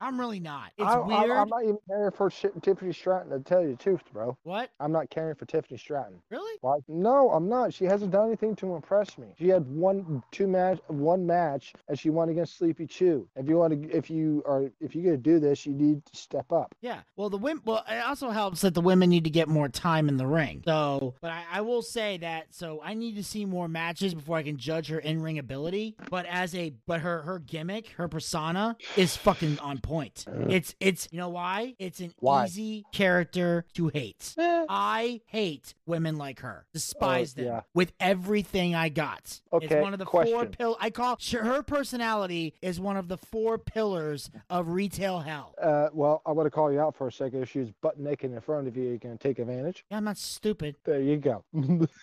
I'm 0.05 0.21
really 0.21 0.40
not. 0.40 0.71
It's 0.77 0.87
I, 0.87 0.99
weird. 0.99 1.31
I, 1.31 1.40
am 1.40 1.49
not 1.49 1.62
even 1.62 1.79
caring 1.88 2.11
for 2.11 2.29
Tiffany 2.29 2.93
Stratton, 2.93 3.31
to 3.31 3.40
tell 3.40 3.62
you 3.62 3.71
the 3.71 3.83
truth, 3.83 4.03
bro. 4.12 4.37
what? 4.43 4.69
I'm 4.79 4.93
not 4.93 5.09
caring 5.09 5.35
for 5.35 5.47
Tiffany 5.47 5.79
Stratton. 5.79 6.21
Really? 6.31 6.59
Why? 6.61 6.81
No, 6.88 7.31
I'm 7.31 7.49
not. 7.49 7.73
She 7.73 7.87
hasn't 7.87 8.11
done 8.11 8.27
anything 8.27 8.55
to 8.57 8.75
impress 8.75 9.17
me. 9.17 9.29
She 9.38 9.49
had 9.49 9.67
one, 9.67 10.23
two 10.31 10.47
match, 10.47 10.79
one 10.88 11.27
match, 11.27 11.73
and 11.88 11.99
she 11.99 12.11
won 12.11 12.29
against 12.29 12.59
Sleepy 12.59 12.87
Choo. 12.87 13.27
If 13.35 13.49
you 13.49 13.57
want 13.57 13.83
to, 13.83 13.97
if 13.97 14.11
you 14.11 14.43
are, 14.45 14.71
if 14.79 14.95
you're 14.95 15.05
gonna 15.05 15.17
do 15.17 15.38
this, 15.38 15.64
you 15.64 15.73
need 15.73 16.05
to 16.05 16.17
step 16.17 16.53
up. 16.53 16.75
Yeah. 16.83 17.01
Well, 17.17 17.31
the 17.31 17.38
women. 17.38 17.62
Well, 17.64 17.83
it 17.88 18.05
also 18.05 18.29
helps 18.29 18.61
that 18.61 18.75
the 18.75 18.83
women 18.83 19.09
need 19.09 19.25
to 19.25 19.31
get 19.31 19.49
more 19.49 19.71
time 19.71 20.11
in 20.11 20.19
the 20.19 20.27
ring. 20.27 20.62
So, 20.67 21.14
but 21.23 21.31
I, 21.31 21.45
I 21.51 21.61
will 21.62 21.83
say 21.83 22.19
that. 22.19 22.55
So 22.55 22.83
I 22.85 22.93
need 22.93 23.17
to 23.17 23.25
see 23.25 23.47
more 23.47 23.69
matches 23.69 24.12
before 24.12 24.37
I 24.37 24.43
can 24.43 24.59
judge 24.59 24.88
her 24.88 24.99
in 24.99 25.23
ring 25.23 25.38
ability. 25.38 25.97
But 26.11 26.27
as 26.27 26.55
a, 26.55 26.75
but 26.87 27.01
her 27.01 27.23
her 27.23 27.38
gimmick, 27.38 27.88
her 27.97 28.07
persona 28.07 28.77
is 28.99 29.17
fucking 29.17 29.59
on 29.61 29.79
point. 29.79 29.93
It's 30.00 30.74
it's 30.80 31.09
you 31.11 31.18
know 31.18 31.28
why? 31.28 31.74
It's 31.78 32.00
an 32.00 32.12
Why? 32.18 32.46
easy 32.46 32.85
character 32.92 33.64
to 33.74 33.88
hate. 33.88 34.35
Eh, 34.38 34.66
I 34.68 35.20
hate 35.26 35.74
women 35.87 36.16
like 36.18 36.40
her. 36.40 36.66
Despise 36.72 37.35
Oh, 37.37 37.40
them 37.42 37.46
yeah. 37.46 37.61
with 37.74 37.92
everything 38.00 38.74
I 38.74 38.88
got. 38.88 39.20
It's 39.24 39.40
Okay, 39.52 39.80
one 39.80 39.92
of 39.92 39.98
the 39.98 40.07
four 40.07 40.22
question. 40.24 40.48
pill. 40.52 40.76
I 40.80 40.90
call 40.90 41.16
her 41.33 41.62
personality 41.62 42.54
is 42.62 42.80
one 42.80 42.96
of 42.96 43.09
the 43.09 43.16
four 43.16 43.59
pillars 43.59 44.30
of 44.50 44.68
retail 44.68 45.20
hell. 45.20 45.54
Uh, 45.61 45.88
well, 45.92 46.22
I 46.26 46.33
want 46.33 46.46
to 46.46 46.50
call 46.50 46.72
you 46.72 46.80
out 46.80 46.96
for 46.96 47.09
a 47.09 47.12
second. 47.12 47.42
If 47.42 47.50
she 47.50 47.61
was 47.61 47.70
butt 47.83 47.98
naked 47.98 48.33
in 48.33 48.40
front 48.40 48.66
of 48.68 48.76
you, 48.76 48.85
you 48.90 48.98
can 48.98 49.16
take 49.18 49.38
advantage. 49.38 49.85
Yeah, 49.90 49.98
I'm 49.98 50.04
not 50.04 50.16
stupid. 50.18 50.76
There 50.85 51.00
you 51.00 51.16
go. 51.18 51.44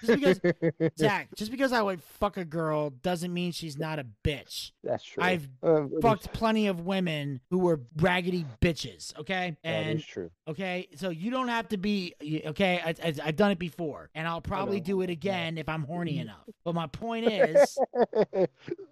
Just 0.06 0.42
because 0.42 0.92
Zach, 0.98 1.30
just 1.36 1.52
because 1.52 1.72
I 1.74 1.82
would 1.82 2.02
fuck 2.02 2.38
a 2.38 2.46
girl 2.46 2.90
doesn't 2.90 3.34
mean 3.34 3.52
she's 3.52 3.78
not 3.78 4.00
a 4.00 4.06
bitch. 4.24 4.72
That's 4.84 5.04
true. 5.04 5.24
I've 5.24 5.48
Uh, 5.64 5.84
Fucked 6.02 6.32
plenty 6.34 6.68
of 6.68 6.82
women 6.82 7.42
who 7.50 7.60
were 7.60 7.78
raggedy 7.98 8.46
bitches. 8.62 9.18
Okay, 9.20 9.58
That 9.64 9.70
and 9.70 10.00
is 10.00 10.06
true. 10.06 10.32
okay, 10.48 10.88
so 10.96 11.10
you 11.10 11.32
don't 11.32 11.48
have 11.48 11.70
to 11.70 11.78
be 11.78 12.14
okay. 12.48 12.82
I, 12.84 12.90
I, 13.04 13.14
I've 13.24 13.36
done 13.36 13.52
it 13.52 13.60
before, 13.60 14.10
and 14.16 14.28
I'll 14.28 14.42
probably 14.42 14.80
do 14.80 15.02
it 15.02 15.10
again 15.10 15.58
if 15.58 15.68
I'm 15.70 15.84
horny 15.84 16.14
mm-hmm. 16.14 16.22
enough. 16.22 16.50
But 16.64 16.76
my 16.76 16.88
point 16.88 17.26
is, 17.32 17.78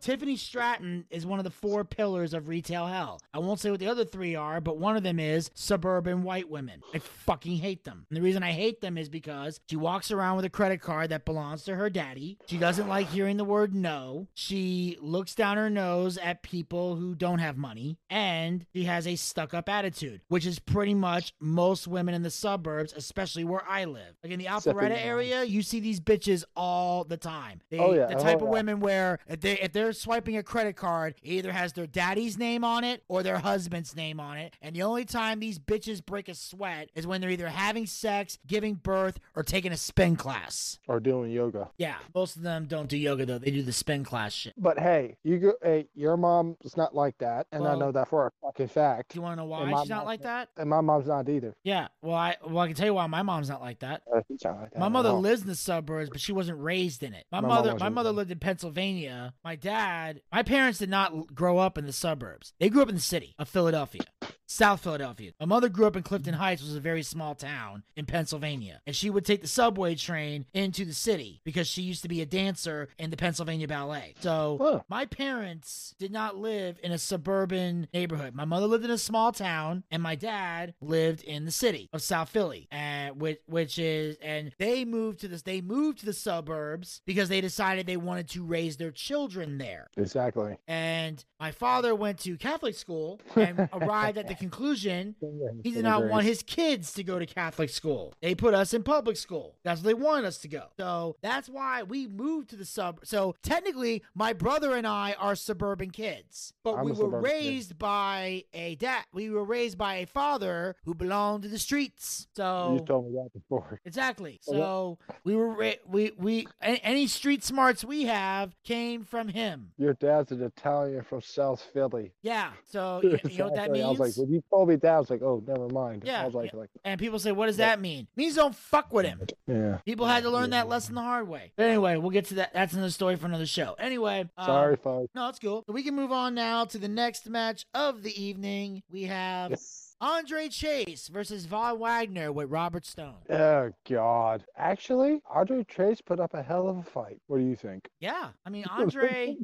Tiffany 0.02 0.36
Stratton 0.36 1.06
is 1.10 1.26
one 1.26 1.40
of 1.40 1.46
the 1.46 1.52
four 1.52 1.84
pillars 1.84 2.34
of 2.34 2.48
retail 2.48 2.88
hell. 2.88 3.20
I 3.34 3.40
won't 3.40 3.60
say 3.60 3.72
what 3.72 3.80
the 3.80 3.88
other 3.88 4.06
three 4.06 4.36
are, 4.36 4.62
but 4.62 4.78
one 4.78 4.96
of 4.96 5.04
them 5.04 5.20
is 5.20 5.52
suburban 5.54 6.24
white 6.24 6.50
women. 6.50 6.82
I 6.94 7.00
fucking 7.00 7.58
hate 7.58 7.84
them. 7.84 8.06
And 8.10 8.18
the 8.18 8.22
reason 8.22 8.44
I 8.44 8.52
hate 8.52 8.82
them 8.82 8.98
is 8.98 9.10
because 9.10 9.60
she 9.70 9.76
walks 9.76 10.12
around 10.12 10.38
with 10.38 10.46
a 10.46 10.50
credit 10.50 10.82
card 10.82 11.10
that 11.10 11.26
belongs 11.26 11.64
to 11.64 11.76
her 11.76 11.90
daddy. 11.90 12.38
She 12.48 12.58
doesn't 12.58 12.88
like 12.88 13.10
hearing 13.10 13.38
the 13.38 13.44
word 13.44 13.74
no. 13.74 14.28
She 14.34 14.98
looks 15.02 15.36
down 15.36 15.58
her 15.58 15.70
nose 15.70 16.18
at 16.18 16.44
people 16.44 16.96
who 16.96 17.16
don't 17.16 17.40
have 17.40 17.58
money. 17.58 17.98
And 18.10 18.66
she 18.74 18.84
has 18.84 19.08
a 19.08 19.16
stuck 19.16 19.54
up 19.54 19.68
attitude, 19.70 20.22
which 20.28 20.46
is 20.46 20.60
pretty 20.60 20.94
much 20.94 21.34
most 21.40 21.88
women 21.88 22.14
in 22.14 22.24
the 22.24 22.30
suburbs, 22.30 22.94
especially 22.96 23.44
where 23.44 23.64
I 23.68 23.86
live. 23.86 24.16
Like 24.24 24.32
in 24.34 24.40
the 24.40 24.46
Alpharetta 24.46 24.98
area, 25.04 25.44
you 25.44 25.62
see 25.62 25.80
these 25.80 26.00
bitches 26.00 26.44
all 26.56 27.04
the 27.04 27.18
time. 27.18 27.62
They, 27.70 27.80
Oh, 27.80 27.94
yeah. 27.94 28.08
The 28.08 28.16
Oh, 28.16 28.20
type 28.24 28.36
of 28.38 28.44
yeah. 28.44 28.50
women 28.50 28.80
where 28.80 29.20
if 29.28 29.42
they 29.42 29.60
if 29.60 29.72
they're 29.74 29.94
swiping 29.94 30.38
a 30.38 30.44
credit 30.44 30.76
card, 30.76 31.16
it 31.24 31.30
either 31.30 31.52
has 31.52 31.74
their 31.74 31.88
daddy's 31.88 32.38
name 32.38 32.64
on 32.64 32.84
it 32.84 33.04
or 33.08 33.24
their 33.24 33.38
husband's 33.40 33.96
name 33.96 34.20
on 34.20 34.38
it. 34.38 34.54
And 34.62 34.76
the 34.76 34.84
only 34.84 35.06
time 35.06 35.40
these 35.40 35.60
bitches 35.60 36.06
break 36.06 36.28
a 36.30 36.36
sweat 36.36 36.90
is 36.96 37.08
when 37.08 37.22
they're 37.22 37.30
either 37.30 37.48
having 37.50 37.86
sex, 37.86 38.38
giving 38.46 38.76
birth, 38.76 39.20
or 39.36 39.44
taking 39.44 39.72
a 39.72 39.78
spin 39.78 40.16
class. 40.16 40.80
or 40.88 41.00
doing 41.00 41.32
yoga. 41.32 41.70
Yeah, 41.78 41.96
most 42.14 42.36
of 42.36 42.42
them 42.44 42.66
don't 42.66 42.88
do 42.90 42.98
yoga 42.98 43.26
though. 43.26 43.38
They 43.40 43.52
do 43.52 43.62
the 43.64 43.72
spin 43.74 44.04
class 44.04 44.34
shit. 44.34 44.54
But 44.58 44.80
hey, 44.80 45.18
you 45.24 45.38
go. 45.40 45.54
Hey, 45.64 45.88
your 45.96 46.18
mom 46.18 46.58
is 46.64 46.76
not 46.78 46.94
like 46.96 47.18
that, 47.20 47.48
and 47.52 47.68
I 47.68 47.76
know 47.76 47.92
that 47.92 48.08
for 48.08 48.28
a 48.28 48.52
fucking 48.60 48.74
fact. 48.74 49.12
Do 49.12 49.18
you 49.18 49.22
want 49.22 49.34
to 49.34 49.44
know 49.44 49.46
why 49.46 49.66
my 49.66 49.82
she's 49.82 49.90
not 49.90 50.06
like 50.06 50.22
that? 50.24 50.50
And 50.58 50.70
my 50.70 50.82
mom's 50.82 51.08
not 51.08 51.28
either. 51.30 51.56
Yeah, 51.64 51.88
well 52.02 52.16
I 52.16 52.36
well 52.46 52.60
I 52.60 52.68
can 52.68 52.76
tell 52.76 52.86
you 52.86 52.94
why 52.94 53.08
my 53.08 53.24
mom's 53.24 53.50
not 53.50 53.62
like 53.62 53.80
that. 53.80 54.02
Uh, 54.14 54.22
she's 54.28 54.44
not 54.44 54.60
like 54.60 54.72
that 54.72 54.80
My 54.80 54.90
mother 54.90 55.12
lives 55.12 55.42
in 55.42 55.48
the 55.48 55.56
suburbs, 55.56 56.10
but 56.10 56.22
she 56.22 56.32
wasn't 56.32 56.60
raised 56.60 57.04
in 57.04 57.14
it. 57.14 57.26
My, 57.32 57.42
My 57.42 57.48
mother, 57.48 57.76
my 57.80 57.90
mother 57.90 58.12
lived 58.12 58.32
in 58.32 58.40
Pennsylvania. 58.40 59.34
My 59.44 59.56
dad, 59.56 60.22
my 60.32 60.44
parents 60.44 60.80
did 60.80 60.90
not 60.90 61.34
grow 61.34 61.58
up 61.58 61.78
in 61.78 61.86
the 61.86 61.94
suburbs. 61.94 62.54
They 62.60 62.70
grew 62.70 62.82
up 62.82 62.90
in 62.90 62.96
the 62.96 63.02
city 63.02 63.36
of 63.40 63.50
Philadelphia, 63.50 64.02
South 64.50 64.82
Philadelphia. 64.82 65.32
My 65.40 65.46
mother 65.46 65.70
grew 65.70 65.86
up 65.86 65.96
in 65.96 66.02
Clifton 66.02 66.34
Heights, 66.34 66.62
which 66.62 66.72
is 66.72 66.76
a 66.76 66.80
very 66.82 67.04
small 67.04 67.36
town 67.36 67.84
in 67.96 68.06
Pennsylvania, 68.06 68.82
and 68.88 68.96
she 68.96 69.12
would 69.12 69.24
take 69.24 69.42
the 69.42 69.48
subway 69.48 69.94
train 69.94 70.48
into 70.56 70.86
the 70.86 70.94
city 70.94 71.40
because 71.44 71.68
she 71.68 71.84
used 71.84 72.02
to 72.02 72.10
be 72.10 72.22
a 72.22 72.26
dancer 72.26 72.90
in 72.98 73.12
the 73.12 73.18
Pennsylvania 73.18 73.68
Ballet. 73.68 74.16
So 74.22 74.84
my 74.90 75.06
parents 75.06 75.94
did 76.00 76.12
not 76.12 76.36
live 76.36 76.80
in 76.84 76.92
a 76.92 76.98
suburban 76.98 77.88
neighborhood. 77.94 78.34
My 78.34 78.46
mother 78.46 78.66
lived 78.66 78.86
in 78.86 78.92
a 78.92 78.98
small 78.98 79.32
town, 79.32 79.84
and 79.92 80.02
my 80.02 80.16
dad 80.16 80.74
lived 80.82 81.22
in 81.24 81.46
the 81.46 81.52
city 81.52 81.88
of 81.94 82.02
South 82.02 82.30
Philly, 82.30 82.68
and 82.72 83.22
which 83.22 83.40
which 83.46 83.78
is 83.78 84.18
and 84.20 84.52
they 84.58 84.84
moved 84.84 85.20
to 85.20 85.28
this. 85.28 85.44
They 85.44 85.62
moved 85.62 86.00
to 86.00 86.08
the 86.08 86.14
suburbs 86.14 87.02
because 87.06 87.30
they 87.30 87.40
decided 87.40 87.86
they 87.86 87.98
wanted 87.98 88.28
to 88.30 88.44
raise 88.44 88.78
their 88.78 88.92
children 88.92 89.60
there. 89.60 89.90
Exactly. 89.96 90.58
And 90.68 91.24
my 91.40 91.52
father 91.52 91.94
went 91.94 92.18
to 92.20 92.36
Catholic 92.36 92.74
school 92.74 93.22
and 93.36 93.70
arrived 93.74 94.18
at 94.18 94.28
the 94.28 94.39
conclusion 94.40 95.16
he 95.64 95.72
did 95.72 95.84
not 95.84 96.06
want 96.06 96.26
his 96.26 96.42
kids 96.44 96.94
to 96.94 97.04
go 97.04 97.20
to 97.20 97.26
Catholic 97.26 97.70
school. 97.70 98.14
They 98.22 98.36
put 98.36 98.54
us 98.54 98.74
in 98.74 98.84
public 98.84 99.18
school. 99.18 99.56
That's 99.64 99.82
where 99.84 99.94
they 99.94 100.02
wanted 100.02 100.26
us 100.26 100.38
to 100.40 100.48
go. 100.48 100.66
So 100.78 101.16
that's 101.22 101.48
why 101.50 101.84
we 101.84 102.08
moved 102.08 102.50
to 102.52 102.56
the 102.56 102.66
sub. 102.66 103.02
So 103.04 103.36
technically, 103.44 104.04
my 104.16 104.34
brother 104.34 104.76
and 104.76 104.88
I 104.88 105.16
are 105.20 105.36
suburban 105.36 105.92
kids, 105.92 106.54
but 106.64 106.76
I'm 106.76 106.86
we 106.86 106.92
were 106.92 106.98
suburban 106.98 107.24
kid. 107.24 107.32
raised 107.32 107.80
by 107.80 108.44
a 108.54 108.76
dad. 108.76 109.04
We 109.14 109.30
were 109.30 109.44
raised 109.44 109.78
by 109.78 109.96
a 109.96 110.06
father 110.06 110.76
who 110.86 110.94
belonged 110.96 111.44
to 111.44 111.50
the 111.50 111.60
streets. 111.60 112.28
So 112.36 112.74
You 112.80 112.86
told 112.86 113.06
me 113.08 113.14
that 113.14 113.30
before. 113.34 113.80
Exactly. 113.86 114.40
So 114.50 114.98
we 115.24 115.36
were 115.36 115.50
ra- 115.50 115.82
we 115.88 116.12
we 116.18 116.48
any 116.62 117.08
street 117.08 117.44
smarts 117.44 117.84
we 117.84 118.04
have 118.06 118.56
came 118.64 119.04
from 119.04 119.28
him. 119.30 119.72
Your 119.78 119.94
dad's 119.94 120.32
an 120.32 120.42
Italian 120.42 121.04
from 121.04 121.22
South 121.22 121.62
Philly. 121.74 122.12
Yeah. 122.22 122.52
So 122.66 123.02
you, 123.04 123.20
you 123.30 123.38
know 123.38 123.46
what 123.46 123.56
that 123.56 123.70
Exactly. 123.70 123.84
I 123.84 123.88
was 123.90 124.00
means? 124.00 124.18
like, 124.18 124.28
when 124.30 124.36
you 124.36 124.44
told 124.52 124.70
me 124.70 124.76
that, 124.76 124.94
I 124.94 125.00
was 125.00 125.10
like, 125.10 125.24
oh, 125.24 125.44
never 125.48 125.68
mind. 125.70 126.04
Yeah, 126.06 126.22
I 126.22 126.26
was 126.26 126.36
like, 126.36 126.54
like, 126.54 126.70
and 126.84 127.00
people 127.00 127.18
say, 127.18 127.32
"What 127.32 127.48
does 127.48 127.58
that 127.58 127.82
mean?" 127.82 128.08
means 128.16 128.36
don't 128.36 128.54
fuck 128.56 128.94
with 128.94 129.06
him. 129.06 129.22
yeah. 129.48 129.80
People 129.86 130.06
had 130.06 130.22
to 130.24 130.30
learn 130.30 130.52
that 130.52 130.70
lesson 130.70 130.94
the 130.94 131.02
hard 131.02 131.28
way. 131.28 131.52
But 131.56 131.66
anyway, 131.66 131.98
we'll 131.98 132.12
get 132.12 132.26
to 132.26 132.36
that. 132.36 132.54
That's 132.54 132.74
another 132.74 132.92
story 132.92 133.16
for 133.16 133.26
another 133.26 133.48
show. 133.48 133.76
Anyway, 133.80 134.30
um, 134.38 134.46
Sorry, 134.46 134.76
folks. 134.76 135.10
No, 135.16 135.30
it's 135.30 135.40
cool. 135.40 135.64
So 135.66 135.74
we 135.74 135.82
can 135.82 135.96
move 135.96 136.12
on 136.12 136.36
now 136.36 136.66
to 136.66 136.78
the 136.78 136.88
next 136.88 137.28
match 137.28 137.66
of 137.74 138.04
the 138.04 138.22
evening. 138.22 138.84
We 138.92 139.04
have 139.04 139.60
Andre 140.00 140.48
Chase 140.50 141.08
versus 141.08 141.46
Von 141.48 141.80
Wagner 141.80 142.32
with 142.32 142.52
Robert 142.52 142.86
Stone. 142.86 143.16
Oh 143.32 143.72
God! 143.90 144.46
Actually, 144.56 145.22
Andre 145.34 145.64
Chase 145.64 146.02
put 146.02 146.20
up 146.20 146.36
a 146.36 146.44
hell 146.44 146.70
of 146.70 146.78
a 146.78 146.84
fight. 146.84 147.20
What 147.26 147.40
do 147.40 147.46
you 147.46 147.56
think? 147.56 147.90
Yeah, 148.00 148.30
I 148.46 148.50
mean 148.52 148.66
Andre. 148.70 149.38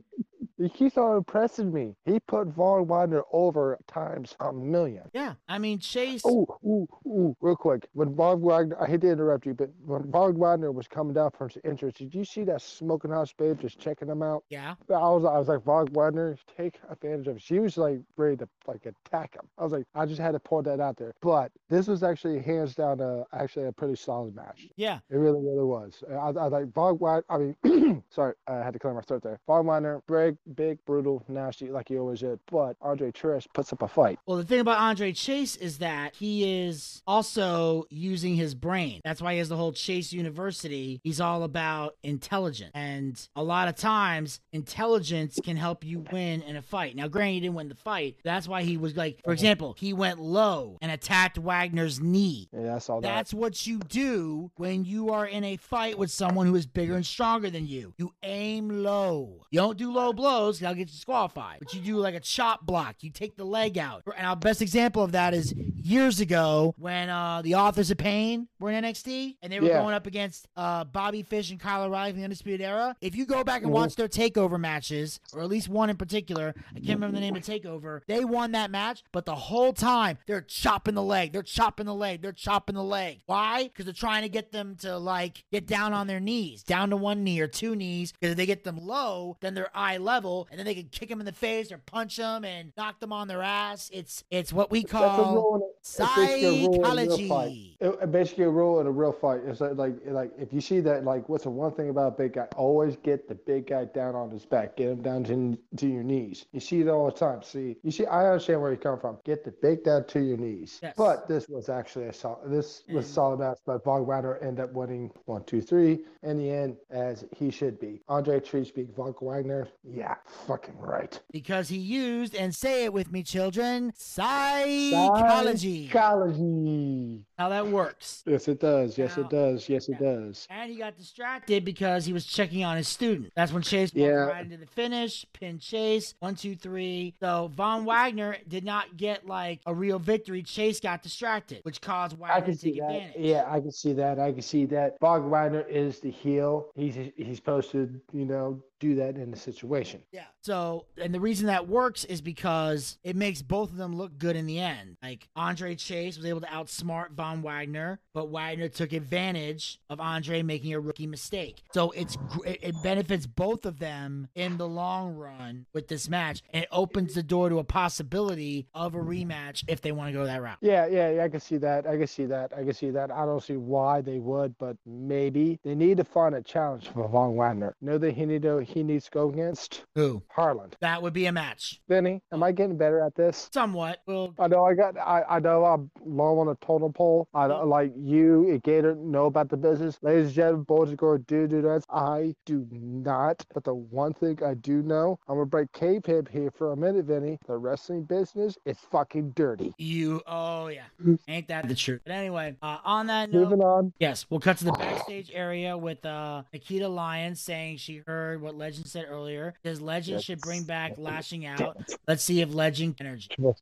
He 0.58 0.70
keeps 0.70 0.98
on 0.98 1.18
impressing 1.18 1.74
me. 1.74 1.96
He 2.06 2.20
put 2.20 2.48
Vaughn 2.48 2.88
Wilder 2.88 3.24
over 3.32 3.78
times 3.88 4.36
a 4.40 4.54
million. 4.54 5.04
Yeah, 5.14 5.34
I 5.50 5.58
mean 5.58 5.80
Chase. 5.80 6.22
Oh, 6.24 6.48
ooh, 6.66 6.88
ooh, 7.06 7.36
real 7.42 7.56
quick. 7.56 7.88
When 7.94 8.16
Von 8.16 8.42
Wagner, 8.42 8.82
I 8.82 8.88
hate 8.88 9.02
to 9.02 9.10
interrupt 9.10 9.46
you, 9.46 9.54
but 9.54 9.70
when 9.86 10.10
Von 10.12 10.38
Wagner 10.38 10.72
was 10.72 10.88
coming 10.88 11.14
down 11.14 11.32
from 11.32 11.50
his 11.50 11.62
entrance, 11.66 11.98
did 11.98 12.14
you 12.14 12.24
see 12.24 12.44
that 12.46 12.62
smoking 12.62 13.12
house 13.12 13.34
babe 13.34 13.60
just 13.60 13.80
checking 13.80 14.08
him 14.08 14.22
out? 14.22 14.44
Yeah. 14.50 14.76
I 14.90 14.94
was, 14.94 15.26
I 15.26 15.38
was 15.38 15.48
like, 15.48 15.64
Von 15.64 15.88
Wagner, 15.92 16.38
take 16.58 16.80
advantage 16.90 17.28
of 17.28 17.36
it. 17.38 17.42
She 17.42 17.60
was 17.60 17.78
like 17.78 18.00
ready 18.16 18.38
to 18.38 18.48
like 18.66 18.86
attack 18.86 19.36
him. 19.36 19.48
I 19.58 19.64
was 19.64 19.74
like, 19.74 19.86
I 19.94 20.06
just 20.06 20.22
had 20.22 20.32
to 20.32 20.40
point 20.40 20.66
that 20.66 20.80
out 20.80 20.96
there. 20.96 21.14
But 21.22 21.52
this 21.70 21.88
was 21.88 22.02
actually 22.04 22.42
hands 22.42 22.76
down, 22.76 23.02
uh, 23.02 23.24
actually 23.34 23.66
a 23.66 23.72
pretty 23.72 23.96
solid 23.96 24.36
match. 24.36 24.68
Yeah. 24.78 25.00
It 25.10 25.18
really, 25.18 25.42
really 25.42 25.66
was. 25.66 26.04
I, 26.10 26.14
I 26.14 26.48
like 26.48 26.74
Von 26.74 26.98
Wagner. 26.98 27.26
I 27.30 27.38
mean, 27.38 28.04
sorry, 28.10 28.36
I 28.48 28.56
had 28.56 28.74
to 28.74 28.80
clear 28.80 28.94
my 28.94 29.02
throat 29.02 29.24
there. 29.24 29.40
Von 29.48 29.66
Wagner, 29.66 30.02
Brig, 30.08 30.38
big, 30.56 30.78
brutal, 30.86 31.24
nasty, 31.28 31.70
like 31.70 31.90
he 31.90 31.98
always 31.98 32.20
did. 32.20 32.40
But 32.52 32.76
Andre 32.82 33.12
Chase 33.12 33.48
puts 33.54 33.74
up 33.74 33.82
a 33.82 33.88
fight. 33.88 34.20
Well, 34.26 34.38
the 34.38 34.44
thing 34.44 34.60
about 34.60 34.80
Andre 34.80 35.12
Chase 35.14 35.56
is 35.56 35.80
that 35.80 36.16
he 36.16 36.66
is 36.66 37.02
also 37.08 37.86
using 37.90 38.36
his 38.36 38.56
brain. 38.56 39.02
That's 39.04 39.22
why 39.22 39.34
he 39.34 39.40
has 39.40 39.50
the 39.50 39.58
whole 39.58 39.74
Chase 39.74 40.14
University. 40.14 41.00
He's 41.04 41.22
all 41.22 41.44
about 41.44 41.96
intelligence. 42.04 42.72
And 42.74 43.20
a 43.36 43.44
lot 43.44 43.68
of 43.68 43.76
times, 43.76 44.40
intelligence 44.52 45.40
can 45.44 45.58
help 45.58 45.84
you 45.84 46.06
win 46.12 46.42
in 46.42 46.56
a 46.56 46.62
fight. 46.62 46.96
Now, 46.96 47.08
granted, 47.08 47.34
he 47.34 47.40
didn't 47.42 47.56
win 47.56 47.70
the 47.70 47.76
fight. 47.76 48.18
That's 48.24 48.48
why 48.48 48.64
he 48.64 48.78
was 48.78 48.96
like, 48.96 49.22
for 49.24 49.34
example, 49.34 49.76
he 49.78 49.94
went 49.94 50.20
low 50.20 50.78
and 50.82 50.92
attacked 50.92 51.38
Wagner's 51.38 52.00
knee. 52.00 52.50
Yeah, 52.52 52.76
I 52.76 52.80
saw 52.80 53.00
that. 53.00 53.08
That's 53.08 53.34
what 53.34 53.66
you 53.68 53.80
do 53.80 54.52
when 54.56 54.86
you 54.86 55.10
are 55.10 55.26
in 55.26 55.44
a 55.44 55.58
fight 55.58 55.98
with 55.98 56.12
someone 56.12 56.48
who 56.48 56.56
is 56.56 56.66
bigger 56.66 56.96
and 56.96 57.06
stronger 57.06 57.50
than 57.50 57.68
you. 57.68 57.94
You 57.98 58.14
aim 58.24 58.70
low. 58.70 59.42
You 59.52 59.60
don't 59.60 59.78
do 59.78 59.92
low 59.92 60.14
blows, 60.14 60.35
that'll 60.40 60.76
get 60.76 60.80
you 60.82 60.86
disqualified. 60.86 61.60
But 61.60 61.74
you 61.74 61.82
do 61.82 61.98
like 61.98 62.16
a 62.16 62.20
chop 62.20 62.66
block. 62.66 62.98
You 63.02 63.10
take 63.10 63.38
the 63.38 63.46
leg 63.46 63.78
out. 63.78 64.04
And 64.18 64.26
our 64.28 64.36
best 64.36 64.62
example 64.62 65.04
of 65.04 65.12
that 65.14 65.34
is 65.34 65.54
years 65.54 66.20
ago 66.20 66.74
when 66.78 67.10
uh, 67.10 67.42
the 67.42 67.56
Authors 67.56 67.92
of 67.92 67.98
Pain 67.98 68.48
were 68.60 68.72
in 68.72 68.84
NXT 68.84 69.38
and 69.42 69.52
they 69.52 69.60
were 69.60 69.68
Yeah. 69.68 69.82
going 69.82 69.94
up 69.96 70.08
against 70.08 70.48
uh, 70.56 70.84
Bobby 70.84 71.22
Fish 71.24 71.52
and 71.52 71.60
Kyle 71.60 71.84
O'Reilly 71.84 72.12
from 72.12 72.20
the 72.20 72.24
Undisputed 72.26 72.62
Era. 72.62 72.96
If 73.02 73.16
you 73.16 73.26
go 73.26 73.44
back 73.44 73.62
and 73.64 73.72
Mhm. 73.72 73.76
watch 73.76 73.96
their 73.96 74.08
takeover 74.08 74.60
matches, 74.60 75.20
or 75.34 75.42
at 75.42 75.50
least 75.50 75.70
one 75.70 75.90
in 75.90 75.98
particular, 75.98 76.54
I 76.72 76.74
can't 76.80 76.90
remember 77.00 77.16
the 77.16 77.22
name 77.22 77.36
of 77.36 77.44
takeover, 77.44 78.02
they 78.08 78.26
won 78.26 78.52
that 78.54 78.72
match, 78.72 79.04
but 79.12 79.26
the 79.26 79.36
whole 79.36 79.74
time 79.74 80.18
they're 80.28 80.42
chopping 80.42 80.96
the 80.96 81.04
leg, 81.04 81.32
they're 81.34 81.44
chopping 81.44 81.86
the 81.86 81.94
leg, 81.94 82.22
they're 82.22 82.32
chopping 82.32 82.76
the 82.76 82.84
leg. 82.84 83.22
Why? 83.26 83.64
Because 83.66 83.86
they're 83.86 83.94
trying 83.94 84.24
to 84.24 84.30
get 84.30 84.52
them 84.52 84.76
to 84.78 84.98
like 84.98 85.44
get 85.52 85.68
down 85.68 85.94
on 85.94 86.08
their 86.08 86.20
knees, 86.20 86.64
down 86.64 86.90
to 86.90 86.98
one 86.98 87.24
knee 87.24 87.40
or 87.40 87.48
two 87.48 87.76
knees. 87.76 88.12
Because 88.12 88.32
if 88.32 88.38
they 88.38 88.46
get 88.46 88.64
them 88.64 88.78
low, 88.78 89.38
then 89.42 89.54
they're 89.54 89.70
eye 89.76 89.98
level, 89.98 90.25
and 90.50 90.58
then 90.58 90.66
they 90.66 90.76
can 90.76 90.90
kick 90.90 91.10
them 91.10 91.20
in 91.20 91.26
the 91.26 91.32
face 91.32 91.72
or 91.72 91.78
punch 91.78 92.18
them 92.18 92.44
and 92.44 92.72
knock 92.78 93.00
them 93.00 93.14
on 93.14 93.28
their 93.28 93.42
ass. 93.42 93.90
It's 93.94 94.24
it's 94.30 94.52
what 94.52 94.72
we 94.72 94.84
call 94.84 95.75
rule 95.98 96.06
in 96.08 96.10
a- 96.10 96.22
it's 96.22 96.42
basically 96.42 96.46
a 96.46 96.50
rule 96.50 96.80
in 96.80 96.88
a 96.88 96.92
real 96.92 97.18
psychology. 97.18 97.28
fight. 97.28 97.52
It- 97.80 98.00
it 98.04 98.12
basically 98.12 98.44
a 98.46 98.50
rule 98.50 98.80
in 98.80 98.88
a 98.88 98.92
real 98.92 99.12
fight. 99.12 99.42
It's 99.46 99.62
like, 99.62 99.76
like 99.76 99.96
like 100.06 100.32
if 100.38 100.52
you 100.54 100.62
see 100.62 100.80
that 100.82 101.04
like 101.04 101.28
what's 101.30 101.44
the 101.44 101.50
one 101.50 101.72
thing 101.74 101.90
about 101.90 102.08
a 102.08 102.12
big 102.18 102.34
guy? 102.34 102.48
Always 102.56 102.96
get 102.98 103.28
the 103.28 103.36
big 103.36 103.68
guy 103.68 103.86
down 103.86 104.16
on 104.16 104.30
his 104.32 104.46
back. 104.46 104.76
Get 104.78 104.90
him 104.90 105.02
down 105.02 105.24
to, 105.26 105.58
to 105.78 105.88
your 105.88 106.04
knees. 106.04 106.46
You 106.52 106.60
see 106.60 106.82
it 106.82 106.88
all 106.88 107.06
the 107.06 107.12
time. 107.12 107.44
See 107.44 107.78
you 107.84 107.92
see 107.92 108.06
I 108.06 108.26
understand 108.28 108.62
where 108.62 108.72
you 108.72 108.78
come 108.78 109.00
from. 109.00 109.18
Get 109.26 109.44
the 109.44 109.52
big 109.52 109.84
down 109.84 110.06
to 110.06 110.20
your 110.22 110.38
knees. 110.38 110.80
Yes. 110.82 110.94
But 110.98 111.28
this 111.28 111.48
was 111.50 111.70
actually 111.70 112.06
a 112.06 112.14
solid 112.14 112.50
this 112.50 112.84
was 112.88 113.06
And- 113.06 113.14
solid 113.14 113.40
match, 113.40 113.60
but 113.66 113.84
Von 113.84 114.06
Wagner 114.06 114.38
ended 114.42 114.62
up 114.66 114.74
winning 114.74 115.12
one, 115.26 115.44
two, 115.44 115.62
three 115.62 116.00
in 116.24 116.38
the 116.38 116.50
end, 116.50 116.78
as 116.90 117.26
he 117.36 117.52
should 117.52 117.80
be. 117.80 118.02
Andre 118.10 118.40
Tree 118.40 118.72
beat 118.76 118.96
Von 118.96 119.14
Wagner. 119.22 119.68
Yeah, 119.84 120.16
fucking 120.48 120.78
right. 120.80 121.20
Because 121.32 121.68
he 121.70 121.78
used, 121.78 122.34
and 122.36 122.54
say 122.56 122.86
it 122.86 122.94
with 122.94 123.12
me, 123.12 123.22
children, 123.22 123.92
psychology. 123.96 125.75
Psychology. 125.84 127.26
How 127.38 127.50
that 127.50 127.68
works. 127.68 128.24
Yes, 128.26 128.48
it 128.48 128.60
does. 128.60 128.98
Yes, 128.98 129.18
Now- 129.18 129.24
it 129.24 129.30
does. 129.30 129.70
Yes, 129.70 129.90
it 129.90 130.00
does. 130.00 130.48
And 130.50 130.72
he 130.72 130.78
got 130.78 130.98
distracted 130.98 131.66
because 131.66 132.06
he 132.06 132.14
was 132.14 132.26
checking 132.26 132.64
on 132.64 132.78
his 132.78 132.88
student. 132.88 133.32
That's 133.36 133.52
when 133.52 133.62
Chase 133.62 133.90
walked 133.94 133.98
Yeah. 133.98 134.12
right 134.26 134.44
into 134.46 134.58
the 134.58 134.66
finish, 134.68 135.26
pin 135.34 135.60
Chase, 135.60 136.16
one, 136.20 136.36
two, 136.36 136.56
three. 136.56 137.14
So 137.20 137.52
Von 137.56 137.84
Wagner 137.86 138.38
did 138.48 138.64
not 138.64 138.96
get 138.98 139.26
like 139.28 139.60
a 139.66 139.74
real 139.74 140.00
victory. 140.00 140.44
Chase 140.44 140.80
got 140.80 141.04
distracted, 141.04 141.60
which 141.64 141.82
caused 141.82 142.16
I 142.16 142.20
Wagner 142.22 142.46
can 142.46 142.54
to 142.54 142.60
see 142.60 142.72
take 142.72 142.80
that. 142.82 142.92
advantage. 142.92 143.16
Yeah, 143.22 143.44
I 143.48 143.60
can 143.60 143.72
see 143.72 143.94
that. 143.94 144.20
I 144.20 144.32
can 144.32 144.42
see 144.42 144.66
that. 144.68 144.98
Von 145.02 145.30
Wagner 145.30 145.62
is 145.62 146.00
the 146.00 146.12
heel. 146.12 146.70
He's 146.76 146.96
he's 147.18 147.36
supposed 147.38 147.72
to, 147.72 147.90
you 148.14 148.26
know, 148.26 148.62
do 148.80 148.96
that 148.96 149.16
in 149.16 149.32
the 149.32 149.38
situation. 149.38 150.02
Yeah. 150.12 150.26
So, 150.42 150.86
and 151.02 151.14
the 151.14 151.20
reason 151.20 151.48
that 151.48 151.68
works 151.68 152.06
is 152.06 152.22
because 152.22 152.98
it 153.04 153.16
makes 153.16 153.42
both 153.42 153.72
of 153.72 153.78
them 153.78 153.96
look 153.96 154.18
good 154.18 154.36
in 154.36 154.46
the 154.46 154.60
end. 154.60 154.98
Like 155.02 155.28
Andre 155.36 155.76
Chase 155.76 156.18
was 156.18 156.26
able 156.26 156.42
to 156.42 156.48
outsmart 156.48 157.12
Von 157.12 157.42
Wagner, 157.42 158.00
but 158.14 158.30
Wagner 158.30 158.70
took 158.70 158.94
advantage 158.94 159.80
of 159.90 160.00
Andre 160.00 160.44
making 160.44 160.74
a 160.74 160.80
rookie 160.80 161.08
mistake. 161.08 161.64
So 161.74 161.92
it's 161.92 162.18
it 162.46 162.60
it 162.62 162.84
benefits 162.84 163.26
both 163.26 163.66
of 163.66 163.80
them 163.80 164.28
in 164.36 164.58
the 164.58 164.68
long 164.68 165.16
run 165.16 165.66
with 165.74 165.88
this 165.88 166.10
match, 166.10 166.42
and 166.52 166.64
it 166.64 166.70
opens 166.72 167.14
the 167.14 167.24
door 167.24 167.50
to 167.50 167.60
a 167.60 167.64
possibility 167.64 168.68
of 168.74 168.96
a 168.96 169.00
rematch 169.00 169.64
if 169.68 169.82
they 169.82 169.92
want 169.92 170.10
to 170.10 170.14
go 170.14 170.26
that 170.26 170.42
route. 170.42 170.58
Yeah, 170.62 170.88
yeah, 170.88 171.12
yeah, 171.12 171.24
I 171.24 171.30
can 171.30 171.40
see 171.40 171.58
that. 171.58 171.88
I 171.88 171.98
can 171.98 172.08
see 172.08 172.26
that. 172.26 172.54
I 172.56 172.64
can 172.64 172.74
see 172.74 172.90
that. 172.92 173.12
I 173.12 173.26
don't 173.26 173.44
see 173.44 173.58
why 173.58 174.02
they 174.02 174.20
would, 174.20 174.58
but 174.58 174.78
maybe 174.86 175.60
they 175.64 175.76
need 175.76 175.98
to 175.98 176.04
find 176.04 176.36
a 176.36 176.42
challenge 176.42 176.88
for 176.90 177.08
Von 177.08 177.36
Wagner. 177.36 177.76
Know 177.82 177.98
that 177.98 178.14
he 178.14 178.26
need 178.26 178.42
to 178.44 178.65
he 178.66 178.84
needs 178.84 179.06
to 179.06 179.12
go 179.12 179.30
against 179.30 179.86
Who? 179.96 180.22
Harland. 180.30 180.76
That 180.82 181.02
would 181.02 181.14
be 181.14 181.26
a 181.28 181.32
match. 181.32 181.80
Vinny, 181.88 182.22
am 182.32 182.44
I 182.44 182.52
getting 182.52 182.78
better 182.78 183.02
at 183.02 183.16
this? 183.16 183.50
Somewhat. 183.54 184.00
Well, 184.08 184.34
I 184.40 184.48
know 184.48 184.66
I 184.66 184.74
got 184.74 184.98
I, 184.98 185.24
I 185.30 185.40
know 185.40 185.66
I'm 185.66 185.90
low 186.06 186.40
on 186.40 186.48
a 186.50 186.56
totem 186.66 186.94
pole. 186.94 187.28
I 187.34 187.48
don't 187.48 187.68
like 187.68 187.92
you 187.98 188.50
and 188.50 188.62
Gator 188.64 188.96
know 188.96 189.26
about 189.26 189.50
the 189.50 189.58
business. 189.58 189.98
Ladies 190.02 190.28
and 190.28 190.34
gentlemen, 190.36 190.64
boys 190.64 190.90
and 190.90 190.98
girls, 190.98 191.22
do 191.28 191.48
do 191.48 191.62
that. 191.64 191.84
I 191.90 192.34
do 192.46 192.68
not. 192.72 193.46
But 193.54 193.64
the 193.64 193.74
one 193.74 194.14
thing 194.14 194.40
I 194.46 194.54
do 194.56 194.82
know, 194.82 195.20
I'm 195.28 195.36
gonna 195.36 195.46
break 195.46 195.72
kayfabe 195.72 196.30
here 196.30 196.52
for 196.52 196.72
a 196.72 196.78
minute, 196.78 197.06
Vinny. 197.06 197.38
The 197.48 197.58
wrestling 197.58 198.04
business 198.04 198.58
is 198.66 198.78
fucking 198.92 199.32
dirty. 199.32 199.74
you. 199.78 200.22
Oh 200.28 200.68
yeah. 200.68 200.84
Ain't 201.28 201.48
that 201.50 201.68
the 201.68 201.76
truth? 201.76 202.02
But 202.06 202.14
anyway, 202.14 202.56
uh, 202.62 202.78
on 202.84 203.08
that 203.08 203.32
note. 203.32 203.44
Moving 203.50 203.62
on. 203.62 203.94
Yes, 204.00 204.26
we'll 204.30 204.40
cut 204.40 204.58
to 204.58 204.66
the 204.66 204.72
backstage 204.72 205.32
area 205.34 205.78
with 205.78 206.06
uh, 206.06 206.44
Nikita 206.54 206.88
Lyons 206.88 207.40
saying 207.42 207.78
she 207.78 208.02
heard 208.06 208.42
what 208.42 208.55
what 208.56 208.66
Legend 208.66 208.88
said 208.88 209.06
earlier. 209.10 209.54
Because 209.62 209.82
Legend 209.82 210.24
should 210.24 210.40
bring 210.42 210.64
back 210.64 210.94
lashing 210.98 211.46
out. 211.46 211.78
Let's 212.08 212.24
see 212.24 212.42
if 212.42 212.54
Legend 212.54 212.96
energy. 213.00 213.30
No, 213.38 213.56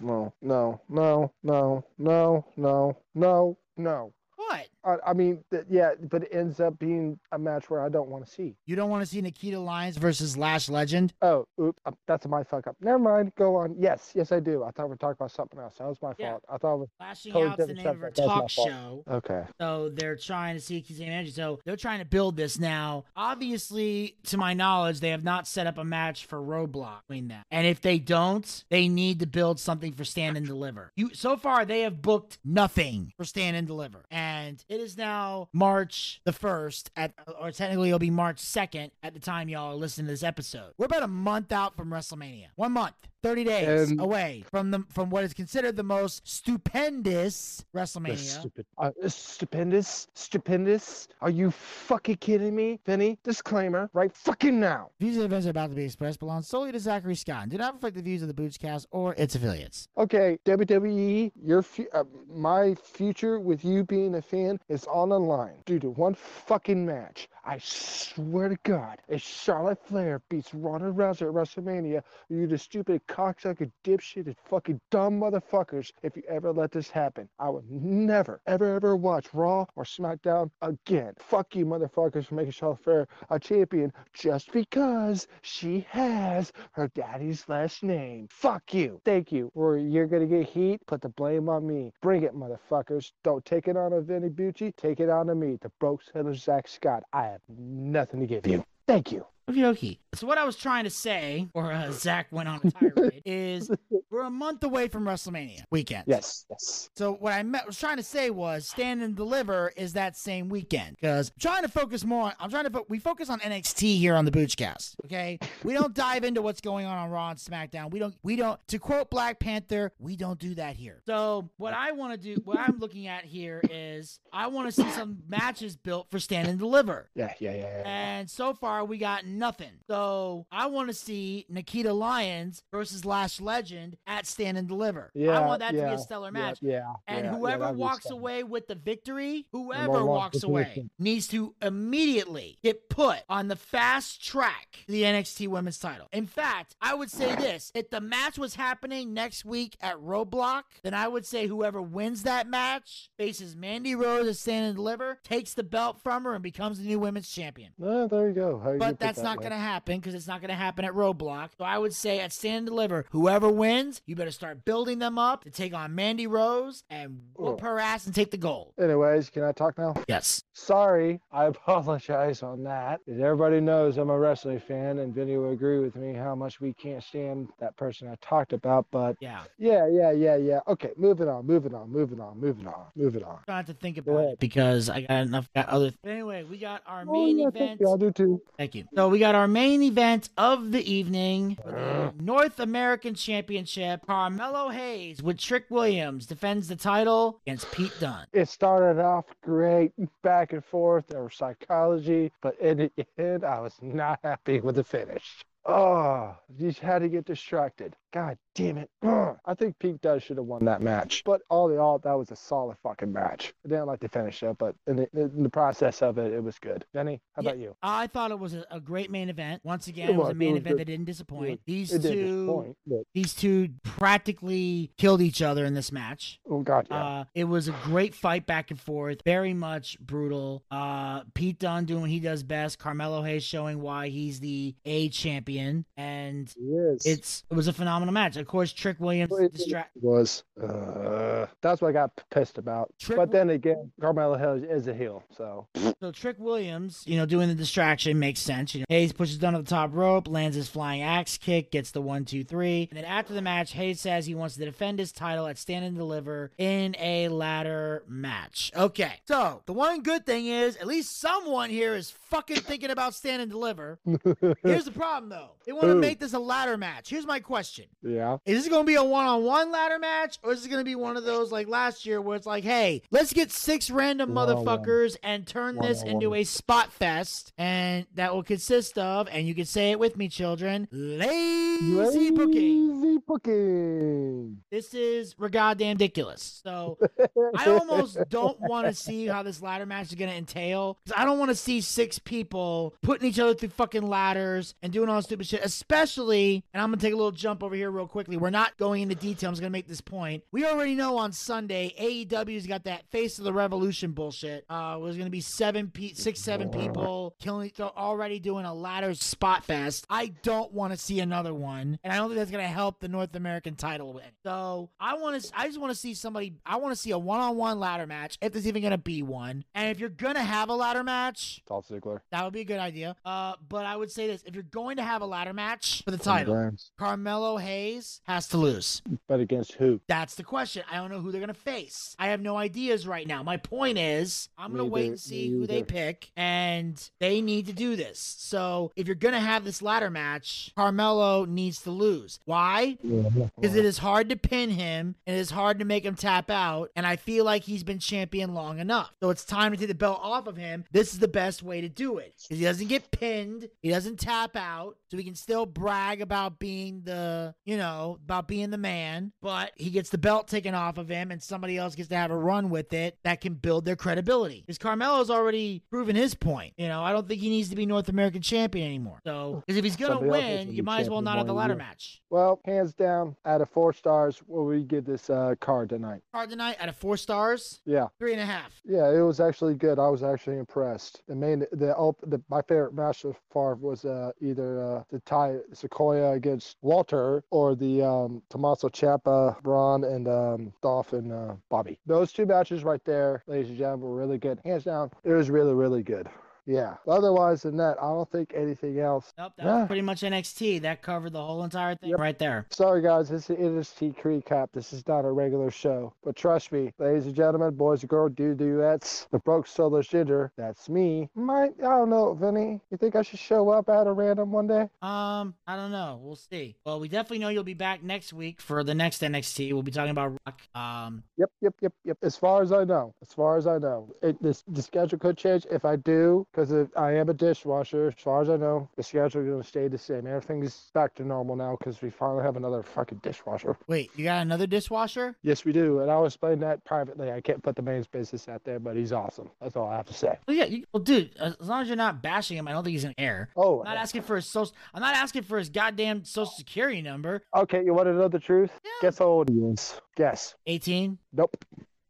no, 0.00 0.80
no, 0.90 1.32
no, 1.42 1.84
no, 1.98 2.44
no, 2.56 2.96
no, 3.14 3.58
no. 3.76 4.12
What? 4.36 4.68
I, 4.84 4.96
I 5.06 5.12
mean, 5.12 5.44
th- 5.50 5.64
yeah, 5.68 5.92
but 6.10 6.22
it 6.24 6.30
ends 6.32 6.60
up 6.60 6.78
being 6.78 7.18
a 7.32 7.38
match 7.38 7.68
where 7.68 7.82
I 7.82 7.88
don't 7.88 8.08
want 8.08 8.24
to 8.24 8.30
see. 8.30 8.56
You 8.66 8.76
don't 8.76 8.88
want 8.90 9.02
to 9.02 9.06
see 9.06 9.20
Nikita 9.20 9.58
Lyons 9.60 9.96
versus 9.96 10.36
Lash 10.36 10.68
Legend? 10.68 11.12
Oh, 11.22 11.46
oops, 11.60 11.80
uh, 11.86 11.90
that's 12.06 12.26
my 12.26 12.42
fuck 12.44 12.66
up. 12.66 12.76
Never 12.80 12.98
mind. 12.98 13.32
Go 13.36 13.56
on. 13.56 13.74
Yes, 13.78 14.12
yes, 14.14 14.32
I 14.32 14.40
do. 14.40 14.64
I 14.64 14.70
thought 14.70 14.84
we 14.84 14.90
were 14.90 14.96
talking 14.96 15.16
about 15.18 15.32
something 15.32 15.58
else. 15.60 15.76
That 15.78 15.86
was 15.88 15.98
my 16.00 16.12
Yeah. 16.18 16.30
fault. 16.30 16.44
I 16.48 16.56
thought 16.58 16.74
it 16.74 16.78
was 16.78 16.88
Lashing 16.98 17.32
Totally 17.32 17.50
Out's 17.50 17.56
the 17.66 17.74
different 17.74 17.84
name 17.84 17.94
of 17.94 18.00
her 18.00 18.12
subject. 18.14 18.16
That's 18.16 18.28
my 18.58 18.64
talk 18.64 18.70
show. 18.70 19.04
okay. 19.10 19.42
So 19.60 19.90
they're 19.90 20.16
trying 20.16 20.54
to 20.56 20.60
see 20.60 20.78
if 20.78 20.86
he's 20.86 21.00
energy. 21.00 21.30
So 21.30 21.60
they're 21.64 21.76
trying 21.76 21.98
to 22.00 22.04
build 22.06 22.36
this 22.36 22.58
now. 22.58 23.04
Obviously, 23.16 24.16
to 24.24 24.36
my 24.36 24.54
knowledge, 24.54 25.00
they 25.00 25.10
have 25.10 25.24
not 25.24 25.46
set 25.46 25.66
up 25.66 25.78
a 25.78 25.84
match 25.84 26.26
for 26.26 26.38
Roadblock 26.38 27.00
between 27.08 27.28
them. 27.28 27.42
And 27.50 27.66
if 27.66 27.80
they 27.80 27.98
don't, 27.98 28.64
they 28.70 28.88
need 28.88 29.20
to 29.20 29.26
build 29.26 29.58
something 29.58 29.92
for 29.92 30.04
Stand 30.04 30.36
and 30.36 30.46
Deliver. 30.46 30.92
You 30.96 31.10
so 31.14 31.36
far 31.36 31.64
they 31.64 31.82
have 31.82 32.02
booked 32.02 32.38
nothing 32.44 33.12
for 33.16 33.24
Stand 33.24 33.56
and 33.56 33.66
Deliver. 33.66 34.04
And 34.10 34.62
it 34.70 34.80
is 34.80 34.96
now 34.96 35.48
March 35.52 36.22
the 36.24 36.32
first 36.32 36.90
at 36.96 37.12
or 37.38 37.50
technically 37.50 37.88
it'll 37.90 37.98
be 37.98 38.08
March 38.10 38.38
second 38.38 38.90
at 39.02 39.12
the 39.12 39.20
time 39.20 39.48
y'all 39.50 39.72
are 39.72 39.74
listening 39.74 40.06
to 40.06 40.12
this 40.12 40.22
episode. 40.22 40.72
We're 40.78 40.86
about 40.86 41.02
a 41.02 41.08
month 41.08 41.52
out 41.52 41.76
from 41.76 41.90
WrestleMania. 41.90 42.46
One 42.56 42.72
month. 42.72 42.94
30 43.22 43.44
days 43.44 43.90
And- 43.90 44.00
away 44.00 44.44
from 44.50 44.70
the 44.70 44.82
from 44.94 45.10
what 45.10 45.24
is 45.24 45.34
considered 45.34 45.76
the 45.76 45.82
most 45.82 46.26
stupendous 46.26 47.64
WrestleMania. 47.74 48.16
stupid. 48.16 48.64
Uh, 48.78 48.92
stupendous. 49.08 50.08
Stupendous. 50.14 51.08
Are 51.20 51.30
you 51.30 51.50
fucking 51.50 52.16
kidding 52.16 52.54
me, 52.56 52.80
Vinny? 52.86 53.18
Disclaimer 53.24 53.90
right 53.92 54.10
fucking 54.14 54.58
now. 54.58 54.90
Views 55.00 55.16
and 55.16 55.24
events 55.26 55.46
are 55.46 55.50
about 55.50 55.70
to 55.70 55.76
be 55.76 55.84
expressed 55.84 56.18
belong 56.20 56.42
solely 56.42 56.72
to 56.72 56.78
Zachary 56.78 57.14
Scott 57.14 57.42
and 57.42 57.50
do 57.50 57.58
not 57.58 57.74
reflect 57.74 57.96
the 57.96 58.02
views 58.02 58.22
of 58.22 58.28
the 58.28 58.34
Boochcast 58.34 58.86
or 58.90 59.14
its 59.16 59.34
affiliates. 59.34 59.88
Okay, 59.98 60.38
WWE, 60.44 61.32
your 61.42 61.62
fu- 61.62 61.88
uh, 61.92 62.04
my 62.32 62.74
future 62.76 63.40
with 63.40 63.64
you 63.64 63.84
being 63.84 64.14
a 64.14 64.22
fan 64.22 64.59
is 64.68 64.84
on 64.86 65.08
the 65.10 65.20
line 65.20 65.56
due 65.66 65.78
to 65.78 65.90
one 65.90 66.14
fucking 66.14 66.84
match. 66.86 67.28
I 67.50 67.58
swear 67.58 68.48
to 68.48 68.56
God, 68.62 68.98
if 69.08 69.22
Charlotte 69.22 69.84
Flair 69.84 70.22
beats 70.28 70.54
Ronda 70.54 70.92
Rousey 70.92 71.22
at 71.22 71.34
WrestleMania, 71.34 72.00
you 72.28 72.46
the 72.46 72.56
stupid 72.56 73.04
cocksucker, 73.08 73.68
dipshit, 73.82 74.26
and 74.26 74.36
fucking 74.44 74.80
dumb 74.92 75.18
motherfuckers, 75.20 75.90
if 76.04 76.14
you 76.14 76.22
ever 76.28 76.52
let 76.52 76.70
this 76.70 76.90
happen, 76.90 77.28
I 77.40 77.48
will 77.48 77.64
never, 77.68 78.40
ever, 78.46 78.76
ever 78.76 78.94
watch 78.94 79.34
Raw 79.34 79.66
or 79.74 79.82
SmackDown 79.82 80.52
again. 80.62 81.14
Fuck 81.18 81.56
you, 81.56 81.66
motherfuckers, 81.66 82.26
for 82.26 82.36
making 82.36 82.52
Charlotte 82.52 82.84
Flair 82.84 83.08
a 83.30 83.40
champion 83.40 83.92
just 84.14 84.52
because 84.52 85.26
she 85.42 85.84
has 85.90 86.52
her 86.70 86.86
daddy's 86.94 87.48
last 87.48 87.82
name. 87.82 88.28
Fuck 88.30 88.74
you. 88.74 89.00
Thank 89.04 89.32
you. 89.32 89.50
Or 89.56 89.76
you're 89.76 90.06
gonna 90.06 90.26
get 90.26 90.46
heat, 90.46 90.86
put 90.86 91.00
the 91.00 91.08
blame 91.08 91.48
on 91.48 91.66
me. 91.66 91.92
Bring 92.00 92.22
it, 92.22 92.32
motherfuckers. 92.32 93.10
Don't 93.24 93.44
take 93.44 93.66
it 93.66 93.76
on 93.76 93.92
a 93.92 94.00
Vinny 94.00 94.28
Bucci, 94.28 94.72
take 94.76 95.00
it 95.00 95.08
on 95.08 95.26
to 95.26 95.34
me, 95.34 95.58
the 95.60 95.72
broke 95.80 96.02
headed 96.14 96.36
Zach 96.36 96.68
Scott. 96.68 97.02
I 97.12 97.24
have 97.24 97.39
nothing 97.48 98.20
to 98.20 98.26
give 98.26 98.46
you. 98.46 98.64
Thank 98.86 99.12
you. 99.12 99.26
Okie 99.50 99.62
dokie. 99.62 99.98
So 100.14 100.26
what 100.26 100.38
I 100.38 100.44
was 100.44 100.56
trying 100.56 100.84
to 100.84 100.90
say, 100.90 101.48
or 101.54 101.72
uh, 101.72 101.92
Zach 101.92 102.26
went 102.32 102.48
on 102.48 102.60
a 102.64 102.70
tirade, 102.70 103.22
is 103.24 103.70
we're 104.10 104.22
a 104.22 104.30
month 104.30 104.64
away 104.64 104.88
from 104.88 105.04
WrestleMania 105.04 105.62
weekend. 105.70 106.04
Yes, 106.06 106.46
yes. 106.50 106.90
So 106.96 107.12
what 107.14 107.32
I 107.32 107.42
was 107.64 107.78
trying 107.78 107.96
to 107.98 108.02
say 108.02 108.30
was 108.30 108.68
stand 108.68 109.02
and 109.02 109.14
deliver 109.14 109.72
is 109.76 109.92
that 109.92 110.16
same 110.16 110.48
weekend 110.48 110.96
because 111.00 111.30
trying 111.38 111.62
to 111.62 111.68
focus 111.68 112.04
more. 112.04 112.24
On, 112.24 112.32
I'm 112.40 112.50
trying 112.50 112.64
to 112.64 112.70
fo- 112.70 112.86
we 112.88 112.98
focus 112.98 113.30
on 113.30 113.38
NXT 113.40 113.98
here 113.98 114.16
on 114.16 114.24
the 114.24 114.32
Boochcast. 114.32 114.96
Okay, 115.06 115.38
we 115.62 115.74
don't 115.74 115.94
dive 115.94 116.24
into 116.24 116.42
what's 116.42 116.60
going 116.60 116.86
on 116.86 116.98
on 116.98 117.10
Raw 117.10 117.30
and 117.30 117.38
SmackDown. 117.38 117.92
We 117.92 118.00
don't. 118.00 118.14
We 118.22 118.34
don't. 118.34 118.58
To 118.68 118.78
quote 118.78 119.10
Black 119.10 119.38
Panther, 119.38 119.92
we 120.00 120.16
don't 120.16 120.40
do 120.40 120.54
that 120.56 120.74
here. 120.74 121.02
So 121.06 121.50
what 121.56 121.72
I 121.72 121.92
want 121.92 122.20
to 122.20 122.34
do, 122.34 122.40
what 122.44 122.58
I'm 122.58 122.78
looking 122.78 123.06
at 123.06 123.24
here 123.24 123.60
is 123.70 124.18
I 124.32 124.48
want 124.48 124.66
to 124.66 124.72
see 124.72 124.90
some 124.90 125.18
matches 125.28 125.76
built 125.76 126.10
for 126.10 126.18
stand 126.18 126.48
and 126.48 126.58
deliver. 126.58 127.08
Yeah, 127.14 127.32
yeah, 127.38 127.54
yeah, 127.54 127.60
yeah. 127.60 127.82
And 127.86 128.28
so 128.28 128.54
far, 128.54 128.84
we 128.84 128.98
got 128.98 129.24
nothing. 129.40 129.72
So 129.88 130.46
I 130.52 130.66
want 130.66 130.88
to 130.88 130.94
see 130.94 131.46
Nikita 131.48 131.92
Lyons 131.92 132.62
versus 132.70 133.04
Lash 133.04 133.40
Legend 133.40 133.96
at 134.06 134.26
Stand 134.26 134.56
and 134.56 134.68
Deliver. 134.68 135.10
yeah, 135.14 135.40
I 135.40 135.46
want 135.46 135.60
that 135.60 135.72
to 135.72 135.76
be 135.82 135.94
a 135.94 135.98
stellar 135.98 136.30
match. 136.30 136.58
Yeah, 136.60 136.84
And 137.08 137.24
yeah, 137.24 137.32
yeah, 137.32 137.36
whoever 137.38 137.72
walks 137.72 138.10
away 138.10 138.44
with 138.44 138.68
the 138.68 138.74
victory, 138.76 139.46
whoever 139.50 140.04
walks 140.04 140.42
away, 140.44 140.88
needs 140.98 141.26
to 141.28 141.54
immediately 141.60 142.58
get 142.62 142.88
put 142.88 143.20
on 143.28 143.48
the 143.48 143.56
fast 143.56 144.24
track 144.24 144.84
to 144.86 144.92
the 144.92 145.02
NXT 145.02 145.48
Women's 145.48 145.78
title. 145.78 146.06
In 146.12 146.26
fact, 146.26 146.76
I 146.80 146.94
would 146.94 147.10
say 147.10 147.34
this 147.34 147.72
if 147.74 147.90
the 147.90 148.00
match 148.00 148.38
was 148.38 148.54
happening 148.54 149.12
next 149.14 149.44
week 149.44 149.76
at 149.80 149.96
Roadblock, 149.96 150.62
then 150.82 150.94
I 150.94 151.08
would 151.08 151.26
say 151.26 151.46
whoever 151.46 151.80
wins 151.82 152.22
that 152.22 152.46
match 152.46 153.10
faces 153.18 153.56
Mandy 153.56 153.94
Rose 153.94 154.28
at 154.28 154.36
Stand 154.36 154.66
and 154.66 154.76
Deliver, 154.76 155.18
takes 155.24 155.54
the 155.54 155.62
belt 155.62 155.98
from 156.02 156.24
her, 156.24 156.34
and 156.34 156.42
becomes 156.42 156.78
the 156.78 156.84
new 156.86 156.98
women's 156.98 157.30
champion. 157.30 157.72
No, 157.78 158.06
there 158.06 158.28
you 158.28 158.34
go. 158.34 158.58
How 158.58 158.76
But 158.76 158.90
put 158.90 159.00
that's 159.00 159.22
that 159.22 159.29
not 159.30 159.38
going 159.38 159.50
to 159.52 159.56
happen 159.56 159.98
because 159.98 160.14
it's 160.14 160.26
not 160.26 160.40
going 160.40 160.48
to 160.50 160.54
happen 160.54 160.84
at 160.84 160.92
Roadblock. 160.92 161.50
So 161.58 161.64
I 161.64 161.78
would 161.78 161.94
say 161.94 162.20
at 162.20 162.32
Stand 162.32 162.58
and 162.58 162.66
Deliver, 162.66 163.04
whoever 163.10 163.48
wins, 163.48 164.02
you 164.06 164.16
better 164.16 164.30
start 164.30 164.64
building 164.64 164.98
them 164.98 165.18
up 165.18 165.44
to 165.44 165.50
take 165.50 165.72
on 165.74 165.94
Mandy 165.94 166.26
Rose 166.26 166.84
and 166.90 167.20
whoop 167.36 167.60
Oh. 167.62 167.66
her 167.66 167.78
ass 167.78 168.06
and 168.06 168.14
take 168.14 168.30
the 168.30 168.36
gold. 168.36 168.72
Anyways, 168.78 169.30
can 169.30 169.42
I 169.44 169.52
talk 169.52 169.76
now? 169.78 169.94
Yes. 170.08 170.42
Sorry, 170.52 171.20
I 171.32 171.44
apologize 171.80 172.42
on 172.42 172.62
that. 172.64 173.00
Everybody 173.08 173.60
knows, 173.60 173.96
I'm 173.98 174.10
a 174.10 174.18
wrestling 174.18 174.60
fan, 174.60 174.98
and 174.98 175.14
Vinny 175.14 175.36
will 175.36 175.52
agree 175.52 175.78
with 175.80 175.96
me 175.96 176.14
how 176.14 176.34
much 176.34 176.60
we 176.60 176.72
can't 176.74 177.02
stand 177.02 177.48
that 177.60 177.76
person 177.76 178.08
I 178.08 178.16
talked 178.20 178.52
about. 178.52 178.86
But 178.90 179.16
Yeah. 179.20 179.42
yeah, 179.58 179.86
yeah, 179.88 180.10
yeah, 180.12 180.36
yeah. 180.36 180.60
Okay, 180.68 180.90
moving 180.96 181.28
on, 181.28 181.46
moving 181.46 181.74
on, 181.74 181.90
moving 181.90 182.20
on, 182.20 182.38
moving 182.38 182.66
on, 182.66 182.86
moving 182.96 183.24
on. 183.24 183.38
Trying 183.46 183.64
to 183.66 183.74
think 183.74 183.98
about 183.98 184.24
it 184.24 184.38
because 184.40 184.88
I 184.88 185.02
got 185.02 185.22
enough 185.22 185.48
got 185.54 185.68
other. 185.68 185.92
But 186.02 186.10
anyway, 186.12 186.44
we 186.44 186.58
got 186.58 186.82
our 186.86 187.02
oh, 187.06 187.12
main 187.12 187.36
Oh, 187.36 187.42
yeah, 187.42 187.48
event. 187.48 187.54
thank 187.56 187.80
you. 187.80 187.88
I'll 187.88 187.98
do 187.98 188.10
too. 188.10 188.40
Thank 188.56 188.74
you. 188.74 188.84
So 188.94 189.08
we 189.10 189.18
got 189.18 189.34
our 189.34 189.48
main 189.48 189.82
event 189.82 190.28
of 190.36 190.70
the 190.70 190.90
evening, 190.90 191.58
the 191.64 192.12
North 192.20 192.60
American 192.60 193.14
Championship. 193.14 194.06
Carmelo 194.06 194.68
Hayes 194.68 195.22
with 195.22 195.38
Trick 195.38 195.64
Williams 195.68 196.26
defends 196.26 196.68
the 196.68 196.76
title 196.76 197.40
against 197.44 197.70
Pete 197.72 197.92
Dunne. 197.98 198.26
It 198.32 198.48
started 198.48 199.02
off 199.02 199.24
great, 199.42 199.92
back 200.22 200.52
and 200.52 200.64
forth. 200.64 201.08
There 201.08 201.24
was 201.24 201.34
psychology, 201.34 202.30
but 202.40 202.58
in 202.60 202.90
the 202.96 203.06
end, 203.18 203.44
I 203.44 203.60
was 203.60 203.74
not 203.82 204.20
happy 204.22 204.60
with 204.60 204.76
the 204.76 204.84
finish. 204.84 205.44
Oh, 205.64 206.36
you 206.56 206.72
had 206.80 207.00
to 207.00 207.08
get 207.08 207.24
distracted. 207.24 207.96
God 208.12 208.36
damn 208.56 208.78
it. 208.78 208.90
Ugh. 209.02 209.36
I 209.46 209.54
think 209.54 209.78
Pete 209.78 210.00
Dunne 210.00 210.18
should 210.20 210.36
have 210.36 210.46
won 210.46 210.64
that 210.64 210.82
match. 210.82 211.22
But 211.24 211.42
all 211.48 211.70
in 211.70 211.78
all, 211.78 211.98
that 212.00 212.12
was 212.18 212.30
a 212.32 212.36
solid 212.36 212.76
fucking 212.82 213.12
match. 213.12 213.52
I 213.64 213.68
didn't 213.68 213.86
like 213.86 214.00
the 214.00 214.08
finish 214.08 214.42
up, 214.42 214.58
but 214.58 214.74
in 214.88 214.96
the, 214.96 215.08
in 215.14 215.42
the 215.44 215.48
process 215.48 216.02
of 216.02 216.18
it, 216.18 216.32
it 216.32 216.42
was 216.42 216.58
good. 216.58 216.84
Benny, 216.92 217.20
how 217.34 217.42
Yeah. 217.42 217.48
about 217.50 217.58
you? 217.60 217.76
I 217.82 218.06
thought 218.08 218.30
it 218.32 218.38
was 218.38 218.54
a, 218.54 218.64
a 218.70 218.80
great 218.80 219.10
main 219.10 219.28
event. 219.30 219.60
Once 219.64 219.86
again, 219.86 220.08
It 220.08 220.12
it 220.12 220.16
was, 220.16 220.24
was, 220.24 220.32
a 220.32 220.34
main 220.34 220.52
was 220.54 220.60
event 220.62 220.72
good. 220.74 220.78
that 220.80 220.84
didn't 220.90 221.04
disappoint. 221.06 221.60
These 221.66 221.90
two, 221.90 221.98
disappoint, 221.98 222.76
but 222.86 223.00
these 223.14 223.32
two 223.34 223.68
practically 223.84 224.90
killed 224.98 225.20
each 225.22 225.40
other 225.40 225.64
in 225.64 225.74
this 225.74 225.92
match. 225.92 226.40
oh 226.50 226.60
god, 226.60 226.88
yeah. 226.90 227.04
Uh, 227.04 227.24
it 227.34 227.44
was 227.44 227.68
a 227.68 227.74
great 227.84 228.14
fight 228.14 228.44
back 228.46 228.70
and 228.72 228.80
forth, 228.80 229.18
very 229.24 229.54
much 229.54 229.98
brutal. 230.00 230.64
Uh, 230.70 231.22
Pete 231.34 231.58
Dunne 231.60 231.84
doing 231.84 232.00
what 232.00 232.10
he 232.10 232.18
does 232.18 232.42
best. 232.42 232.78
Carmelo 232.80 233.22
Hayes 233.22 233.44
showing 233.44 233.80
why 233.80 234.08
he's 234.08 234.40
the 234.40 234.74
A 234.84 235.08
champion, 235.10 235.84
and 235.96 236.52
yes. 236.58 237.06
it's 237.06 237.44
it 237.50 237.54
was 237.54 237.68
a 237.68 237.72
phenomenal 237.72 237.99
match. 238.12 238.36
Of 238.36 238.46
course, 238.46 238.72
Trick 238.72 238.98
Williams 239.00 239.32
distract. 239.52 239.90
Was. 240.00 240.44
Uh, 240.60 241.46
that's 241.62 241.80
what 241.80 241.88
I 241.88 241.92
got 241.92 242.10
pissed 242.30 242.58
about. 242.58 242.92
Trick- 242.98 243.16
but 243.16 243.30
then 243.30 243.50
again, 243.50 243.90
Carmelo 244.00 244.36
Hill 244.36 244.64
is 244.64 244.86
a 244.86 244.94
heel, 244.94 245.22
so 245.36 245.66
So 246.00 246.10
Trick 246.12 246.36
Williams, 246.38 247.02
you 247.06 247.16
know, 247.16 247.26
doing 247.26 247.48
the 247.48 247.54
distraction 247.54 248.18
makes 248.18 248.40
sense. 248.40 248.74
You 248.74 248.80
know, 248.80 248.86
Hayes 248.88 249.12
pushes 249.12 249.38
down 249.38 249.52
to 249.54 249.62
the 249.62 249.68
top 249.68 249.94
rope, 249.94 250.28
lands 250.28 250.56
his 250.56 250.68
flying 250.68 251.02
axe 251.02 251.38
kick, 251.38 251.70
gets 251.70 251.90
the 251.90 252.00
one, 252.00 252.24
two, 252.24 252.44
three, 252.44 252.88
and 252.90 252.96
then 252.96 253.04
after 253.04 253.34
the 253.34 253.42
match, 253.42 253.72
Hayes 253.72 254.00
says 254.00 254.26
he 254.26 254.34
wants 254.34 254.56
to 254.56 254.64
defend 254.64 254.98
his 254.98 255.12
title 255.12 255.46
at 255.46 255.58
Stand 255.58 255.84
and 255.84 255.96
Deliver 255.96 256.50
in 256.58 256.96
a 256.98 257.28
ladder 257.28 258.04
match. 258.08 258.72
Okay, 258.76 259.12
so 259.26 259.62
the 259.66 259.72
one 259.72 260.02
good 260.02 260.24
thing 260.26 260.46
is 260.46 260.76
at 260.76 260.86
least 260.86 261.20
someone 261.20 261.70
here 261.70 261.94
is 261.94 262.10
fucking 262.30 262.56
thinking 262.56 262.90
about 262.90 263.14
Stand 263.14 263.42
and 263.42 263.50
Deliver. 263.50 264.00
Here's 264.62 264.84
the 264.84 264.92
problem 264.92 265.28
though: 265.30 265.50
they 265.66 265.72
want 265.72 265.86
to 265.86 265.94
make 265.94 266.18
this 266.18 266.32
a 266.32 266.38
ladder 266.38 266.76
match. 266.76 267.10
Here's 267.10 267.26
my 267.26 267.40
question: 267.40 267.86
yeah. 268.02 268.38
is 268.44 268.58
this 268.58 268.68
going 268.68 268.82
to 268.82 268.86
be 268.86 268.94
a 268.94 269.04
one-on-one 269.04 269.70
ladder 269.70 269.98
match, 269.98 270.38
or 270.42 270.52
is 270.52 270.62
this 270.62 270.68
going 270.68 270.80
to 270.80 270.84
be 270.84 270.94
one 270.94 271.16
of 271.16 271.24
those 271.24 271.52
like 271.52 271.68
last 271.68 272.06
year 272.06 272.20
where 272.20 272.36
it's 272.36 272.46
like, 272.46 272.64
hey, 272.64 273.02
let's 273.10 273.32
get 273.32 273.52
six 273.52 273.90
random 273.90 274.30
motherfuckers 274.30 275.16
and 275.22 275.46
turn 275.46 275.76
this 275.76 276.02
into 276.02 276.34
a 276.34 276.44
spot 276.44 276.92
fest, 276.92 277.52
and 277.58 278.06
that 278.14 278.34
will 278.34 278.42
consist 278.42 278.98
of, 278.98 279.28
and 279.30 279.46
you 279.46 279.54
can 279.54 279.66
say 279.66 279.90
it 279.90 279.98
with 279.98 280.16
me, 280.16 280.28
children, 280.28 280.88
lazy 280.90 282.30
booking. 282.30 283.02
Lazy 283.02 283.18
booking. 283.26 284.58
This 284.70 284.94
is 284.94 285.34
goddamn 285.34 285.96
ridiculous. 286.00 286.60
So 286.64 286.98
I 287.56 287.66
almost 287.66 288.18
don't 288.28 288.58
want 288.60 288.86
to 288.86 288.94
see 288.94 289.26
how 289.26 289.42
this 289.42 289.60
ladder 289.60 289.86
match 289.86 290.08
is 290.08 290.14
going 290.14 290.30
to 290.30 290.36
entail 290.36 290.98
because 291.04 291.20
I 291.20 291.24
don't 291.24 291.38
want 291.38 291.50
to 291.50 291.54
see 291.54 291.80
six 291.80 292.18
people 292.24 292.94
putting 293.02 293.28
each 293.28 293.38
other 293.38 293.54
through 293.54 293.70
fucking 293.70 294.02
ladders 294.02 294.74
and 294.82 294.92
doing 294.92 295.08
all 295.08 295.22
stupid 295.22 295.46
shit. 295.46 295.64
Especially, 295.64 296.64
and 296.72 296.82
I'm 296.82 296.90
to 296.98 297.06
take 297.06 297.14
a 297.14 297.16
little 297.16 297.32
jump 297.32 297.62
over 297.62 297.74
here 297.74 297.90
real 297.90 298.06
quickly. 298.06 298.36
We're 298.36 298.50
not 298.50 298.76
going 298.76 299.02
into 299.02 299.14
detail. 299.14 299.48
I'm 299.48 299.54
just 299.54 299.62
to 299.70 299.76
make 299.76 299.88
this 299.88 300.00
point. 300.00 300.44
We 300.52 300.64
already 300.64 300.94
know 300.94 301.18
on 301.18 301.32
Sunday 301.32 301.94
AEW's 302.00 302.66
got 302.66 302.84
that 302.84 303.10
face 303.10 303.38
of 303.38 303.44
the 303.44 303.52
revolution 303.52 304.12
bullshit. 304.12 304.64
Uh, 304.68 304.96
was 305.00 305.16
to 305.26 305.30
be 305.30 305.40
seven, 305.40 305.88
pe- 305.88 306.12
six, 306.12 306.40
seven 306.40 306.70
people 306.70 307.34
killing, 307.40 307.70
already 307.80 308.38
doing 308.38 308.64
a 308.64 308.74
ladder 308.74 309.14
spot 309.14 309.64
fest. 309.64 310.06
I 310.08 310.28
don't 310.42 310.72
want 310.72 310.92
to 310.92 310.98
see 310.98 311.20
another 311.20 311.54
one, 311.54 311.98
and 312.02 312.12
I 312.12 312.16
don't 312.16 312.28
think 312.28 312.38
that's 312.38 312.50
to 312.64 312.68
help 312.68 313.00
the 313.00 313.08
North 313.08 313.34
American 313.34 313.74
title 313.74 314.12
win. 314.12 314.24
So 314.42 314.90
I 315.00 315.14
want 315.14 315.42
to, 315.42 315.50
I 315.54 315.66
just 315.66 315.80
want 315.80 315.92
to 315.92 315.98
see 315.98 316.14
somebody. 316.14 316.54
I 316.64 316.76
want 316.76 316.94
to 316.94 317.00
see 317.00 317.10
a 317.10 317.18
one-on-one 317.18 317.78
ladder 317.78 318.06
match 318.06 318.38
if 318.40 318.52
there's 318.52 318.66
even 318.66 318.82
to 318.92 318.98
be 318.98 319.22
one. 319.22 319.64
And 319.74 319.90
if 319.90 320.00
you're 320.00 320.08
to 320.36 320.42
have 320.42 320.68
a 320.68 320.74
ladder 320.74 321.04
match, 321.04 321.62
Ziggler. 322.10 322.20
that 322.30 322.44
would 322.44 322.52
be 322.52 322.60
a 322.60 322.64
good 322.64 322.78
idea. 322.78 323.16
Uh, 323.24 323.54
but 323.68 323.86
I 323.86 323.96
would 323.96 324.10
say 324.10 324.26
this: 324.26 324.42
if 324.46 324.54
you're 324.54 324.62
going 324.64 324.96
to 324.96 325.02
have 325.02 325.22
a 325.22 325.26
ladder 325.26 325.52
match 325.52 326.02
for 326.04 326.10
the 326.10 326.18
title, 326.18 326.72
Carmelo 326.98 327.56
Hayes 327.56 328.20
has 328.24 328.48
to 328.48 328.56
lose. 328.56 329.02
But 329.28 329.40
against 329.40 329.72
who? 329.74 330.00
That's 330.06 330.34
the 330.34 330.44
question. 330.44 330.82
I 330.90 330.96
don't 330.96 331.10
know 331.10 331.20
who 331.20 331.30
they're 331.32 331.40
gonna 331.40 331.54
face. 331.54 332.14
I 332.18 332.28
have 332.28 332.40
no 332.40 332.56
ideas 332.56 333.06
right 333.06 333.26
now. 333.26 333.42
My 333.42 333.56
point 333.56 333.98
is, 333.98 334.48
I'm 334.58 334.70
gonna 334.72 334.84
wait 334.84 335.08
and 335.08 335.20
see 335.20 335.50
who 335.50 335.66
they 335.66 335.82
pick, 335.82 336.30
and 336.36 337.02
they 337.18 337.40
need 337.40 337.66
to 337.66 337.72
do 337.72 337.96
this. 337.96 338.18
So 338.38 338.92
if 338.96 339.06
you're 339.06 339.14
gonna 339.14 339.40
have 339.40 339.64
this 339.64 339.82
ladder 339.82 340.10
match, 340.10 340.72
Carmelo 340.76 341.44
needs 341.44 341.82
to 341.82 341.90
lose. 341.90 342.40
Why? 342.44 342.96
Because 343.02 343.76
it 343.76 343.84
is 343.84 343.98
hard 343.98 344.28
to 344.30 344.36
pin 344.36 344.70
him 344.70 345.14
and 345.26 345.36
it 345.36 345.38
is 345.38 345.50
hard 345.50 345.78
to 345.78 345.84
make 345.84 346.04
him 346.04 346.14
tap 346.14 346.50
out. 346.50 346.90
And 346.96 347.06
I 347.06 347.16
feel 347.16 347.44
like 347.44 347.64
he's 347.64 347.82
been 347.84 347.98
champion 347.98 348.54
long 348.54 348.78
enough. 348.78 349.12
So 349.20 349.30
it's 349.30 349.44
time 349.44 349.72
to 349.72 349.78
take 349.78 349.88
the 349.88 349.94
belt 349.94 350.20
off 350.22 350.46
of 350.46 350.56
him. 350.56 350.84
This 350.92 351.12
is 351.12 351.18
the 351.18 351.28
best 351.28 351.62
way 351.62 351.80
to 351.80 351.88
do 351.88 351.99
it. 352.18 352.34
Because 352.42 352.58
he 352.58 352.64
doesn't 352.64 352.88
get 352.88 353.10
pinned, 353.10 353.68
he 353.80 353.90
doesn't 353.90 354.18
tap 354.18 354.56
out. 354.56 354.96
So 355.10 355.16
he 355.16 355.24
can 355.24 355.34
still 355.34 355.66
brag 355.66 356.20
about 356.20 356.58
being 356.60 357.02
the, 357.04 357.54
you 357.64 357.76
know, 357.76 358.18
about 358.24 358.46
being 358.46 358.70
the 358.70 358.78
man. 358.78 359.32
But 359.42 359.72
he 359.76 359.90
gets 359.90 360.10
the 360.10 360.18
belt 360.18 360.46
taken 360.48 360.74
off 360.74 360.98
of 360.98 361.08
him 361.08 361.30
and 361.32 361.42
somebody 361.42 361.76
else 361.76 361.94
gets 361.96 362.08
to 362.10 362.16
have 362.16 362.30
a 362.30 362.36
run 362.36 362.70
with 362.70 362.92
it 362.92 363.18
that 363.24 363.40
can 363.40 363.54
build 363.54 363.84
their 363.84 363.96
credibility. 363.96 364.62
Because 364.64 364.78
Carmelo's 364.78 365.30
already 365.30 365.82
proven 365.90 366.14
his 366.14 366.34
point. 366.34 366.74
You 366.76 366.86
know, 366.88 367.02
I 367.02 367.12
don't 367.12 367.26
think 367.26 367.40
he 367.40 367.48
needs 367.48 367.70
to 367.70 367.76
be 367.76 367.86
North 367.86 368.08
American 368.08 368.40
champion 368.42 368.86
anymore. 368.86 369.20
So, 369.24 369.62
because 369.66 369.76
if 369.76 369.84
he's 369.84 369.96
going 369.96 370.12
to 370.12 370.18
Somebody 370.18 370.44
win, 370.66 370.72
you 370.74 370.82
might 370.84 371.00
as 371.00 371.10
well 371.10 371.22
not 371.22 371.38
have 371.38 371.46
the 371.48 371.54
one 371.54 371.62
ladder 371.62 371.74
year. 371.74 371.78
match. 371.78 372.22
Well, 372.30 372.60
hands 372.64 372.94
down, 372.94 373.34
out 373.44 373.60
of 373.60 373.68
four 373.70 373.92
stars, 373.92 374.38
what 374.46 374.58
will 374.60 374.66
we 374.66 374.84
give 374.84 375.04
this 375.04 375.28
uh, 375.28 375.54
card 375.60 375.88
tonight? 375.88 376.22
Card 376.32 376.50
tonight 376.50 376.76
out 376.80 376.88
of 376.88 376.96
four 376.96 377.16
stars, 377.16 377.80
Yeah, 377.84 378.06
three 378.20 378.32
and 378.32 378.40
a 378.40 378.46
half. 378.46 378.72
yeah, 378.84 379.10
it 379.10 379.20
was 379.22 379.40
actually 379.40 379.74
good. 379.74 379.98
I 379.98 380.08
was 380.08 380.22
actually 380.22 380.58
impressed. 380.58 381.22
The 381.26 381.34
main, 381.34 381.66
the, 381.72 381.89
op- 381.96 382.20
the 382.26 382.40
my 382.48 382.62
favorite 382.62 382.94
match 382.94 383.22
so 383.22 383.34
far 383.50 383.74
was 383.74 384.04
uh, 384.04 384.32
either 384.40 384.82
uh, 384.82 385.02
the 385.10 385.20
tie 385.20 385.58
Sikoa 385.72 386.34
against 386.34 386.76
Walter 386.82 387.44
or 387.50 387.74
the 387.74 388.02
um, 388.02 388.42
Tommaso 388.50 388.88
Ciampa, 388.88 389.56
and 390.04 390.28
um, 390.28 390.72
Dolph 390.82 391.12
and 391.12 391.32
uh, 391.32 391.54
Bobby. 391.68 391.98
Those 392.06 392.32
two 392.32 392.46
matches 392.46 392.84
right 392.84 393.04
there, 393.04 393.42
ladies 393.46 393.68
and 393.70 393.78
gentlemen, 393.78 394.08
were 394.08 394.16
really 394.16 394.38
good. 394.38 394.60
Hands 394.64 394.84
down, 394.84 395.10
it 395.24 395.32
was 395.32 395.50
really, 395.50 395.74
really 395.74 396.02
good. 396.02 396.28
Yeah. 396.66 396.96
Otherwise 397.08 397.62
than 397.62 397.76
that, 397.78 397.96
I 398.00 398.06
don't 398.08 398.30
think 398.30 398.52
anything 398.54 398.98
else. 399.00 399.32
Nope, 399.38 399.52
that 399.56 399.64
was 399.66 399.86
pretty 399.86 400.02
much 400.02 400.20
NXT. 400.22 400.82
That 400.82 401.02
covered 401.02 401.32
the 401.32 401.42
whole 401.44 401.64
entire 401.64 401.94
thing 401.96 402.10
Yep. 402.10 402.18
right 402.18 402.38
there. 402.38 402.66
Sorry, 402.70 403.02
guys. 403.02 403.28
This 403.28 403.50
is 403.50 403.56
NXT 403.58 404.14
recap. 404.22 404.68
This 404.72 404.92
is 404.92 405.06
not 405.08 405.24
a 405.24 405.30
regular 405.30 405.70
show. 405.70 406.12
But 406.24 406.36
trust 406.36 406.72
me, 406.72 406.92
ladies 406.98 407.26
and 407.26 407.34
gentlemen, 407.34 407.74
boys 407.74 408.02
and 408.02 408.10
girls, 408.10 408.32
do 408.34 408.54
duets. 408.54 409.26
The 409.30 409.38
broke 409.40 409.66
soulless 409.66 410.06
ginger. 410.08 410.52
That's 410.56 410.88
me. 410.88 411.28
Might 411.34 411.72
I 411.80 411.82
don't 411.98 412.10
know, 412.10 412.34
Vinny. 412.34 412.80
You 412.90 412.96
think 412.96 413.16
I 413.16 413.22
should 413.22 413.38
show 413.38 413.70
up 413.70 413.88
at 413.88 414.06
a 414.06 414.12
random 414.12 414.52
one 414.52 414.66
day? 414.66 414.88
Um, 415.02 415.54
I 415.66 415.76
don't 415.76 415.90
know. 415.92 416.20
We'll 416.22 416.36
see. 416.36 416.76
Well, 416.84 417.00
we 417.00 417.08
definitely 417.08 417.38
know 417.38 417.48
you'll 417.48 417.64
be 417.64 417.74
back 417.74 418.02
next 418.02 418.32
week 418.32 418.60
for 418.60 418.84
the 418.84 418.94
next 418.94 419.22
NXT. 419.22 419.72
We'll 419.72 419.82
be 419.82 419.90
talking 419.92 420.10
about 420.10 420.36
Rock. 420.46 420.60
Um, 420.74 421.22
Yep, 421.36 421.50
yep, 421.62 421.74
yep, 421.80 421.92
yep. 422.04 422.18
As 422.22 422.36
far 422.36 422.62
as 422.62 422.72
I 422.72 422.84
know, 422.84 423.14
as 423.22 423.32
far 423.32 423.56
as 423.56 423.66
I 423.66 423.78
know, 423.78 424.14
it, 424.22 424.40
this 424.42 424.62
the 424.68 424.82
schedule 424.82 425.18
could 425.18 425.36
change 425.38 425.66
if 425.70 425.84
I 425.84 425.96
do, 425.96 426.46
because 426.52 426.72
I 426.96 427.12
am 427.12 427.28
a 427.28 427.34
dishwasher. 427.34 428.08
As 428.08 428.22
far 428.22 428.42
as 428.42 428.50
I 428.50 428.56
know, 428.56 428.88
the 428.96 429.02
schedule 429.02 429.42
is 429.42 429.48
going 429.48 429.62
to 429.62 429.66
stay 429.68 429.88
the 429.88 429.98
same. 429.98 430.26
Everything's 430.26 430.90
back 430.94 431.14
to 431.16 431.24
normal 431.24 431.56
now 431.56 431.76
because 431.78 432.02
we 432.02 432.10
finally 432.10 432.42
have 432.42 432.56
another 432.56 432.82
fucking 432.82 433.18
dishwasher. 433.22 433.76
wait, 433.86 434.10
you 434.16 434.24
got 434.24 434.42
another 434.42 434.66
dishwasher? 434.66 435.36
Yes, 435.42 435.64
we 435.64 435.72
do, 435.72 436.00
and 436.00 436.10
I'll 436.10 436.26
explain 436.26 436.58
that 436.60 436.84
privately. 436.84 437.30
I 437.32 437.40
can't 437.40 437.62
put 437.62 437.76
the 437.76 437.82
man's 437.82 438.06
business 438.06 438.48
out 438.48 438.64
there, 438.64 438.78
but 438.78 438.96
he's 438.96 439.12
awesome. 439.12 439.50
That's 439.60 439.76
all 439.76 439.88
I 439.88 439.96
have 439.96 440.06
to 440.06 440.14
say. 440.14 440.38
Well, 440.46 440.56
yeah. 440.56 440.64
You, 440.64 440.84
well, 440.92 441.02
dude, 441.02 441.30
as 441.38 441.56
long 441.60 441.82
as 441.82 441.88
you're 441.88 441.96
not 441.96 442.22
bashing 442.22 442.56
him, 442.56 442.66
I 442.68 442.72
don't 442.72 442.84
think 442.84 442.92
he's 442.92 443.02
gonna 443.04 443.14
air. 443.18 443.50
Oh, 443.56 443.80
I'm 443.80 443.84
not 443.86 443.96
asking 443.96 444.22
for 444.22 444.36
his 444.36 444.46
social. 444.46 444.74
I'm 444.94 445.00
not 445.02 445.14
asking 445.14 445.42
for 445.42 445.58
his 445.58 445.68
goddamn 445.68 446.24
social 446.24 446.52
security 446.52 447.02
number. 447.02 447.42
okay. 447.56 447.84
You 447.84 447.94
want 447.94 448.08
to 448.08 448.14
know 448.14 448.28
the 448.28 448.38
truth? 448.38 448.70
Yeah. 448.84 448.90
Guess 449.02 449.18
how 449.18 449.26
old 449.26 449.48
he 449.48 449.56
is? 449.58 450.00
Guess. 450.16 450.54
18, 450.66 451.18
Nope. 451.32 451.56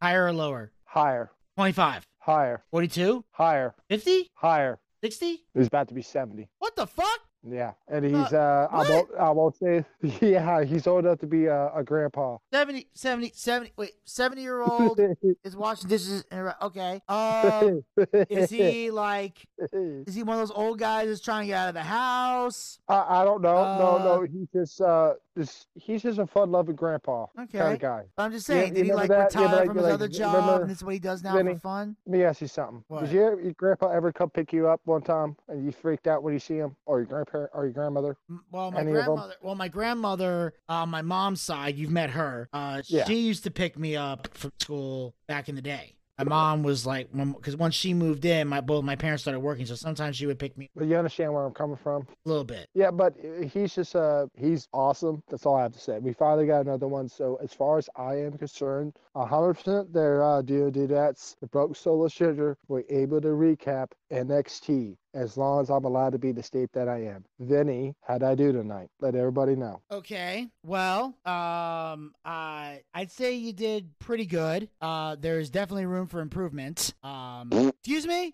higher 0.01 0.27
or 0.27 0.33
lower? 0.33 0.73
Higher. 0.85 1.31
25, 1.57 2.07
Higher. 2.21 2.63
42, 2.71 3.25
Higher. 3.33 3.75
50, 3.89 4.31
Higher. 4.35 4.79
60. 5.03 5.39
He's 5.55 5.67
about 5.67 5.89
to 5.89 5.95
be 5.95 6.03
seventy. 6.03 6.49
What 6.59 6.77
the 6.77 6.87
fuck? 6.87 7.21
Yeah, 7.51 7.73
and 7.89 8.05
he's 8.05 8.35
uh, 8.35 8.69
I 8.71 8.87
won't 8.91 9.09
I 9.19 9.31
won't 9.31 9.57
say 9.57 9.83
yeah 10.21 10.63
he's 10.63 10.87
old 10.87 11.07
enough 11.07 11.21
to 11.21 11.27
be 11.27 11.47
a, 11.47 11.73
a 11.75 11.83
grandpa. 11.83 12.37
70, 12.53 12.87
70, 12.93 13.33
70. 13.35 13.73
Wait, 13.79 13.93
70 14.05 14.43
year 14.43 14.61
old 14.61 15.01
is 15.45 15.57
washing 15.57 15.89
dishes. 15.89 16.23
and- 16.31 16.53
Okay. 16.61 17.01
Um, 17.09 17.83
is 18.29 18.51
he 18.51 18.91
like? 19.07 19.39
Is 19.73 20.15
he 20.15 20.23
one 20.23 20.37
of 20.39 20.47
those 20.47 20.55
old 20.55 20.79
guys 20.79 21.09
that's 21.09 21.23
trying 21.23 21.45
to 21.45 21.47
get 21.47 21.57
out 21.57 21.69
of 21.69 21.75
the 21.75 21.83
house? 21.83 22.79
I, 22.87 23.23
I 23.23 23.25
don't 23.25 23.41
know. 23.41 23.55
no, 23.79 23.97
Uh, 23.97 24.05
no, 24.05 24.23
he's 24.31 24.49
just 24.53 24.79
uh, 24.83 25.15
just 25.39 25.67
he's 25.75 26.03
just 26.03 26.19
a 26.19 26.27
fun-loving 26.27 26.75
grandpa 26.77 27.27
kind 27.37 27.49
Okay. 27.55 27.73
of 27.75 27.79
guy. 27.79 28.05
I'm 28.19 28.33
just 28.33 28.47
saying, 28.47 28.69
you 28.71 28.75
did 28.83 28.87
he 28.87 28.93
like 28.93 29.09
that? 29.09 29.33
Yeah, 29.35 29.41
retire 29.43 29.57
like- 29.59 29.67
from 29.67 29.77
his 29.77 29.85
like, 29.85 29.93
other 29.95 30.09
job 30.09 30.35
remember- 30.35 30.61
and 30.63 30.71
this 30.71 30.79
is 30.79 30.85
what 30.85 30.95
he 30.95 31.01
does 31.01 31.23
now 31.23 31.37
Vinny? 31.37 31.55
for 31.55 31.61
fun? 31.61 31.97
Let 32.07 32.19
me 32.19 32.25
ask 32.25 32.41
you 32.41 32.49
something. 32.49 32.85
What? 32.89 33.03
Did 33.05 33.13
your, 33.13 33.41
your 33.41 33.53
grandpa 33.53 33.91
ever 33.91 34.13
come 34.13 34.31
pick 34.31 34.53
you 34.53 34.69
up 34.69 34.81
one 34.85 35.03
time 35.03 35.37
and 35.49 35.65
you 35.65 35.73
freaked 35.73 36.07
out 36.07 36.23
when 36.23 36.33
you 36.35 36.41
see 36.41 36.57
him, 36.57 36.77
or 36.87 36.99
your 36.99 37.07
grandparent, 37.07 37.51
or 37.55 37.65
your 37.65 37.73
grandmother? 37.73 38.17
Well, 38.51 38.71
my 38.73 38.81
Any 38.81 38.93
grandmother. 38.93 39.35
Well, 39.43 39.55
my 39.55 39.69
grandmother 39.69 40.55
on 40.69 40.89
my 40.89 41.03
mom's 41.03 41.41
side, 41.41 41.77
you've 41.77 41.91
met 41.91 42.11
her. 42.11 42.49
Uh, 42.53 42.83
Yeah. 42.87 43.05
she 43.05 43.21
used 43.21 43.45
to 43.45 43.51
pick 43.51 43.79
me 43.79 43.97
up 43.97 44.29
from 44.35 44.53
school 44.59 45.15
back 45.29 45.49
in 45.49 45.55
the 45.55 45.63
day. 45.63 45.95
My 46.21 46.29
mom 46.29 46.63
was 46.63 46.85
like, 46.87 47.09
because 47.13 47.57
once 47.57 47.75
she 47.75 47.95
moved 47.95 48.25
in, 48.27 48.47
my 48.47 48.61
both 48.61 48.85
my 48.85 48.95
parents 48.97 49.23
started 49.23 49.41
working, 49.41 49.65
so 49.65 49.75
sometimes 49.75 50.17
she 50.17 50.27
would 50.27 50.39
pick 50.39 50.57
me 50.59 50.69
But 50.77 50.87
you 50.87 50.97
understand 50.97 51.33
where 51.33 51.45
I'm 51.47 51.55
coming 51.55 51.77
from. 51.77 52.03
a 52.03 52.29
little 52.29 52.45
bit. 52.45 52.69
Yeah, 52.75 52.91
but 52.91 53.15
he's 53.53 53.75
just 53.75 53.97
uh 53.97 54.27
he's 54.37 54.69
awesome. 54.73 55.23
That's 55.31 55.47
all 55.47 55.57
I 55.57 55.63
have 55.63 55.73
to 55.73 55.79
say. 55.81 55.99
We 55.99 56.13
finally 56.13 56.47
got 56.47 56.61
another 56.61 56.89
one. 56.89 57.09
So 57.09 57.37
as 57.43 57.53
far 57.55 57.79
as 57.79 57.89
I 57.97 58.17
am 58.17 58.37
concerned, 58.37 58.93
hundred 59.17 59.55
percent 59.55 59.93
there, 59.95 60.23
uh 60.23 60.43
DOD 60.43 60.89
that's 60.89 61.37
the 61.41 61.47
broke 61.47 61.75
solo 61.75 62.09
sugar. 62.09 62.59
We're 62.69 62.85
able 62.91 63.21
to 63.23 63.29
recap 63.29 63.93
NXT 64.13 64.97
as 65.15 65.37
long 65.37 65.61
as 65.61 65.71
I'm 65.71 65.85
allowed 65.85 66.11
to 66.13 66.19
be 66.19 66.33
the 66.33 66.43
state 66.43 66.71
that 66.73 66.89
I 66.89 66.99
am. 67.05 67.25
Vinny, 67.39 67.95
how'd 68.03 68.23
I 68.23 68.35
do 68.35 68.53
tonight? 68.53 68.89
Let 69.01 69.15
everybody 69.15 69.57
know. 69.57 69.83
Okay. 69.91 70.49
Well, 70.65 71.15
um, 71.27 72.13
I 72.25 72.83
I'd 72.95 73.11
say 73.11 73.35
you 73.35 73.53
did 73.53 73.91
pretty 73.99 74.27
good. 74.27 74.69
Uh, 74.81 75.17
there's 75.19 75.51
definitely 75.51 75.87
room 75.87 76.07
for 76.07 76.21
improvement. 76.21 76.95
Um, 77.03 77.51
excuse 77.53 78.07
me. 78.07 78.33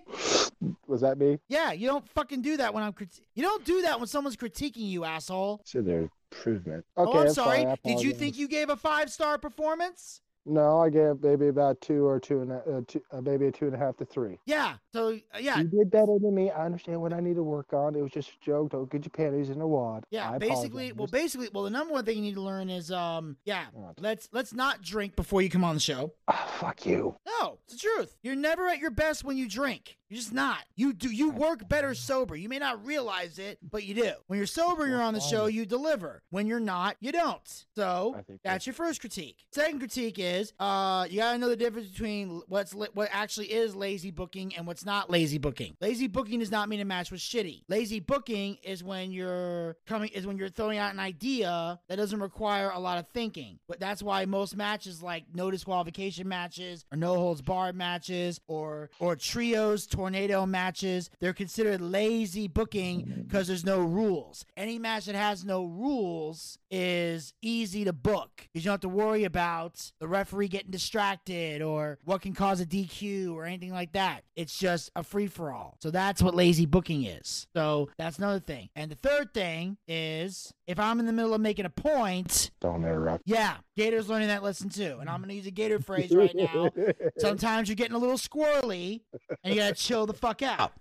Was 0.86 1.00
that 1.02 1.18
me? 1.18 1.38
Yeah, 1.48 1.72
you 1.72 1.86
don't 1.86 2.08
fucking 2.10 2.42
do 2.42 2.56
that 2.58 2.72
when 2.72 2.82
I'm. 2.82 2.92
Crit- 2.92 3.20
you 3.34 3.42
don't 3.42 3.64
do 3.64 3.82
that 3.82 3.98
when 3.98 4.06
someone's 4.08 4.36
critiquing 4.36 4.88
you, 4.88 5.04
asshole. 5.04 5.60
So 5.64 5.82
there's 5.82 6.08
improvement. 6.32 6.84
Okay, 6.96 7.08
oh, 7.08 7.10
Okay, 7.10 7.18
I'm 7.18 7.24
that's 7.24 7.34
sorry. 7.34 7.64
fine. 7.64 7.76
Did 7.84 8.00
you 8.02 8.12
think 8.12 8.38
you 8.38 8.48
gave 8.48 8.70
a 8.70 8.76
five 8.76 9.10
star 9.10 9.38
performance? 9.38 10.20
No, 10.46 10.80
I 10.80 10.90
gave 10.90 11.22
maybe 11.22 11.48
about 11.48 11.80
two 11.80 12.06
or 12.06 12.20
two 12.20 12.40
and 12.42 12.52
a, 12.52 12.56
uh, 12.58 12.80
two, 12.86 13.02
uh, 13.10 13.20
maybe 13.20 13.46
a 13.46 13.52
two 13.52 13.66
and 13.66 13.74
a 13.74 13.78
half 13.78 13.96
to 13.96 14.04
three. 14.04 14.38
Yeah. 14.46 14.74
So 14.92 15.18
uh, 15.34 15.38
yeah, 15.40 15.58
You 15.58 15.64
did 15.64 15.90
better 15.90 16.18
than 16.20 16.34
me. 16.34 16.50
I 16.50 16.64
understand 16.64 17.00
what 17.02 17.12
I 17.12 17.18
need 17.20 17.34
to 17.34 17.42
work 17.42 17.72
on. 17.72 17.96
It 17.96 18.00
was 18.02 18.12
just 18.12 18.28
a 18.30 18.44
joke. 18.44 18.70
Don't 18.70 18.88
get 18.90 19.04
your 19.04 19.10
panties 19.10 19.50
in 19.50 19.60
a 19.60 19.66
wad. 19.66 20.04
Yeah, 20.10 20.30
I 20.30 20.38
basically, 20.38 20.92
well, 20.92 21.08
basically, 21.08 21.48
well, 21.52 21.64
the 21.64 21.70
number 21.70 21.92
one 21.92 22.04
thing 22.04 22.16
you 22.16 22.22
need 22.22 22.34
to 22.34 22.42
learn 22.42 22.70
is, 22.70 22.92
um, 22.92 23.36
yeah, 23.44 23.64
Oh. 23.76 23.92
let's 23.98 24.28
let's 24.32 24.54
not 24.54 24.82
drink 24.82 25.16
before 25.16 25.42
you 25.42 25.50
come 25.50 25.64
on 25.64 25.74
the 25.74 25.80
show. 25.80 26.12
Ah, 26.28 26.46
fuck 26.60 26.86
you. 26.86 27.16
No, 27.26 27.58
it's 27.64 27.74
the 27.74 27.80
truth. 27.80 28.16
You're 28.22 28.36
never 28.36 28.68
at 28.68 28.78
your 28.78 28.90
best 28.92 29.24
when 29.24 29.36
you 29.36 29.48
drink. 29.48 29.96
You're 30.08 30.18
just 30.18 30.32
not. 30.32 30.58
You 30.76 30.92
do. 30.92 31.10
You 31.10 31.30
work 31.30 31.68
better 31.68 31.92
sober. 31.92 32.36
You 32.36 32.48
may 32.48 32.60
not 32.60 32.86
realize 32.86 33.40
it, 33.40 33.58
but 33.68 33.82
you 33.82 33.94
do. 33.94 34.12
When 34.28 34.36
you're 34.38 34.46
sober, 34.46 34.86
you're 34.86 35.02
on 35.02 35.14
the 35.14 35.20
show. 35.20 35.46
You 35.46 35.66
deliver. 35.66 36.22
When 36.30 36.46
you're 36.46 36.60
not, 36.60 36.96
you 37.00 37.10
don't. 37.10 37.64
So 37.74 38.14
that's 38.44 38.66
your 38.66 38.74
first 38.74 39.00
critique. 39.00 39.38
Second 39.52 39.80
critique 39.80 40.20
is, 40.20 40.35
uh, 40.58 41.06
you 41.08 41.18
gotta 41.18 41.38
know 41.38 41.48
the 41.48 41.56
difference 41.56 41.88
between 41.88 42.42
what's 42.48 42.74
li- 42.74 42.88
what 42.94 43.08
actually 43.12 43.46
is 43.52 43.74
lazy 43.74 44.10
booking 44.10 44.54
and 44.56 44.66
what's 44.66 44.84
not 44.84 45.10
lazy 45.10 45.38
booking. 45.38 45.76
Lazy 45.80 46.06
booking 46.06 46.40
does 46.40 46.50
not 46.50 46.68
mean 46.68 46.80
a 46.80 46.84
match 46.84 47.10
was 47.10 47.20
shitty. 47.20 47.62
Lazy 47.68 48.00
booking 48.00 48.58
is 48.62 48.82
when 48.82 49.12
you're 49.12 49.76
coming 49.86 50.10
is 50.10 50.26
when 50.26 50.36
you're 50.38 50.48
throwing 50.48 50.78
out 50.78 50.92
an 50.92 51.00
idea 51.00 51.78
that 51.88 51.96
doesn't 51.96 52.20
require 52.20 52.70
a 52.70 52.78
lot 52.78 52.98
of 52.98 53.06
thinking. 53.08 53.58
But 53.68 53.80
that's 53.80 54.02
why 54.02 54.24
most 54.24 54.56
matches 54.56 55.02
like 55.02 55.24
no 55.34 55.50
disqualification 55.50 56.28
matches 56.28 56.84
or 56.92 56.96
no 56.96 57.14
holds 57.14 57.42
barred 57.42 57.76
matches 57.76 58.40
or 58.46 58.90
or 58.98 59.16
trios, 59.16 59.86
tornado 59.86 60.46
matches, 60.46 61.10
they're 61.20 61.32
considered 61.32 61.80
lazy 61.80 62.48
booking 62.48 63.24
because 63.26 63.46
there's 63.46 63.64
no 63.64 63.80
rules. 63.80 64.44
Any 64.56 64.78
match 64.78 65.06
that 65.06 65.14
has 65.14 65.44
no 65.44 65.64
rules 65.64 66.58
is 66.70 67.32
easy 67.42 67.84
to 67.84 67.92
book 67.92 68.30
because 68.52 68.64
you 68.64 68.68
don't 68.68 68.74
have 68.74 68.80
to 68.80 68.88
worry 68.88 69.24
about 69.24 69.92
the 70.00 70.08
referee 70.26 70.48
getting 70.48 70.72
distracted 70.72 71.62
or 71.62 71.98
what 72.04 72.20
can 72.20 72.34
cause 72.34 72.60
a 72.60 72.66
DQ 72.66 73.32
or 73.32 73.44
anything 73.44 73.70
like 73.70 73.92
that. 73.92 74.22
It's 74.34 74.58
just 74.58 74.90
a 74.96 75.04
free 75.04 75.28
for 75.28 75.52
all. 75.52 75.76
So 75.80 75.92
that's 75.92 76.20
what 76.20 76.34
lazy 76.34 76.66
booking 76.66 77.04
is. 77.04 77.46
So 77.54 77.90
that's 77.96 78.18
another 78.18 78.40
thing. 78.40 78.68
And 78.74 78.90
the 78.90 78.96
third 78.96 79.32
thing 79.32 79.76
is 79.86 80.52
if 80.66 80.80
I'm 80.80 80.98
in 80.98 81.06
the 81.06 81.12
middle 81.12 81.32
of 81.32 81.40
making 81.40 81.64
a 81.64 81.70
point, 81.70 82.50
Don't 82.60 82.82
interrupt. 82.82 83.22
yeah, 83.24 83.58
Gator's 83.76 84.08
learning 84.08 84.26
that 84.28 84.42
lesson 84.42 84.68
too. 84.68 84.96
And 85.00 85.08
I'm 85.08 85.20
going 85.20 85.28
to 85.28 85.36
use 85.36 85.46
a 85.46 85.52
Gator 85.52 85.78
phrase 85.86 86.10
right 86.12 86.34
now. 86.34 86.70
Sometimes 87.18 87.68
you're 87.68 87.76
getting 87.76 87.94
a 87.94 87.98
little 87.98 88.16
squirrely 88.18 89.02
and 89.44 89.54
you 89.54 89.60
got 89.60 89.76
to 89.76 89.80
chill 89.80 90.06
the 90.06 90.14
fuck 90.14 90.42
out. 90.42 90.72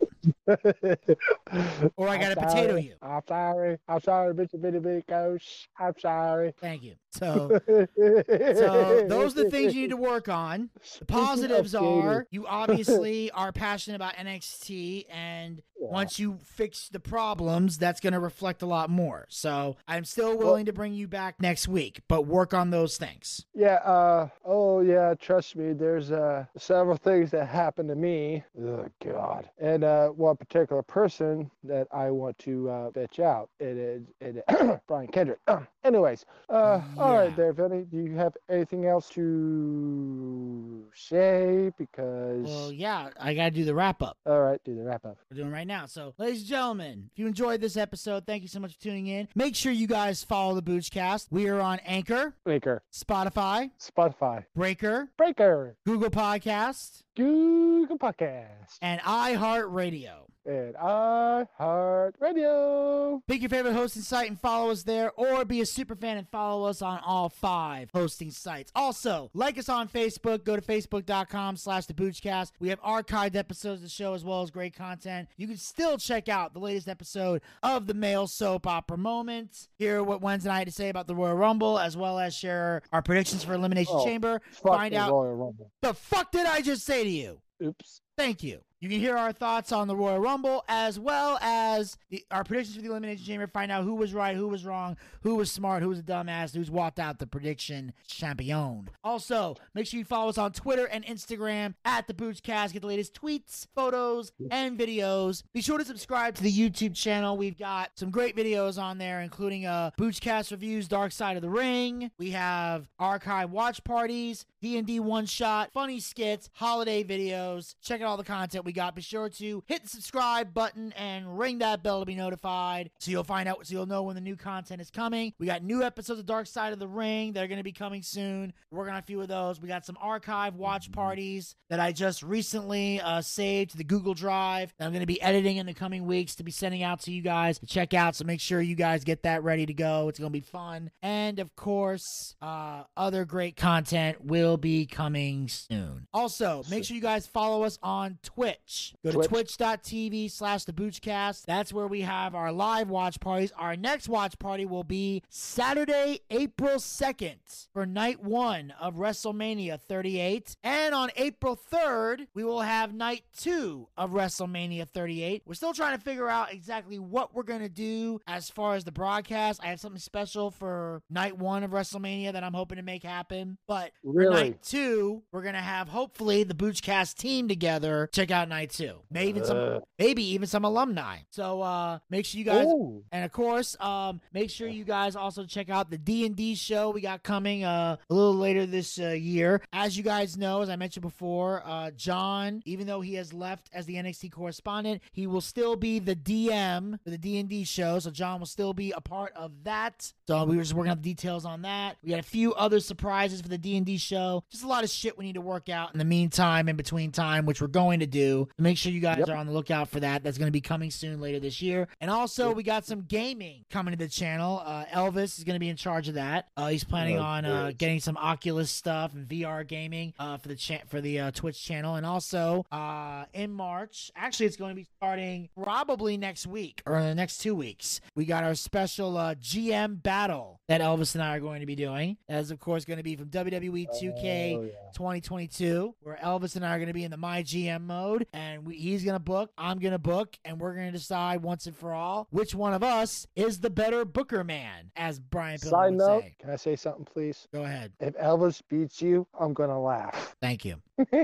Or 1.98 2.08
I 2.10 2.16
I'm 2.16 2.22
got 2.22 2.30
to 2.30 2.36
potato 2.36 2.70
sorry. 2.72 2.82
you. 2.82 2.96
I'm 3.02 3.22
sorry. 3.28 3.78
I'm 3.88 4.02
sorry, 4.02 4.34
Mr. 4.34 4.62
Bitty 4.62 4.80
Bitty 4.80 5.04
Coach. 5.04 5.70
I'm 5.80 5.94
sorry. 6.00 6.54
Thank 6.60 6.84
you. 6.84 6.96
So, 7.12 7.60
so 7.68 9.06
those 9.08 9.38
are 9.38 9.44
the 9.44 9.50
things 9.50 9.74
you 9.74 9.84
need 9.84 9.92
to 9.92 9.98
work 9.98 10.28
on. 10.28 10.70
The 11.00 11.06
positives 11.08 11.74
are 11.76 12.28
you 12.32 12.46
obviously 12.48 13.32
are 13.32 13.52
passionate 13.52 13.96
about 13.96 14.16
NXT, 14.16 15.06
and 15.10 15.62
once 15.92 16.20
you 16.20 16.40
fix 16.44 16.90
the 16.90 17.00
problems, 17.00 17.78
that's 17.78 18.00
going 18.00 18.14
to 18.14 18.20
reflect 18.20 18.62
a 18.62 18.66
lot 18.66 18.90
more. 18.90 19.26
So 19.30 19.78
I'm 19.88 20.06
still 20.06 20.38
willing 20.38 20.66
to 20.66 20.74
bring 20.74 20.94
you 20.94 21.08
back 21.08 21.42
next 21.42 21.68
week, 21.68 22.02
but 22.08 22.24
work 22.28 22.54
on 22.54 22.70
those 22.70 22.98
things. 22.98 23.46
Yeah, 23.54 23.76
uh, 23.76 24.30
oh 24.46 24.82
yeah, 24.82 25.14
trust 25.20 25.56
me, 25.56 25.74
there's 25.74 26.12
uh 26.12 26.46
several 26.58 26.98
things 26.98 27.32
that 27.32 27.48
happened 27.48 27.90
to 27.90 27.96
me. 27.96 28.44
Oh 28.62 28.86
god. 29.04 29.50
And 29.60 29.84
uh 29.84 30.10
one 30.10 30.36
particular 30.38 30.82
person 30.82 31.50
that 31.64 31.88
I 31.92 32.12
want 32.12 32.38
to 32.40 32.70
uh 32.70 32.90
bitch 32.92 33.20
out. 33.20 33.50
It 33.60 33.78
is 33.78 34.04
it 34.22 34.44
Brian 34.88 35.08
Kendrick. 35.08 35.40
Anyways, 35.84 36.26
uh 36.50 36.82
Yeah. 36.98 37.14
right 37.16 37.36
there, 37.36 37.54
Vinny. 37.54 37.86
Do 37.92 37.98
you 37.98 38.16
have 38.18 38.36
anything 38.50 38.86
else 38.86 39.10
to 39.10 40.86
say? 40.94 41.72
Because 41.78 42.44
Well, 42.46 42.72
yeah, 42.72 43.10
I 43.20 43.34
got 43.34 43.46
to 43.46 43.52
do 43.52 43.66
the 43.66 43.76
wrap 43.76 44.02
up. 44.02 44.18
all 44.26 44.42
right, 44.42 44.60
do 44.64 44.76
the 44.76 44.84
wrap 44.84 45.06
up. 45.06 45.18
we're 45.30 45.38
doing 45.38 45.52
right 45.52 45.68
now. 45.68 45.75
So, 45.88 46.14
ladies 46.18 46.40
and 46.40 46.48
gentlemen, 46.50 47.10
if 47.12 47.20
you 47.20 47.28
enjoyed 47.28 47.60
this 47.62 47.76
episode, 47.76 48.26
thank 48.26 48.42
you 48.42 48.48
so 48.48 48.60
much 48.60 48.74
for 48.76 48.82
tuning 48.82 49.08
in. 49.08 49.28
Make 49.36 49.56
sure 49.56 49.72
you 49.72 49.88
guys 49.88 50.24
follow 50.24 50.56
the 50.56 50.62
Boochcast. 50.64 51.28
We 51.30 51.48
are 51.50 51.60
on 51.60 51.80
Anchor, 51.86 52.34
Breaker. 52.46 52.82
Spotify, 52.94 53.72
Spotify. 53.80 54.46
Breaker, 54.56 55.10
Breaker. 55.18 55.76
Google 55.86 56.10
Podcast, 56.10 57.04
Google 57.16 57.98
Podcast. 57.98 58.78
and 58.82 59.02
iHeartRadio. 59.02 60.28
And 60.46 60.76
iHeartRadio. 60.76 63.22
Pick 63.28 63.42
your 63.42 63.50
favorite 63.50 63.74
hosting 63.74 64.02
site 64.04 64.30
and 64.30 64.40
follow 64.40 64.72
us 64.72 64.84
there, 64.84 65.12
or 65.16 65.46
be 65.46 65.62
a 65.62 65.66
super 65.66 65.96
fan 65.96 66.18
and 66.18 66.28
follow 66.30 66.68
us 66.68 66.82
on 66.82 67.00
all 67.06 67.30
five 67.30 67.90
hosting 67.94 68.32
sites. 68.32 68.72
Also, 68.76 69.30
like 69.34 69.58
us 69.58 69.70
on 69.70 69.88
Facebook. 69.88 70.44
Go 70.44 70.56
to 70.56 70.62
facebook.com 70.62 71.58
slash 71.58 71.86
the 71.86 71.94
Boochcast. 71.94 72.52
We 72.60 72.70
have 72.70 72.82
archived 72.82 73.36
episodes 73.36 73.80
of 73.80 73.84
the 73.84 73.90
show 73.90 74.14
as 74.14 74.24
well 74.24 74.42
as 74.42 74.52
great 74.52 74.76
content. 74.76 75.28
You 75.38 75.48
can 75.48 75.58
still 75.58 75.98
check 75.98 76.30
out 76.30 76.54
the 76.54 76.60
latest 76.60 76.88
episode 76.88 77.42
of 77.64 77.88
the 77.88 77.94
male 77.94 78.28
soap 78.28 78.68
opera 78.68 78.98
moment. 78.98 79.68
Hear 79.78 80.04
what 80.04 80.22
Wednesday 80.22 80.50
night 80.50 80.60
had 80.60 80.68
to 80.68 80.74
say 80.74 80.90
about 80.90 81.08
the 81.08 81.16
Royal 81.16 81.36
Rumble, 81.36 81.80
as 81.80 81.96
well 81.98 82.20
as 82.20 82.36
share 82.36 82.82
our 82.92 83.02
predictions 83.02 83.44
for 83.44 83.54
Elimination 83.54 83.94
Oh, 83.98 84.06
Chamber. 84.06 84.42
Find 84.52 84.94
out 84.94 85.12
Royal 85.12 85.36
Rumble. 85.36 85.72
the 85.82 85.94
fuck 85.94 86.32
did 86.32 86.46
I 86.46 86.62
just 86.62 86.86
say 86.86 87.04
to 87.04 87.10
you? 87.10 87.40
Oops. 87.64 88.02
Thank 88.18 88.44
you. 88.44 88.62
You 88.86 88.92
can 88.92 89.00
hear 89.00 89.18
our 89.18 89.32
thoughts 89.32 89.72
on 89.72 89.88
the 89.88 89.96
Royal 89.96 90.20
Rumble 90.20 90.64
as 90.68 91.00
well 91.00 91.40
as 91.42 91.98
the, 92.12 92.24
our 92.30 92.44
predictions 92.44 92.76
for 92.76 92.84
the 92.84 92.90
Elimination 92.90 93.26
Chamber. 93.26 93.48
Find 93.48 93.72
out 93.72 93.84
who 93.84 93.96
was 93.96 94.14
right, 94.14 94.36
who 94.36 94.48
was 94.48 94.64
wrong, 94.64 94.96
who 95.24 95.34
was 95.38 95.52
smart, 95.52 95.82
who 95.82 95.90
was 95.90 95.98
a 95.98 96.04
dumbass, 96.04 96.54
who's 96.54 96.70
walked 96.70 97.00
out 97.00 97.18
the 97.18 97.26
prediction 97.26 97.94
champion. 98.08 98.88
Also, 99.04 99.56
make 99.74 99.88
sure 99.88 99.98
you 99.98 100.06
follow 100.06 100.30
us 100.30 100.38
on 100.38 100.52
Twitter 100.52 100.86
and 100.86 101.04
Instagram 101.04 101.74
at 101.84 102.06
the 102.06 102.14
Boochcast. 102.14 102.74
Get 102.74 102.84
the 102.84 102.88
latest 102.88 103.20
tweets, 103.20 103.66
photos, 103.74 104.32
and 104.52 104.78
videos. 104.78 105.42
Be 105.52 105.62
sure 105.62 105.80
to 105.80 105.86
subscribe 105.86 106.36
to 106.36 106.44
the 106.44 106.54
YouTube 106.54 106.94
channel. 106.94 107.38
We've 107.38 107.58
got 107.58 107.90
some 107.96 108.12
great 108.12 108.36
videos 108.36 108.80
on 108.80 109.00
there, 109.00 109.22
including 109.22 109.66
uh, 109.66 109.90
Boochcast 110.00 110.52
reviews, 110.52 110.88
Dark 110.88 111.12
Side 111.12 111.38
of 111.38 111.42
the 111.42 111.50
Ring. 111.50 112.12
We 112.20 112.30
have 112.32 112.88
archive 113.00 113.50
watch 113.50 113.84
parties, 113.84 114.46
D&D 114.62 115.00
one 115.00 115.26
shot, 115.26 115.72
funny 115.74 116.00
skits, 116.00 116.52
holiday 116.54 117.04
videos. 117.04 117.74
Check 117.82 118.02
out 118.02 118.08
all 118.10 118.18
the 118.18 118.24
content 118.24 118.64
we 118.64 118.75
got. 118.76 118.96
Be 118.96 119.02
sure 119.02 119.30
to 119.30 119.64
hit 119.68 119.84
the 119.84 119.90
subscribe 119.90 120.54
button 120.54 120.94
and 120.94 121.38
ring 121.40 121.60
that 121.60 121.82
bell 121.82 122.02
to 122.02 122.06
be 122.06 122.16
notified 122.16 122.92
so 123.00 123.12
you'll 123.12 123.24
find 123.24 123.48
out 123.50 123.66
so 123.66 123.74
you'll 123.74 123.86
know 123.86 124.04
when 124.04 124.16
the 124.16 124.22
new 124.22 124.36
content 124.36 124.82
is 124.82 124.92
coming. 124.92 125.34
We 125.40 125.48
got 125.48 125.64
new 125.64 125.82
episodes 125.82 126.20
of 126.20 126.26
Dark 126.26 126.48
Side 126.48 126.74
of 126.74 126.80
the 126.80 126.88
Ring 126.88 127.34
that 127.34 127.44
are 127.44 127.48
going 127.48 127.58
to 127.58 127.64
be 127.64 127.72
coming 127.72 128.02
soon. 128.02 128.54
We're 128.70 128.80
working 128.80 128.94
on 128.94 129.00
a 129.00 129.04
few 129.04 129.22
of 129.22 129.28
those. 129.28 129.60
We 129.62 129.68
got 129.68 129.86
some 129.86 129.98
archive 130.00 130.56
watch 130.56 130.92
parties 130.92 131.56
that 131.70 131.80
I 131.80 131.92
just 131.92 132.22
recently 132.22 133.02
uh, 133.02 133.22
saved 133.22 133.72
to 133.72 133.78
the 133.78 133.84
Google 133.84 134.14
Drive 134.14 134.74
that 134.78 134.86
I'm 134.86 134.92
going 134.92 135.02
to 135.02 135.08
be 135.08 135.22
editing 135.22 135.58
in 135.58 135.66
the 135.66 135.74
coming 135.74 136.06
weeks 136.06 136.36
to 136.36 136.44
be 136.44 136.52
sending 136.52 136.84
out 136.84 137.00
to 137.02 137.12
you 137.12 137.22
guys 137.22 137.60
to 137.60 137.66
check 137.66 137.94
out. 137.94 138.16
So 138.16 138.26
make 138.26 138.42
sure 138.42 138.62
you 138.62 138.76
guys 138.76 139.04
get 139.04 139.24
that 139.24 139.44
ready 139.44 139.66
to 139.66 139.74
go. 139.74 140.10
It's 140.10 140.20
going 140.20 140.32
to 140.32 140.40
be 140.40 140.46
fun. 140.46 140.92
And 141.02 141.40
of 141.40 141.56
course, 141.56 142.36
uh, 142.42 142.84
other 142.98 143.26
great 143.26 143.56
content 143.56 144.24
will 144.24 144.58
be 144.58 144.86
coming 144.86 145.48
soon. 145.48 146.08
Also, 146.14 146.64
make 146.70 146.84
sure 146.84 146.96
you 146.96 147.02
guys 147.02 147.26
follow 147.28 147.64
us 147.64 147.80
on 147.82 148.18
Twitch. 148.24 148.55
Go 149.04 149.12
to 149.12 149.18
Twitch. 149.18 149.28
twitch.tv 149.58 150.32
slash 150.32 150.64
the 150.66 150.74
Boochcast. 150.74 151.46
That's 151.46 151.72
where 151.74 151.88
we 151.88 152.02
have 152.02 152.36
our 152.36 152.52
live 152.52 152.90
watch 152.90 153.20
parties. 153.20 153.52
Our 153.58 153.76
next 153.76 154.10
watch 154.10 154.38
party 154.40 154.66
will 154.66 154.84
be 154.84 155.24
Saturday, 155.30 156.20
April 156.30 156.76
2nd 156.78 157.68
for 157.74 157.86
night 157.86 158.24
one 158.24 158.74
of 158.80 158.96
WrestleMania 158.96 159.80
38. 159.80 160.56
And 160.64 160.96
on 160.96 161.10
April 161.16 161.60
3rd, 161.72 162.28
we 162.34 162.44
will 162.44 162.62
have 162.62 162.94
night 162.94 163.24
two 163.38 163.88
of 163.98 164.12
WrestleMania 164.12 164.88
38. 164.90 165.44
We're 165.46 165.54
still 165.54 165.74
trying 165.74 165.98
to 165.98 166.04
figure 166.04 166.28
out 166.28 166.52
exactly 166.52 167.00
what 167.00 167.34
we're 167.34 167.44
going 167.44 167.62
to 167.62 167.70
do 167.70 168.20
as 168.28 168.50
far 168.50 168.76
as 168.76 168.84
the 168.84 168.92
broadcast. 168.92 169.62
I 169.64 169.68
have 169.68 169.80
something 169.80 170.00
special 170.00 170.52
for 170.52 171.02
night 171.10 171.38
one 171.38 171.64
of 171.64 171.72
WrestleMania 171.72 172.34
that 172.34 172.44
I'm 172.44 172.54
hoping 172.54 172.78
to 172.78 172.84
make 172.84 173.04
happen. 173.04 173.58
But 173.68 173.92
for 174.04 174.12
Really? 174.14 174.34
night 174.36 174.64
two, 174.64 175.24
we're 175.32 175.42
going 175.42 175.54
to 175.56 175.60
have 175.62 175.90
hopefully 175.90 176.44
the 176.44 176.54
Boochcast 176.54 177.16
team 177.18 177.48
together 177.48 178.10
check 178.14 178.32
out 178.32 178.45
night 178.48 178.72
too. 178.72 178.96
Maybe 179.12 179.30
even 179.30 179.46
some 179.46 179.58
Uh. 179.58 179.80
maybe 180.00 180.24
even 180.34 180.48
some 180.48 180.66
alumni. 180.66 181.20
So 181.32 181.62
uh 181.62 182.00
make 182.10 182.26
sure 182.26 182.40
you 182.40 182.46
guys 182.46 182.66
Ooh. 182.66 183.04
and 183.12 183.26
of 183.26 183.32
course, 183.32 183.76
um, 183.80 184.22
make 184.34 184.50
sure 184.50 184.68
you 184.68 184.84
guys 184.84 185.16
also 185.16 185.46
check 185.46 185.70
out 185.70 185.90
the 185.90 185.98
D 185.98 186.26
and 186.26 186.36
D 186.36 186.56
show 186.56 186.90
we 186.90 187.02
got 187.02 187.24
coming 187.24 187.64
uh, 187.64 187.98
a 188.10 188.14
little 188.14 188.36
later 188.36 188.66
this 188.66 189.00
uh, 189.00 189.10
year. 189.10 189.62
As 189.74 189.98
you 189.98 190.04
guys 190.04 190.38
know, 190.38 190.62
as 190.62 190.70
I 190.70 190.76
mentioned 190.76 191.02
before, 191.04 191.62
uh, 191.66 191.92
John, 191.92 192.62
even 192.66 192.88
though 192.88 193.02
he 193.02 193.16
has 193.16 193.34
left 193.34 193.70
as 193.74 193.86
the 193.86 193.96
NXT 193.96 194.32
correspondent, 194.32 195.02
he 195.12 195.28
will 195.28 195.42
still 195.42 195.76
be 195.76 196.00
the 196.00 196.16
DM 196.16 197.00
for 197.04 197.10
the 197.10 197.18
D 197.18 197.38
and 197.40 197.50
D 197.50 197.64
show. 197.64 198.00
So 198.00 198.12
John 198.12 198.40
will 198.40 198.46
still 198.48 198.74
be 198.74 198.92
a 198.92 199.02
part 199.02 199.34
of 199.36 199.52
that. 199.64 200.12
So 200.28 200.44
we 200.46 200.56
were 200.58 200.64
just 200.64 200.74
working 200.74 200.92
out 200.92 201.02
the 201.02 201.10
details 201.10 201.46
on 201.46 201.62
that. 201.64 201.98
We 202.04 202.10
got 202.12 202.20
a 202.20 202.24
few 202.24 202.54
other 202.54 202.80
surprises 202.80 203.42
for 203.42 203.48
the 203.50 203.58
D 203.58 203.78
and 203.78 203.86
D 203.86 203.98
show. 203.98 204.44
Just 204.52 204.64
a 204.64 204.68
lot 204.68 204.84
of 204.84 204.90
shit 204.90 205.18
we 205.18 205.26
need 205.26 205.36
to 205.36 205.42
work 205.42 205.70
out 205.70 205.94
in 205.94 206.00
the 206.00 206.06
meantime, 206.06 206.68
in 206.70 206.76
between 206.76 207.12
time, 207.12 207.46
which 207.46 207.62
we're 207.62 207.68
going 207.68 208.00
to 208.02 208.08
do. 208.08 208.35
Make 208.58 208.78
sure 208.78 208.92
you 208.92 209.00
guys 209.00 209.20
Yep. 209.20 209.30
are 209.30 209.36
on 209.36 209.46
the 209.48 209.52
lookout 209.54 209.90
for 209.90 210.00
that. 210.00 210.24
That's 210.24 210.38
going 210.38 210.48
to 210.48 210.52
be 210.52 210.62
coming 210.62 210.92
soon 210.92 211.20
later 211.22 211.40
this 211.40 211.62
year. 211.62 211.88
And 212.02 212.10
also, 212.12 212.52
we 212.54 212.64
got 212.64 212.86
some 212.86 213.02
gaming 213.02 213.66
coming 213.70 213.92
to 213.94 213.98
the 213.98 214.08
channel. 214.10 214.62
Uh, 214.66 214.86
Elvis 214.86 215.38
is 215.38 215.44
going 215.44 215.56
to 215.56 215.60
be 215.60 215.70
in 215.70 215.76
charge 215.78 216.08
of 216.08 216.16
that. 216.16 216.48
Uh, 216.58 216.68
he's 216.68 216.84
planning 216.84 217.18
Oh, 217.18 217.24
on 217.24 217.46
uh, 217.46 217.72
getting 217.78 218.00
some 218.00 218.18
Oculus 218.18 218.70
stuff 218.72 219.14
and 219.14 219.28
VR 219.28 219.66
gaming 219.68 220.14
uh, 220.20 220.38
for 220.38 220.48
the 220.48 220.56
cha- 220.56 220.84
for 220.88 221.02
the 221.02 221.20
uh, 221.20 221.32
Twitch 221.32 221.64
channel. 221.64 221.96
And 221.96 222.06
also, 222.06 222.66
uh, 222.72 223.26
in 223.34 223.52
March, 223.52 224.12
actually, 224.16 224.48
it's 224.48 224.58
going 224.58 224.72
to 224.72 224.76
be 224.76 224.88
starting 224.98 225.50
probably 225.62 226.18
next 226.18 226.48
week 226.48 226.82
or 226.86 226.98
in 226.98 227.04
the 227.06 227.16
next 227.16 227.40
two 227.40 227.56
weeks. 227.56 228.02
We 228.16 228.26
got 228.26 228.44
our 228.44 228.56
special 228.56 229.18
uh, 229.18 229.36
GM 229.36 230.02
battle 230.02 230.60
that 230.68 230.82
Elvis 230.82 231.14
and 231.16 231.24
I 231.24 231.36
are 231.36 231.40
going 231.40 231.60
to 231.62 231.66
be 231.66 231.76
doing. 231.76 232.18
That 232.28 232.40
is, 232.40 232.52
of 232.52 232.60
course, 232.60 232.86
going 232.86 232.98
to 232.98 233.04
be 233.04 233.16
from 233.16 233.28
WWE 233.30 233.88
2K 234.02 234.56
Oh, 234.56 234.62
yeah. 234.64 234.70
2022, 234.96 235.96
where 236.02 236.18
Elvis 236.24 236.56
and 236.56 236.66
I 236.66 236.74
are 236.76 236.78
going 236.78 236.88
to 236.88 236.94
be 236.94 237.04
in 237.04 237.12
the 237.12 237.18
My 237.18 237.44
GM 237.44 237.82
mode, 237.86 238.25
and 238.34 238.66
we, 238.66 238.76
he's 238.76 239.04
going 239.04 239.16
to 239.16 239.20
book, 239.20 239.52
I'm 239.58 239.80
going 239.80 239.92
to 239.92 240.00
book, 240.00 240.38
and 240.44 240.60
we're 240.60 240.74
going 240.74 240.88
to 240.88 240.98
decide 240.98 241.42
once 241.42 241.66
and 241.68 241.76
for 241.76 241.94
all 241.94 242.28
which 242.32 242.54
one 242.56 242.74
of 242.74 242.84
us 242.84 243.28
is 243.36 243.60
the 243.60 243.70
better 243.70 244.06
Booker 244.06 244.44
man, 244.44 244.92
as 244.96 245.20
Brian 245.20 245.58
Pillman 245.60 245.70
Side 245.70 245.90
would 245.92 245.98
note, 245.98 246.22
say. 246.22 246.36
can 246.40 246.50
I 246.50 246.56
say 246.56 246.76
something, 246.76 247.06
please? 247.06 247.48
Go 247.54 247.64
ahead. 247.64 247.92
If 248.00 248.16
Elvis 248.16 248.62
beats 248.70 249.02
you, 249.02 249.28
I'm 249.40 249.54
gonna 249.54 249.82
laugh. 249.82 250.36
Thank 250.42 250.66
you. 250.66 250.82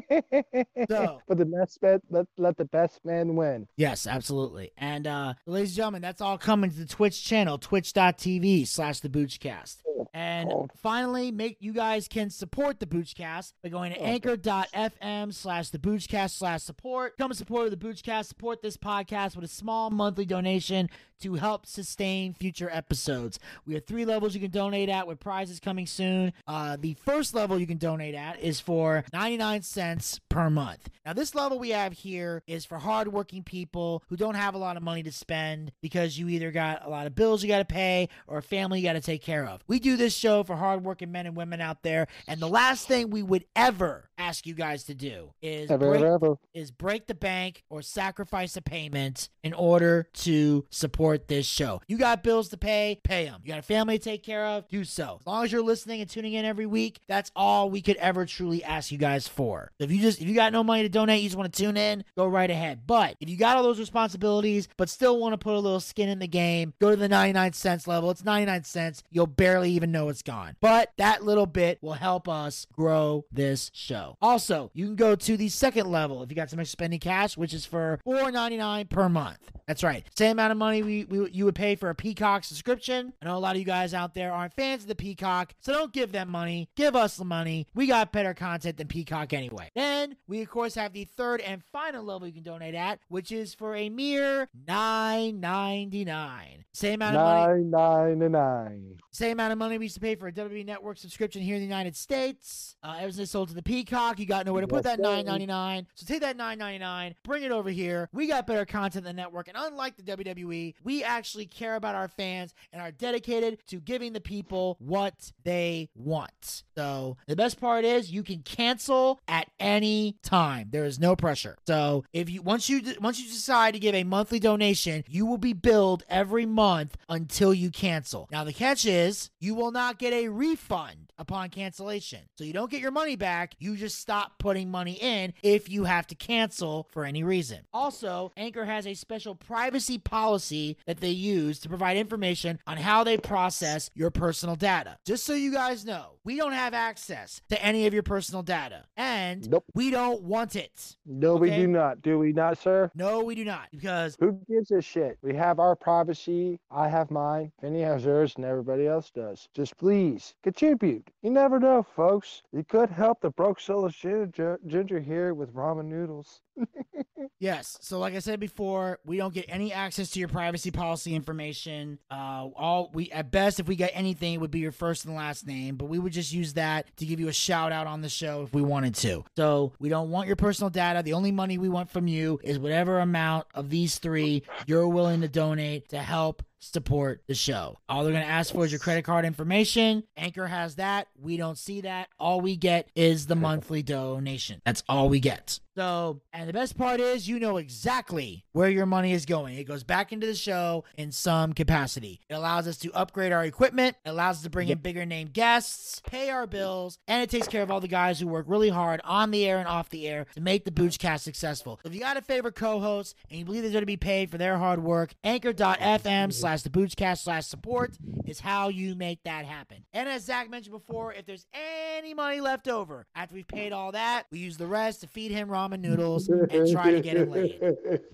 So, 0.89 1.22
but 1.28 1.38
the 1.38 1.45
best 1.45 1.80
bet, 1.80 2.02
let, 2.10 2.26
let 2.38 2.58
the 2.58 2.66
best 2.66 2.99
man 3.06 3.36
win. 3.36 3.68
Yes, 3.78 4.08
absolutely. 4.08 4.72
And 4.78 5.08
uh 5.08 5.36
ladies 5.45 5.70
and 5.70 5.78
gentlemen, 5.78 6.02
that's 6.02 6.22
all 6.22 6.38
coming 6.38 6.70
to 6.72 6.76
the 6.78 6.86
Twitch 6.86 7.24
channel, 7.24 7.58
twitch.tv 7.58 8.68
slash 8.68 8.99
the 8.99 9.10
Boochcast. 9.10 9.78
And 10.14 10.52
finally, 10.82 11.32
make 11.32 11.58
you 11.60 11.74
guys 11.74 12.08
can 12.08 12.30
support 12.30 12.80
the 12.80 12.86
Boochcast 12.86 13.54
by 13.64 13.70
going 13.70 13.93
to 13.93 13.99
Oh, 13.99 14.04
anchor.fm 14.04 15.34
slash 15.34 15.70
the 15.70 15.80
Boochcast 15.80 16.38
slash 16.38 16.64
support. 16.64 17.16
Supporter 17.32 17.74
of 17.74 17.80
the 17.80 17.88
Boochcast. 17.88 18.26
Support 18.26 18.62
this 18.62 18.78
podcast 18.78 19.36
with 19.36 19.45
a 19.45 19.47
small 19.47 19.89
monthly 19.89 20.26
donation 20.26 20.89
to 21.22 21.36
help 21.36 21.66
sustain 21.66 22.34
future 22.34 22.70
episodes. 22.72 23.39
We 23.66 23.76
have 23.76 23.86
three 23.86 24.06
levels 24.06 24.34
you 24.34 24.41
can 24.41 24.49
donate 24.49 24.89
at 24.89 25.06
with 25.08 25.20
prizes 25.20 25.60
coming 25.60 25.86
soon. 25.86 26.34
Uh, 26.47 26.78
the 26.80 26.95
first 26.95 27.36
level 27.36 27.60
you 27.60 27.68
can 27.68 27.78
donate 27.78 28.16
at 28.16 28.39
is 28.39 28.60
for 28.60 29.04
99 29.14 29.62
cents 29.62 30.20
per 30.30 30.49
month. 30.49 30.89
Now, 31.06 31.14
this 31.14 31.36
level 31.36 31.60
we 31.60 31.70
have 31.70 31.93
here 31.93 32.41
is 32.47 32.66
for 32.66 32.80
hardworking 32.80 33.43
people 33.43 34.04
who 34.10 34.18
don't 34.18 34.34
have 34.36 34.56
a 34.56 34.58
lot 34.58 34.78
of 34.78 34.84
money 34.84 35.04
to 35.04 35.12
spend 35.12 35.72
because 35.82 36.18
you 36.18 36.28
either 36.28 36.52
got 36.52 36.86
a 36.86 36.89
lot 36.89 37.06
of 37.06 37.14
bills 37.14 37.43
you 37.43 37.47
got 37.49 37.60
to 37.60 37.66
pay 37.66 38.10
or 38.28 38.39
a 38.39 38.43
family 38.43 38.80
you 38.80 38.86
got 38.88 38.93
to 38.93 39.02
take 39.02 39.22
care 39.22 39.45
of. 39.45 39.64
We 39.68 39.80
do 39.80 39.91
this 39.98 40.16
show 40.16 40.44
for 40.44 40.56
hardworking 40.56 41.12
men 41.12 41.26
and 41.26 41.36
women 41.36 41.62
out 41.62 41.84
there, 41.84 42.08
and 42.28 42.39
the 42.39 42.48
last 42.50 42.88
thing 42.88 43.10
we 43.10 43.24
would 43.24 43.46
ever 43.56 44.10
ask 44.18 44.46
you 44.46 44.54
guys 44.54 44.84
to 44.84 44.94
do 44.94 45.32
is 45.42 45.72
Ever, 45.72 45.89
break 45.89 46.04
ever. 46.04 46.36
is 46.54 46.70
break 46.70 47.08
the 47.08 47.16
bank 47.16 47.64
or 47.70 47.82
sacrifice 47.82 48.56
a 48.56 48.62
payment 48.62 49.30
in 49.44 49.54
order 49.54 50.08
to 50.14 50.64
support 50.70 51.28
this 51.28 51.48
show. 51.48 51.82
You 51.88 51.98
got 51.98 52.22
bills 52.24 52.50
to 52.50 52.58
pay, 52.58 53.00
pay 53.04 53.26
them. 53.26 53.42
You 53.44 53.50
got 53.50 53.58
a 53.60 53.64
family 53.64 53.98
to 53.98 54.04
take 54.04 54.22
care 54.22 54.46
of, 54.46 54.68
do 54.68 54.84
so. 54.84 55.18
As 55.22 55.26
long 55.26 55.44
as 55.44 55.52
you're 55.52 55.64
listening 55.64 56.02
and 56.02 56.10
tuning 56.10 56.34
in 56.34 56.46
every 56.46 56.68
week, 56.68 57.00
that's 57.08 57.32
all 57.36 57.72
we 57.72 57.82
could 57.82 57.98
ever 57.98 58.28
truly 58.28 58.64
ask 58.64 58.92
you 58.92 59.00
guys 59.00 59.28
for. 59.28 59.72
If 59.80 59.92
you 59.92 60.00
just 60.00 60.22
if 60.22 60.28
you 60.28 60.36
got 60.36 60.54
no 60.54 60.64
money 60.64 60.84
to 60.84 60.89
donate, 60.89 61.24
you 61.24 61.28
just 61.30 61.38
want 61.38 61.52
to 61.52 61.64
tune 61.64 61.76
in, 61.78 62.04
go 62.16 62.28
right 62.28 62.50
ahead. 62.52 62.82
But 62.86 63.16
if 63.20 63.28
you 63.28 63.38
got 63.38 63.58
all 63.58 63.64
those 63.64 63.80
responsibilities 63.80 64.68
but 64.78 64.88
still 64.89 65.20
want 65.20 65.34
to 65.34 65.38
put 65.39 65.56
a 65.56 65.60
little 65.60 65.80
skin 65.80 66.10
in 66.10 66.20
the 66.20 66.28
game, 66.28 66.74
go 66.80 66.92
to 66.92 66.96
the 66.96 67.10
99 67.10 67.54
cents 67.54 67.88
level. 67.88 68.12
It's 68.12 68.24
99 68.24 68.66
cents. 68.66 69.04
You'll 69.10 69.26
barely 69.26 69.72
even 69.72 69.81
know 69.90 70.10
it's 70.10 70.22
gone. 70.22 70.56
But 70.62 70.92
that 70.98 71.24
little 71.24 71.46
bit 71.46 71.80
will 71.82 71.94
help 71.94 72.28
us 72.28 72.68
grow 72.72 73.26
this 73.32 73.72
show. 73.74 74.18
Also, 74.22 74.70
you 74.74 74.86
can 74.86 74.96
go 74.96 75.16
to 75.16 75.38
the 75.38 75.50
second 75.50 75.90
level 75.90 76.22
if 76.22 76.30
you 76.30 76.36
got 76.36 76.50
some 76.50 76.60
extra 76.60 76.74
spending 76.74 77.00
cash, 77.00 77.38
which 77.38 77.54
is 77.54 77.66
for 77.66 78.00
$4.99 78.06 78.90
per 78.90 79.10
month. 79.10 79.52
That's 79.72 79.84
right. 79.86 80.06
Same 80.18 80.32
amount 80.32 80.52
of 80.52 80.58
money 80.58 80.84
we, 80.84 81.06
we 81.06 81.32
you 81.32 81.46
would 81.46 81.56
pay 81.56 81.76
for 81.76 81.90
a 81.90 81.96
Peacock 81.96 82.44
subscription. 82.44 83.14
I 83.22 83.26
know 83.26 83.38
a 83.38 83.40
lot 83.40 83.56
of 83.56 83.60
you 83.60 83.64
guys 83.64 83.94
out 83.94 84.14
there 84.14 84.34
aren't 84.34 84.54
fans 84.54 84.82
of 84.82 84.90
the 84.90 84.96
Peacock, 84.96 85.54
so 85.62 85.72
don't 85.72 85.94
give 85.94 86.12
them 86.12 86.30
money. 86.30 86.68
Give 86.76 86.94
us 86.94 87.16
the 87.16 87.24
money. 87.24 87.68
We 87.74 87.88
got 87.88 88.12
better 88.12 88.34
content 88.34 88.76
than 88.76 88.90
Peacock 88.90 89.32
anyway. 89.32 89.72
Then 89.74 90.18
we 90.28 90.42
of 90.42 90.50
course 90.50 90.76
have 90.76 90.92
the 90.92 91.06
third 91.06 91.40
and 91.40 91.64
final 91.64 92.04
level 92.04 92.28
you 92.28 92.34
can 92.34 92.44
donate 92.44 92.76
at, 92.76 93.00
which 93.08 93.32
is 93.32 93.54
for 93.54 93.74
a 93.74 93.88
mere 93.88 94.50
nine 94.68 95.40
ninety 95.40 96.04
nine. 96.04 96.66
Same 96.74 96.96
amount 96.96 97.16
of 97.16 97.22
money. 97.22 97.64
Nine 97.64 98.20
nine 98.20 98.32
nine. 98.32 98.98
Same 99.12 99.34
amount 99.34 99.54
of 99.54 99.58
money 99.58 99.78
we 99.78 99.86
used 99.86 99.96
to 99.96 100.02
pay 100.02 100.16
for 100.16 100.28
a 100.28 100.34
WWE 100.34 100.66
Network 100.66 100.98
subscription 100.98 101.42
here 101.42 101.56
in 101.56 101.62
the 101.62 101.68
United 101.68 101.96
States. 101.96 102.76
Uh, 102.84 102.98
ever 103.00 103.12
since 103.12 103.32
sold 103.32 103.48
to 103.50 103.56
the 103.56 103.64
Peacock, 103.64 104.20
you 104.20 104.26
got 104.26 104.46
nowhere 104.46 104.62
to 104.62 104.68
put 104.68 104.84
Yes, 104.84 104.98
that 104.98 105.00
nine 105.00 105.26
ninety 105.26 105.46
nine. 105.46 105.88
So 105.96 106.06
take 106.06 106.20
that 106.22 106.36
nine 106.36 106.58
ninety 106.58 106.80
nine, 106.80 107.16
bring 107.24 107.44
it 107.44 107.52
over 107.52 107.70
here. 107.70 108.10
We 108.12 108.28
got 108.28 108.48
better 108.48 108.66
content 108.66 109.06
than 109.06 109.16
the 109.16 109.22
network, 109.22 109.48
and 109.48 109.58
unlike 109.68 109.97
the 109.97 110.03
WWE, 110.03 110.76
we 110.84 111.03
actually 111.03 111.45
care 111.45 111.76
about 111.76 111.95
our 111.95 112.07
fans 112.07 112.53
and 112.72 112.82
are 112.82 112.91
dedicated 112.91 113.59
to 113.68 113.78
giving 113.78 114.14
the 114.14 114.22
people 114.22 114.78
what 114.80 115.32
they 115.43 115.89
want. 115.95 116.64
So 116.76 117.18
the 117.28 117.36
best 117.36 117.59
part 117.59 117.86
is 117.86 118.12
you 118.12 118.24
can 118.24 118.39
cancel 118.39 119.20
at 119.28 119.49
any 119.59 120.18
time. 120.24 120.70
There 120.72 120.86
is 120.86 120.99
no 120.99 121.16
pressure. 121.16 121.57
So 121.68 122.03
if 122.14 122.30
you 122.30 122.41
once 122.41 122.70
you 122.70 122.82
once 122.99 123.20
you 123.20 123.28
decide 123.28 123.74
to 123.74 123.80
give 123.80 123.95
a 123.95 124.03
monthly 124.03 124.39
donation, 124.39 125.03
you 125.07 125.26
will 125.26 125.38
be 125.38 125.53
billed 125.53 126.03
every 126.09 126.45
month 126.45 126.97
until 127.09 127.53
you 127.53 127.70
cancel. 127.70 128.28
Now 128.32 128.43
the 128.43 128.53
catch 128.53 128.86
is 128.86 129.30
you 129.39 129.55
will 129.55 129.72
not 129.72 129.99
get 129.99 130.14
a 130.14 130.30
refund 130.30 131.12
upon 131.18 131.49
cancellation. 131.49 132.22
So 132.36 132.43
you 132.43 132.53
don't 132.53 132.72
get 132.72 132.82
your 132.82 132.91
money 132.91 133.16
back, 133.16 133.55
you 133.59 133.76
just 133.76 133.99
stop 133.99 134.39
putting 134.39 134.72
money 134.72 134.93
in 134.93 135.34
if 135.43 135.70
you 135.70 135.84
have 135.84 136.07
to 136.07 136.16
cancel 136.16 136.88
for 136.91 137.05
any 137.05 137.24
reason. 137.24 137.59
Also, 137.74 138.32
Anchor 138.36 138.66
has 138.66 138.88
a 138.88 138.95
special 138.95 139.36
privacy 139.52 139.97
policy 139.97 140.78
that 140.86 141.02
they 141.02 141.10
use 141.10 141.60
to 141.60 141.68
provide 141.68 141.97
information 141.97 142.58
on 142.66 142.78
how 142.78 143.04
they 143.04 143.18
process 143.18 143.89
your 143.93 144.10
personal 144.10 144.56
data. 144.56 144.97
Just 145.06 145.26
so 145.26 145.34
you 145.34 145.52
guys 145.52 145.84
know, 145.84 146.14
we 146.24 146.38
don't 146.38 146.54
have 146.54 146.74
access 146.74 147.41
to 147.49 147.62
any 147.62 147.86
of 147.86 147.93
your 147.93 148.04
personal 148.04 148.43
data 148.43 148.86
and 148.95 149.49
Nope. 149.49 149.66
we 149.76 149.91
don't 149.91 150.22
want 150.24 150.56
it. 150.56 150.95
No, 151.06 151.36
we 151.36 151.49
do 151.49 151.68
not. 151.68 152.02
Do 152.02 152.18
we 152.18 152.32
not, 152.32 152.60
sir? 152.60 152.89
No, 152.95 153.24
we 153.24 153.36
do 153.36 153.43
not 153.43 153.68
because 153.72 154.16
Who 154.22 154.39
gives 154.49 154.72
a 154.72 154.82
shit? 154.82 155.18
We 155.22 155.36
have 155.36 155.60
our 155.60 155.76
privacy. 155.76 156.58
I 156.72 156.88
have 156.88 157.12
mine. 157.12 157.52
Vinny 157.62 157.82
has 157.82 158.06
hers, 158.06 158.34
and 158.38 158.45
everybody 158.45 158.88
else 158.88 159.12
does. 159.14 159.49
Just 159.54 159.76
please 159.78 160.34
contribute. 160.43 161.10
You 161.24 161.32
never 161.32 161.60
know, 161.60 161.86
folks. 161.95 162.41
You 162.54 162.64
could 162.64 162.89
help 162.89 163.20
the 163.20 163.32
broke 163.32 163.60
soulless 163.60 163.95
ginger, 163.95 164.60
ginger 164.66 164.99
here 165.02 165.34
with 165.34 165.54
ramen 165.54 165.86
noodles. 165.86 166.39
Yes. 167.41 167.80
So, 167.82 167.97
like 167.97 168.14
I 168.14 168.20
said 168.20 168.39
before, 168.39 168.99
we 169.04 169.18
don't 169.18 169.34
get 169.34 169.45
any 169.49 169.74
access 169.74 170.12
to 170.12 170.20
your 170.20 170.28
privacy 170.28 170.70
policy 170.70 171.16
information. 171.16 171.97
Uh, 172.12 172.49
all 172.56 172.91
we 172.93 173.10
at 173.12 173.32
best, 173.32 173.60
if 173.60 173.68
we 173.68 173.76
get 173.76 173.89
anything, 173.95 174.36
it 174.36 174.41
would 174.41 174.52
be 174.52 174.60
your 174.60 174.72
first 174.72 175.06
and 175.06 175.16
last 175.16 175.47
name. 175.47 175.76
But 175.76 175.86
we 175.86 175.97
would 175.97 176.14
just 176.14 176.32
use 176.32 176.54
that 176.54 176.95
to 176.97 177.06
give 177.06 177.20
you 177.20 177.30
a 177.30 177.34
shout 177.34 177.72
out 177.72 177.88
on 177.88 178.02
the 178.02 178.10
show 178.10 178.43
if 178.43 178.54
we 178.54 178.62
wanted 178.62 178.93
to. 178.97 179.26
So 179.36 179.74
we 179.80 179.89
don't 179.89 180.12
want 180.12 180.28
your 180.28 180.36
personal 180.36 180.70
data. 180.70 181.02
The 181.02 181.14
only 181.14 181.32
money 181.32 181.58
we 181.58 181.68
want 181.68 181.89
from 181.89 182.08
you 182.08 182.39
is 182.43 182.60
whatever 182.60 182.99
amount 182.99 183.47
of 183.56 183.72
these 183.72 183.97
three 183.97 184.43
you're 184.68 184.88
willing 184.88 185.22
to 185.22 185.28
donate 185.28 185.89
to 185.89 185.97
help 185.97 186.43
support 186.62 187.24
the 187.28 187.36
show. 187.36 187.78
All 187.89 188.03
they're 188.03 188.14
going 188.14 188.24
to 188.24 188.30
ask 188.30 188.53
for 188.53 188.66
is 188.66 188.72
your 188.72 188.80
credit 188.80 189.03
card 189.03 189.26
information. 189.26 190.03
Anchor 190.16 190.47
has 190.47 190.76
that. 190.76 191.07
We 191.20 191.38
don't 191.38 191.57
see 191.57 191.82
that. 191.82 192.09
All 192.20 192.41
we 192.41 192.55
get 192.55 192.89
is 192.95 193.28
the 193.28 193.36
monthly 193.36 193.84
donation. 193.84 194.62
That's 194.66 194.84
all 194.88 195.09
we 195.09 195.20
get. 195.20 195.59
So, 195.76 196.22
and 196.34 196.49
the 196.49 196.53
best 196.53 196.78
part 196.78 196.99
is 196.99 197.30
you 197.30 197.39
know 197.39 197.55
exactly 197.55 198.45
where 198.51 198.70
your 198.70 198.86
money 198.86 199.14
is 199.14 199.26
going. 199.26 199.55
It 199.57 199.64
goes 199.64 199.84
back 199.84 200.12
into 200.12 200.28
the 200.28 200.36
show 200.36 200.84
in 200.97 201.14
some 201.14 201.53
capacity. 201.53 202.20
It 202.30 202.34
allows 202.34 202.68
us 202.68 202.78
to 202.80 202.91
upgrade 202.91 203.32
our 203.32 203.45
equipment, 203.45 203.95
it 204.05 204.09
allows 204.09 204.38
us 204.38 204.43
to 204.43 204.49
bring 204.49 204.68
in 204.68 204.80
bigger 204.80 205.05
name 205.05 205.30
guests, 205.32 206.01
pay 206.05 206.30
our 206.30 206.45
bills, 206.45 206.97
and 207.07 207.24
it 207.24 207.30
takes 207.30 207.47
care 207.47 207.64
of 207.64 207.72
all 207.72 207.80
the 207.80 207.88
guys 207.88 208.20
who 208.20 208.28
work 208.28 208.45
really 208.49 208.70
hard 208.70 208.99
on 209.05 209.32
the 209.32 209.45
air 209.45 209.59
and 209.59 209.68
off 209.68 209.89
the 209.89 210.07
air 210.07 210.26
to 210.36 210.41
make 210.41 210.66
the 210.66 210.72
Boochcast 210.72 211.22
successful. 211.22 211.80
If 211.86 211.93
you 211.93 212.01
got 212.01 212.18
a 212.18 212.22
favorite 212.22 212.55
co-host 212.55 213.16
and 213.30 213.39
you 213.39 213.45
believe 213.45 213.62
they're 213.62 213.72
going 213.72 213.82
to 213.82 213.86
be 213.86 213.97
paid 213.97 214.30
for 214.30 214.38
their 214.38 214.57
hard 214.57 214.84
work, 214.84 215.14
anchor.fm 215.24 216.34
slash 216.34 216.51
the 216.64 216.70
Boochcast 216.70 217.20
slash 217.20 217.45
support 217.47 217.91
is 218.26 218.39
how 218.39 218.68
you 218.68 218.95
make 218.95 219.24
that 219.24 219.45
happen. 219.45 219.78
And 219.93 220.08
as 220.10 220.26
Zach 220.26 220.49
mentioned 220.49 220.74
before, 220.74 221.14
if 221.14 221.26
there's 221.26 221.45
any 221.54 222.14
money 222.14 222.41
left 222.41 222.68
over 222.68 223.06
after 223.16 223.34
we've 223.36 223.47
paid 223.47 223.72
all 223.72 223.93
that, 223.93 224.26
we 224.32 224.39
use 224.39 224.58
the 224.58 224.68
rest 224.68 225.02
to 225.02 225.08
feed 225.08 225.32
him 225.32 225.47
ramen 225.47 225.80
noodles 225.80 226.28
and 226.30 226.70
try 226.72 226.91
to 226.91 226.99
get 227.02 227.18
him 227.18 227.32
laid. 227.32 227.60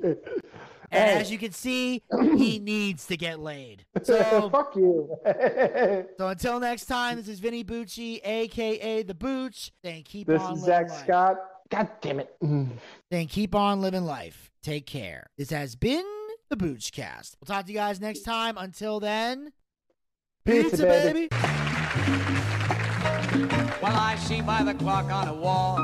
And 0.90 1.10
Hey. 1.10 1.20
as 1.20 1.30
you 1.30 1.38
can 1.38 1.52
see, 1.52 2.02
he 2.22 2.60
needs 2.60 3.08
to 3.08 3.18
get 3.18 3.42
laid. 3.42 3.84
So, 4.04 4.50
Fuck 4.54 4.74
you. 4.78 5.14
so 6.18 6.28
until 6.30 6.62
next 6.62 6.86
time, 6.86 7.18
this 7.18 7.28
is 7.28 7.42
Vinny 7.42 7.66
Bucci, 7.66 8.22
aka 8.26 9.04
the 9.04 9.14
Booch. 9.14 9.74
Then 9.84 10.04
keep 10.04 10.28
this 10.28 10.42
on 10.42 10.54
is 10.54 10.64
Zach 10.64 10.88
life. 10.90 11.00
Scott. 11.04 11.36
God 11.70 11.90
damn 12.00 12.22
it. 12.22 12.34
Mm. 12.42 12.70
Then 13.12 13.28
keep 13.28 13.54
on 13.54 13.82
living 13.82 14.06
life. 14.06 14.50
Take 14.64 14.86
care. 14.86 15.28
This 15.38 15.50
has 15.50 15.76
been 15.76 16.06
the 16.50 16.58
Boochcast. 16.58 17.36
We'll 17.40 17.48
talk 17.56 17.66
to 17.66 17.72
you 17.72 17.78
guys 17.78 18.00
next 18.00 18.22
time. 18.22 18.58
Until 18.58 19.00
then, 19.00 19.52
Pizza, 20.46 20.70
pizza, 20.70 20.84
baby. 20.84 21.28
baby. 21.28 22.38
Well, 23.82 23.96
I 23.96 24.16
see 24.20 24.42
by 24.42 24.64
the 24.64 24.74
clock 24.74 25.12
on 25.12 25.28
the 25.28 25.34
wall 25.34 25.78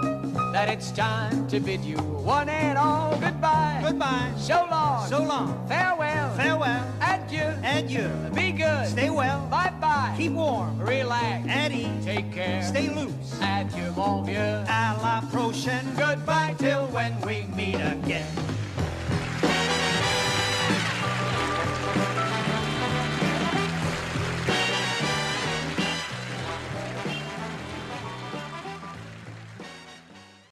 that 0.51 0.67
it's 0.69 0.91
time 0.91 1.47
to 1.47 1.59
bid 1.59 1.81
you 1.81 1.97
one 1.97 2.49
and 2.49 2.77
all 2.77 3.11
goodbye. 3.19 3.81
Goodbye. 3.83 4.31
So 4.37 4.67
long. 4.69 5.07
So 5.07 5.23
long. 5.23 5.67
Farewell. 5.67 6.35
Farewell. 6.35 6.85
Adieu. 7.01 7.53
Adieu. 7.63 8.09
Be 8.33 8.51
good. 8.51 8.87
Stay 8.87 9.09
well. 9.09 9.45
Bye 9.47 9.73
bye. 9.79 10.13
Keep 10.17 10.33
warm. 10.33 10.79
Relax. 10.79 11.47
At 11.47 11.71
ease. 11.71 12.03
Take 12.03 12.31
care. 12.31 12.63
Stay 12.63 12.89
loose. 12.89 13.39
Adieu, 13.41 13.91
mon 13.95 14.23
vieux. 14.25 14.63
À 14.67 14.97
la 15.01 15.21
prochaine. 15.29 15.85
Goodbye 15.95 16.55
till 16.57 16.87
when 16.87 17.19
we 17.21 17.43
meet 17.55 17.75
again. 17.75 18.25